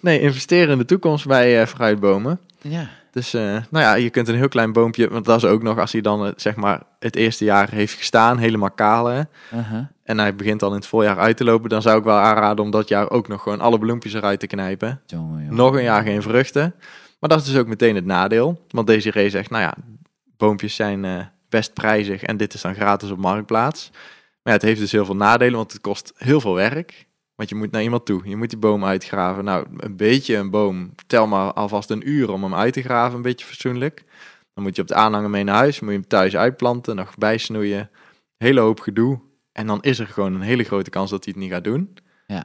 Nee, 0.00 0.20
investeren 0.20 0.72
in 0.72 0.78
de 0.78 0.84
toekomst 0.84 1.26
bij 1.26 1.60
eh, 1.60 1.66
fruitbomen. 1.66 2.40
Ja, 2.60 2.88
Dus 3.10 3.34
eh, 3.34 3.42
nou 3.42 3.84
ja, 3.84 3.94
je 3.94 4.10
kunt 4.10 4.28
een 4.28 4.34
heel 4.34 4.48
klein 4.48 4.72
boompje, 4.72 5.08
want 5.08 5.24
dat 5.24 5.36
is 5.36 5.44
ook 5.44 5.62
nog 5.62 5.78
als 5.78 5.92
hij 5.92 6.00
dan 6.00 6.26
eh, 6.26 6.32
zeg 6.36 6.56
maar 6.56 6.82
het 6.98 7.16
eerste 7.16 7.44
jaar 7.44 7.70
heeft 7.70 7.94
gestaan, 7.94 8.38
helemaal 8.38 8.70
kaal 8.70 9.06
hè. 9.06 9.20
uh-huh. 9.54 9.84
En 10.04 10.18
hij 10.18 10.34
begint 10.34 10.60
dan 10.60 10.70
in 10.70 10.76
het 10.76 10.86
voorjaar 10.86 11.18
uit 11.18 11.36
te 11.36 11.44
lopen, 11.44 11.68
dan 11.68 11.82
zou 11.82 11.98
ik 11.98 12.04
wel 12.04 12.18
aanraden 12.18 12.64
om 12.64 12.70
dat 12.70 12.88
jaar 12.88 13.10
ook 13.10 13.28
nog 13.28 13.42
gewoon 13.42 13.60
alle 13.60 13.78
bloempjes 13.78 14.14
eruit 14.14 14.40
te 14.40 14.46
knijpen. 14.46 15.00
Jongen, 15.06 15.40
jongen. 15.40 15.54
Nog 15.56 15.74
een 15.74 15.82
jaar 15.82 16.02
geen 16.02 16.22
vruchten. 16.22 16.74
Maar 17.20 17.30
dat 17.30 17.40
is 17.40 17.46
dus 17.46 17.56
ook 17.56 17.66
meteen 17.66 17.94
het 17.94 18.04
nadeel. 18.04 18.60
Want 18.70 18.86
Desiree 18.86 19.30
zegt, 19.30 19.50
nou 19.50 19.62
ja, 19.62 19.74
boompjes 20.36 20.74
zijn 20.74 21.30
best 21.48 21.74
prijzig 21.74 22.22
en 22.22 22.36
dit 22.36 22.54
is 22.54 22.60
dan 22.60 22.74
gratis 22.74 23.10
op 23.10 23.18
Marktplaats. 23.18 23.90
Maar 23.92 24.52
ja, 24.52 24.52
het 24.52 24.62
heeft 24.62 24.80
dus 24.80 24.92
heel 24.92 25.04
veel 25.04 25.16
nadelen, 25.16 25.56
want 25.56 25.72
het 25.72 25.80
kost 25.80 26.12
heel 26.16 26.40
veel 26.40 26.54
werk. 26.54 27.06
Want 27.34 27.48
je 27.48 27.54
moet 27.54 27.70
naar 27.70 27.82
iemand 27.82 28.06
toe, 28.06 28.28
je 28.28 28.36
moet 28.36 28.50
die 28.50 28.58
boom 28.58 28.84
uitgraven. 28.84 29.44
Nou, 29.44 29.66
een 29.76 29.96
beetje 29.96 30.36
een 30.36 30.50
boom, 30.50 30.94
tel 31.06 31.26
maar 31.26 31.52
alvast 31.52 31.90
een 31.90 32.08
uur 32.08 32.30
om 32.30 32.42
hem 32.42 32.54
uit 32.54 32.72
te 32.72 32.82
graven, 32.82 33.16
een 33.16 33.22
beetje 33.22 33.46
fatsoenlijk. 33.46 34.04
Dan 34.54 34.64
moet 34.64 34.76
je 34.76 34.82
op 34.82 34.88
de 34.88 34.94
aanhanger 34.94 35.30
mee 35.30 35.44
naar 35.44 35.54
huis, 35.54 35.80
moet 35.80 35.90
je 35.90 35.98
hem 35.98 36.08
thuis 36.08 36.36
uitplanten, 36.36 36.96
nog 36.96 37.16
bijsnoeien. 37.16 37.90
Hele 38.36 38.60
hoop 38.60 38.80
gedoe. 38.80 39.20
En 39.52 39.66
dan 39.66 39.82
is 39.82 39.98
er 39.98 40.06
gewoon 40.06 40.34
een 40.34 40.40
hele 40.40 40.64
grote 40.64 40.90
kans 40.90 41.10
dat 41.10 41.24
hij 41.24 41.32
het 41.36 41.42
niet 41.42 41.52
gaat 41.52 41.64
doen. 41.64 41.96
Ja. 42.26 42.44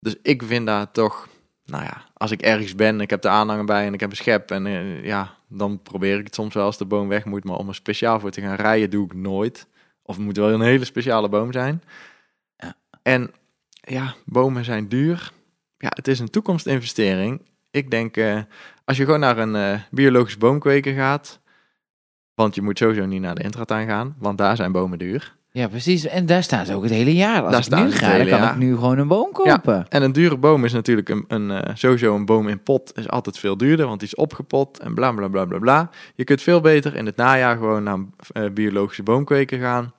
Dus 0.00 0.16
ik 0.22 0.42
vind 0.42 0.66
daar 0.66 0.90
toch 0.90 1.28
nou 1.70 1.84
ja, 1.84 2.04
als 2.14 2.30
ik 2.30 2.42
ergens 2.42 2.74
ben, 2.74 3.00
ik 3.00 3.10
heb 3.10 3.22
de 3.22 3.28
aanhanger 3.28 3.64
bij 3.64 3.86
en 3.86 3.94
ik 3.94 4.00
heb 4.00 4.10
een 4.10 4.16
schep. 4.16 4.50
En 4.50 4.66
eh, 4.66 5.04
ja, 5.04 5.38
dan 5.50 5.82
probeer 5.82 6.18
ik 6.18 6.24
het 6.24 6.34
soms 6.34 6.54
wel 6.54 6.64
als 6.64 6.78
de 6.78 6.84
boom 6.84 7.08
weg 7.08 7.24
moet. 7.24 7.44
Maar 7.44 7.56
om 7.56 7.68
er 7.68 7.74
speciaal 7.74 8.20
voor 8.20 8.30
te 8.30 8.40
gaan 8.40 8.54
rijden, 8.54 8.90
doe 8.90 9.04
ik 9.04 9.14
nooit. 9.14 9.66
Of 10.02 10.16
het 10.16 10.24
moet 10.24 10.36
wel 10.36 10.52
een 10.52 10.60
hele 10.60 10.84
speciale 10.84 11.28
boom 11.28 11.52
zijn. 11.52 11.82
Ja. 12.56 12.74
En 13.02 13.30
ja, 13.80 14.14
bomen 14.24 14.64
zijn 14.64 14.88
duur. 14.88 15.32
Ja, 15.78 15.90
het 15.94 16.08
is 16.08 16.18
een 16.18 16.30
toekomstinvestering. 16.30 17.40
Ik 17.70 17.90
denk, 17.90 18.16
eh, 18.16 18.40
als 18.84 18.96
je 18.96 19.04
gewoon 19.04 19.20
naar 19.20 19.38
een 19.38 19.56
eh, 19.56 19.80
biologisch 19.90 20.38
boomkweker 20.38 20.94
gaat... 20.94 21.40
Want 22.40 22.54
je 22.54 22.62
moet 22.62 22.78
sowieso 22.78 23.06
niet 23.06 23.20
naar 23.20 23.34
de 23.34 23.42
intratuin 23.42 23.88
gaan, 23.88 24.16
want 24.18 24.38
daar 24.38 24.56
zijn 24.56 24.72
bomen 24.72 24.98
duur. 24.98 25.36
Ja, 25.52 25.68
precies. 25.68 26.06
En 26.06 26.26
daar 26.26 26.42
staan 26.42 26.66
ze 26.66 26.74
ook 26.74 26.82
het 26.82 26.92
hele 26.92 27.14
jaar. 27.14 27.42
Als 27.42 27.68
Daar 27.68 27.78
ik 27.78 27.84
nu 27.84 27.92
ga, 27.92 28.16
dan 28.16 28.26
kan 28.26 28.38
jaar. 28.38 28.50
ik 28.50 28.58
nu 28.58 28.74
gewoon 28.74 28.98
een 28.98 29.08
boom 29.08 29.32
kopen. 29.32 29.88
En 29.88 30.02
een 30.02 30.12
dure 30.12 30.36
boom 30.36 30.64
is 30.64 30.72
natuurlijk 30.72 31.08
een, 31.08 31.24
een, 31.28 31.50
eh, 31.50 31.74
sowieso 31.74 32.14
een 32.14 32.24
boom 32.24 32.48
in 32.48 32.62
pot 32.62 32.98
is 32.98 33.08
altijd 33.08 33.38
veel 33.38 33.56
duurder, 33.56 33.86
want 33.86 34.00
die 34.00 34.08
is 34.08 34.14
opgepot 34.14 34.78
en 34.78 34.94
bla 34.94 35.12
bla 35.12 35.28
bla 35.28 35.44
bla 35.44 35.58
bla. 35.58 35.90
Je 36.14 36.24
kunt 36.24 36.42
veel 36.42 36.60
beter 36.60 36.96
in 36.96 37.06
het 37.06 37.16
najaar 37.16 37.56
gewoon 37.56 37.82
naar 37.82 37.94
een 37.94 38.12
eh, 38.32 38.50
biologische 38.50 39.02
boomkweker 39.02 39.58
gaan. 39.58 39.92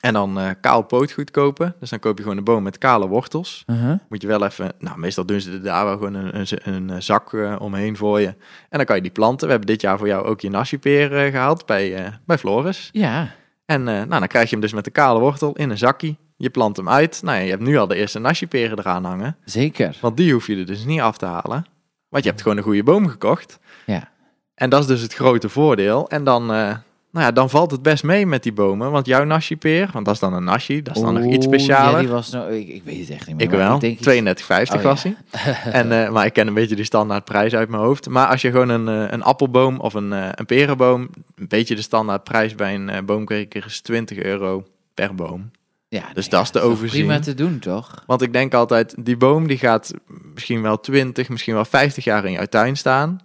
En 0.00 0.12
dan 0.12 0.40
eh, 0.40 0.50
kaal 0.60 0.82
pootgoed 0.82 1.30
kopen. 1.30 1.74
Dus 1.80 1.90
dan 1.90 1.98
koop 1.98 2.16
je 2.16 2.22
gewoon 2.22 2.38
een 2.38 2.44
boom 2.44 2.62
met 2.62 2.78
kale 2.78 3.08
wortels. 3.08 3.64
Uh-huh. 3.66 3.98
Moet 4.08 4.22
je 4.22 4.28
wel 4.28 4.44
even, 4.44 4.72
nou 4.78 4.98
meestal 4.98 5.24
doen 5.24 5.40
ze 5.40 5.60
daar 5.60 5.84
wel 5.84 5.96
gewoon 5.96 6.14
een, 6.14 6.46
een, 6.62 6.88
een, 6.88 7.02
zak 7.02 7.36
omheen 7.58 7.96
voor 7.96 8.20
je. 8.20 8.34
En 8.68 8.76
dan 8.76 8.84
kan 8.84 8.96
je 8.96 9.02
die 9.02 9.10
planten. 9.10 9.46
We 9.46 9.52
hebben 9.52 9.70
dit 9.70 9.80
jaar 9.80 9.98
voor 9.98 10.06
jou 10.06 10.26
ook 10.26 10.40
je 10.40 10.50
nasipeer 10.50 11.16
eh, 11.16 11.30
gehaald 11.30 11.66
bij, 11.66 12.18
bij 12.26 12.38
Floris. 12.38 12.88
Ja, 12.92 13.34
En 13.70 13.88
eh, 13.88 13.94
nou, 13.94 14.08
dan 14.08 14.26
krijg 14.26 14.44
je 14.44 14.50
hem 14.50 14.60
dus 14.60 14.72
met 14.72 14.84
de 14.84 14.90
kale 14.90 15.20
wortel 15.20 15.52
in 15.52 15.70
een 15.70 15.78
zakje. 15.78 16.16
Je 16.36 16.50
plant 16.50 16.76
hem 16.76 16.88
uit. 16.88 17.22
Nou 17.22 17.36
ja, 17.36 17.42
je 17.42 17.50
hebt 17.50 17.62
nu 17.62 17.76
al 17.76 17.86
de 17.86 17.94
eerste 17.94 18.18
nasieperen 18.18 18.78
eraan 18.78 19.04
hangen. 19.04 19.36
zeker. 19.44 19.96
Want 20.00 20.16
die 20.16 20.32
hoef 20.32 20.46
je 20.46 20.56
er 20.56 20.66
dus 20.66 20.84
niet 20.84 21.00
af 21.00 21.18
te 21.18 21.26
halen. 21.26 21.66
Want 22.08 22.24
je 22.24 22.30
hebt 22.30 22.42
gewoon 22.42 22.56
een 22.56 22.62
goede 22.62 22.82
boom 22.82 23.08
gekocht. 23.08 23.58
Ja. 23.86 24.08
En 24.54 24.70
dat 24.70 24.80
is 24.80 24.86
dus 24.86 25.00
het 25.00 25.14
grote 25.14 25.48
voordeel. 25.48 26.08
En 26.08 26.24
dan, 26.24 26.52
eh, 26.52 26.76
nou 27.10 27.24
ja, 27.26 27.32
dan 27.32 27.50
valt 27.50 27.70
het 27.70 27.82
best 27.82 28.02
mee 28.04 28.26
met 28.26 28.42
die 28.42 28.52
bomen. 28.52 28.90
Want 28.90 29.06
jouw 29.06 29.24
nasipeer, 29.24 29.90
want 29.92 30.04
dat 30.04 30.14
is 30.14 30.20
dan 30.20 30.32
een 30.32 30.44
nasi, 30.44 30.82
dat 30.82 30.96
is 30.96 31.02
dan 31.02 31.14
nog 31.14 31.24
iets 31.32 31.46
specialer. 31.46 31.92
Ja, 31.94 31.98
die 31.98 32.08
was 32.08 32.30
nou, 32.30 32.52
ik, 32.54 32.68
ik 32.68 32.82
weet 32.84 32.98
het 33.00 33.10
echt 33.10 33.26
niet 33.26 33.36
meer. 33.36 33.44
Ik 33.44 33.50
wel, 33.50 33.78
denk 33.78 33.98
iets- 33.98 34.42
32,50 34.72 34.76
Oh, 34.76 34.82
was 34.82 35.02
ja. 35.02 35.10
hij. 35.30 35.54
En, 35.80 36.04
eh, 36.04 36.10
maar 36.10 36.26
ik 36.26 36.32
ken 36.32 36.46
een 36.46 36.54
beetje 36.54 36.76
die 36.76 36.84
standaard 36.84 37.24
prijs 37.24 37.54
uit 37.54 37.68
mijn 37.68 37.82
hoofd. 37.82 38.08
Maar 38.08 38.26
als 38.26 38.40
je 38.42 38.50
gewoon 38.50 38.68
een, 38.68 38.88
eh, 38.88 39.12
een 39.12 39.22
appelboom 39.22 39.80
of 39.80 39.94
een, 39.94 40.12
eh, 40.12 40.28
een 40.34 40.46
perenboom... 40.46 41.08
een 41.36 41.48
beetje 41.48 41.74
de 41.74 41.82
standaard 41.82 42.24
prijs 42.24 42.54
bij 42.54 42.74
een 42.74 43.04
boomkweker 43.06 43.64
is 43.66 43.80
20 43.80 44.18
euro 44.18 44.64
per 44.94 45.14
boom. 45.14 45.50
Ja, 45.90 46.00
Dus 46.14 46.28
nee, 46.28 46.28
dat 46.30 46.42
is 46.42 46.50
te 46.50 46.60
overzien. 46.60 47.04
Prima 47.06 47.20
te 47.20 47.34
doen, 47.34 47.58
toch? 47.58 48.02
Want 48.06 48.22
ik 48.22 48.32
denk 48.32 48.54
altijd, 48.54 48.94
die 48.98 49.16
boom 49.16 49.46
die 49.46 49.58
gaat 49.58 49.92
misschien 50.34 50.62
wel 50.62 50.80
20, 50.80 51.28
misschien 51.28 51.54
wel 51.54 51.64
50 51.64 52.04
jaar 52.04 52.24
in 52.24 52.32
jouw 52.32 52.44
tuin 52.44 52.76
staan. 52.76 53.20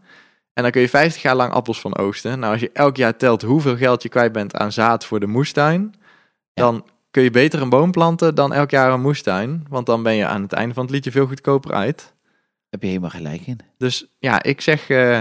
En 0.54 0.64
dan 0.64 0.72
kun 0.72 0.82
je 0.82 0.90
50 0.90 1.22
jaar 1.22 1.36
lang 1.36 1.52
appels 1.52 1.82
van 1.82 1.98
oogsten. 1.98 2.40
Nou, 2.40 2.52
als 2.52 2.62
je 2.62 2.70
elk 2.74 2.98
jaar 2.98 3.18
telt 3.18 3.42
hoeveel 3.42 3.78
geld 3.78 4.04
je 4.04 4.10
kwijt 4.10 4.32
bent 4.32 4.56
aan 4.56 4.72
zaad 4.72 5.06
voor 5.06 5.20
de 5.20 5.28
moestuin, 5.28 5.96
dan 6.54 6.86
kun 7.12 7.24
je 7.24 7.32
beter 7.32 7.62
een 7.62 7.70
boom 7.70 7.92
planten 7.92 8.36
dan 8.36 8.54
elk 8.54 8.70
jaar 8.70 8.92
een 8.92 9.02
moestuin. 9.02 9.66
Want 9.70 9.86
dan 9.86 10.04
ben 10.04 10.16
je 10.16 10.26
aan 10.26 10.42
het 10.42 10.54
einde 10.54 10.74
van 10.74 10.84
het 10.84 10.94
liedje 10.94 11.12
veel 11.12 11.28
goedkoper 11.28 11.74
uit. 11.74 12.14
Heb 12.70 12.82
je 12.82 12.88
helemaal 12.88 13.10
gelijk 13.10 13.48
in. 13.48 13.60
Dus 13.78 14.06
ja, 14.20 14.44
ik 14.44 14.62
zeg, 14.62 14.90
eh, 14.90 15.20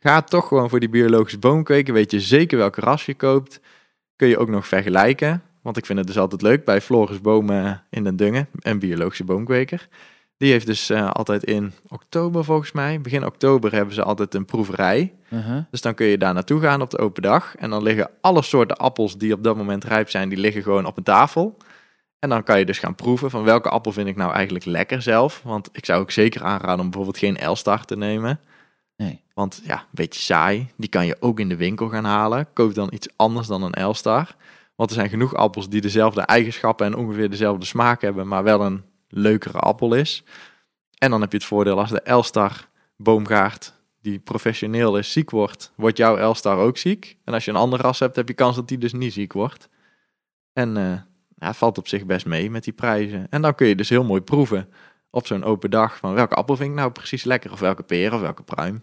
ga 0.00 0.22
toch 0.22 0.48
gewoon 0.48 0.68
voor 0.68 0.80
die 0.80 0.88
biologische 0.88 1.38
boom 1.38 1.62
kweken. 1.62 1.94
Weet 1.94 2.10
je 2.10 2.20
zeker 2.20 2.58
welke 2.58 2.80
ras 2.80 3.06
je 3.06 3.14
koopt. 3.14 3.60
Kun 4.16 4.28
je 4.28 4.38
ook 4.38 4.48
nog 4.48 4.66
vergelijken. 4.66 5.42
Want 5.62 5.76
ik 5.76 5.86
vind 5.86 5.98
het 5.98 6.06
dus 6.06 6.18
altijd 6.18 6.42
leuk 6.42 6.64
bij 6.64 6.80
Floris 6.80 7.20
Bomen 7.20 7.82
in 7.90 8.04
den 8.04 8.16
Dungen, 8.16 8.48
een 8.60 8.78
biologische 8.78 9.24
boomkweker. 9.24 9.88
Die 10.40 10.52
heeft 10.52 10.66
dus 10.66 10.90
eh, 10.90 11.10
altijd 11.10 11.44
in 11.44 11.72
oktober 11.88 12.44
volgens 12.44 12.72
mij, 12.72 13.00
begin 13.00 13.26
oktober 13.26 13.72
hebben 13.72 13.94
ze 13.94 14.02
altijd 14.02 14.34
een 14.34 14.44
proeverij. 14.44 15.12
Uh-huh. 15.28 15.64
Dus 15.70 15.80
dan 15.80 15.94
kun 15.94 16.06
je 16.06 16.18
daar 16.18 16.34
naartoe 16.34 16.60
gaan 16.60 16.82
op 16.82 16.90
de 16.90 16.98
open 16.98 17.22
dag. 17.22 17.56
En 17.56 17.70
dan 17.70 17.82
liggen 17.82 18.10
alle 18.20 18.42
soorten 18.42 18.76
appels 18.76 19.18
die 19.18 19.32
op 19.32 19.44
dat 19.44 19.56
moment 19.56 19.84
rijp 19.84 20.10
zijn, 20.10 20.28
die 20.28 20.38
liggen 20.38 20.62
gewoon 20.62 20.86
op 20.86 20.96
een 20.96 21.02
tafel. 21.02 21.56
En 22.18 22.28
dan 22.28 22.42
kan 22.42 22.58
je 22.58 22.64
dus 22.64 22.78
gaan 22.78 22.94
proeven 22.94 23.30
van 23.30 23.44
welke 23.44 23.68
appel 23.68 23.92
vind 23.92 24.08
ik 24.08 24.16
nou 24.16 24.32
eigenlijk 24.32 24.64
lekker 24.64 25.02
zelf. 25.02 25.40
Want 25.44 25.68
ik 25.72 25.84
zou 25.84 26.00
ook 26.00 26.10
zeker 26.10 26.42
aanraden 26.42 26.80
om 26.80 26.90
bijvoorbeeld 26.90 27.18
geen 27.18 27.36
Elstar 27.36 27.84
te 27.84 27.96
nemen. 27.96 28.40
Nee. 28.96 29.22
Want 29.34 29.62
ja, 29.64 29.78
een 29.78 29.86
beetje 29.90 30.20
saai. 30.20 30.68
Die 30.76 30.88
kan 30.88 31.06
je 31.06 31.16
ook 31.20 31.40
in 31.40 31.48
de 31.48 31.56
winkel 31.56 31.88
gaan 31.88 32.04
halen. 32.04 32.48
Koop 32.52 32.74
dan 32.74 32.88
iets 32.92 33.08
anders 33.16 33.46
dan 33.46 33.62
een 33.62 33.74
Elstar. 33.74 34.34
Want 34.76 34.90
er 34.90 34.96
zijn 34.96 35.08
genoeg 35.08 35.34
appels 35.34 35.68
die 35.68 35.80
dezelfde 35.80 36.20
eigenschappen 36.20 36.86
en 36.86 36.96
ongeveer 36.96 37.30
dezelfde 37.30 37.66
smaak 37.66 38.02
hebben, 38.02 38.28
maar 38.28 38.42
wel 38.42 38.60
een 38.60 38.82
leukere 39.10 39.58
appel 39.58 39.94
is. 39.94 40.24
En 40.98 41.10
dan 41.10 41.20
heb 41.20 41.32
je 41.32 41.38
het 41.38 41.46
voordeel 41.46 41.78
als 41.78 41.90
de 41.90 42.00
Elstar 42.00 42.68
boomgaard, 42.96 43.74
die 44.00 44.18
professioneel 44.18 44.98
is, 44.98 45.12
ziek 45.12 45.30
wordt, 45.30 45.72
wordt 45.76 45.96
jouw 45.96 46.16
Elstar 46.16 46.56
ook 46.56 46.78
ziek. 46.78 47.16
En 47.24 47.34
als 47.34 47.44
je 47.44 47.50
een 47.50 47.56
ander 47.56 47.80
ras 47.80 47.98
hebt, 47.98 48.16
heb 48.16 48.28
je 48.28 48.34
kans 48.34 48.56
dat 48.56 48.68
die 48.68 48.78
dus 48.78 48.92
niet 48.92 49.12
ziek 49.12 49.32
wordt. 49.32 49.68
En 50.52 50.76
eh, 51.38 51.52
valt 51.52 51.78
op 51.78 51.88
zich 51.88 52.06
best 52.06 52.26
mee 52.26 52.50
met 52.50 52.64
die 52.64 52.72
prijzen. 52.72 53.26
En 53.30 53.42
dan 53.42 53.54
kun 53.54 53.66
je 53.66 53.74
dus 53.74 53.88
heel 53.88 54.04
mooi 54.04 54.20
proeven 54.20 54.68
op 55.10 55.26
zo'n 55.26 55.44
open 55.44 55.70
dag 55.70 55.96
van 55.96 56.14
welke 56.14 56.34
appel 56.34 56.56
vind 56.56 56.70
ik 56.70 56.76
nou 56.76 56.90
precies 56.90 57.24
lekker, 57.24 57.52
of 57.52 57.60
welke 57.60 57.82
peer 57.82 58.14
of 58.14 58.20
welke 58.20 58.42
pruim. 58.42 58.82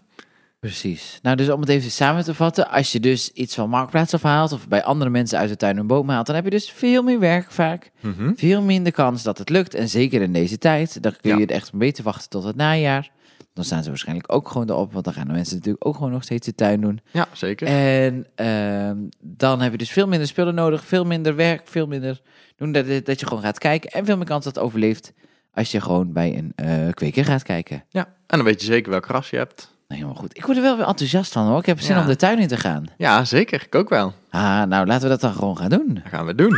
Precies. 0.60 1.18
Nou, 1.22 1.36
dus 1.36 1.48
om 1.50 1.60
het 1.60 1.68
even 1.68 1.90
samen 1.90 2.24
te 2.24 2.34
vatten. 2.34 2.68
Als 2.70 2.92
je 2.92 3.00
dus 3.00 3.30
iets 3.32 3.54
van 3.54 3.68
Marktplaats 3.70 4.14
afhaalt 4.14 4.52
of 4.52 4.68
bij 4.68 4.82
andere 4.84 5.10
mensen 5.10 5.38
uit 5.38 5.48
de 5.48 5.56
tuin 5.56 5.76
een 5.76 5.86
boom 5.86 6.08
haalt, 6.08 6.26
dan 6.26 6.34
heb 6.34 6.44
je 6.44 6.50
dus 6.50 6.70
veel 6.70 7.02
meer 7.02 7.18
werk 7.18 7.50
vaak. 7.52 7.90
Mhm. 8.00 8.32
Veel 8.34 8.62
minder 8.62 8.92
kans 8.92 9.22
dat 9.22 9.38
het 9.38 9.48
lukt. 9.48 9.74
En 9.74 9.88
zeker 9.88 10.22
in 10.22 10.32
deze 10.32 10.58
tijd. 10.58 11.02
Dan 11.02 11.12
kun 11.20 11.30
je 11.30 11.36
Ja. 11.36 11.40
het 11.42 11.50
echt 11.50 11.72
beter 11.74 12.04
wachten 12.04 12.30
tot 12.30 12.44
het 12.44 12.56
najaar. 12.56 13.10
Dan 13.54 13.64
staan 13.64 13.82
ze 13.82 13.88
waarschijnlijk 13.88 14.32
ook 14.32 14.48
gewoon 14.48 14.70
erop. 14.70 14.92
Want 14.92 15.04
dan 15.04 15.14
gaan 15.14 15.26
de 15.26 15.32
mensen 15.32 15.56
natuurlijk 15.56 15.86
ook 15.86 15.94
gewoon 15.94 16.10
nog 16.12 16.22
steeds 16.22 16.46
de 16.46 16.54
tuin 16.54 16.80
doen. 16.80 17.00
Ja, 17.10 17.28
zeker. 17.32 17.66
En 17.66 18.26
ehm, 18.34 18.96
dan 19.20 19.60
heb 19.60 19.72
je 19.72 19.78
dus 19.78 19.90
veel 19.90 20.06
minder 20.08 20.28
spullen 20.28 20.54
nodig. 20.54 20.84
Veel 20.84 21.04
minder 21.04 21.34
werk. 21.36 21.68
Veel 21.68 21.86
minder 21.86 22.20
doen 22.56 22.72
dat, 22.72 22.86
dat 23.06 23.20
je 23.20 23.26
gewoon 23.26 23.42
gaat 23.42 23.58
kijken. 23.58 23.90
En 23.90 24.04
veel 24.04 24.16
meer 24.16 24.26
kans 24.26 24.44
dat 24.44 24.54
het 24.54 24.64
overleeft. 24.64 25.12
Als 25.54 25.70
je 25.70 25.80
gewoon 25.80 26.12
bij 26.12 26.36
een 26.36 26.52
eh 26.54 26.88
kweker 26.94 27.24
gaat 27.24 27.42
kijken. 27.42 27.84
Ja, 27.88 28.04
en 28.26 28.36
dan 28.36 28.44
weet 28.44 28.60
je 28.60 28.66
zeker 28.66 28.90
welk 28.90 29.06
ras 29.06 29.30
je 29.30 29.36
hebt. 29.36 29.76
Nou, 29.88 30.00
helemaal 30.00 30.22
goed. 30.22 30.36
Ik 30.36 30.44
word 30.44 30.56
er 30.56 30.62
wel 30.62 30.76
weer 30.76 30.86
enthousiast 30.86 31.32
van 31.32 31.46
hoor. 31.46 31.58
Ik 31.58 31.66
heb 31.66 31.80
zin 31.80 31.94
Ja. 31.94 32.00
om 32.00 32.06
de 32.06 32.16
tuin 32.16 32.38
in 32.38 32.48
te 32.48 32.56
gaan. 32.56 32.84
Ja, 32.96 33.24
zeker. 33.24 33.62
Ik 33.66 33.74
ook 33.74 33.88
wel. 33.88 34.12
Ah, 34.30 34.62
nou 34.62 34.86
laten 34.86 35.02
we 35.02 35.08
dat 35.08 35.20
dan 35.20 35.32
gewoon 35.34 35.56
gaan 35.56 35.68
doen. 35.70 35.94
Dat 35.94 36.02
gaan 36.12 36.26
we 36.26 36.34
doen. 36.34 36.56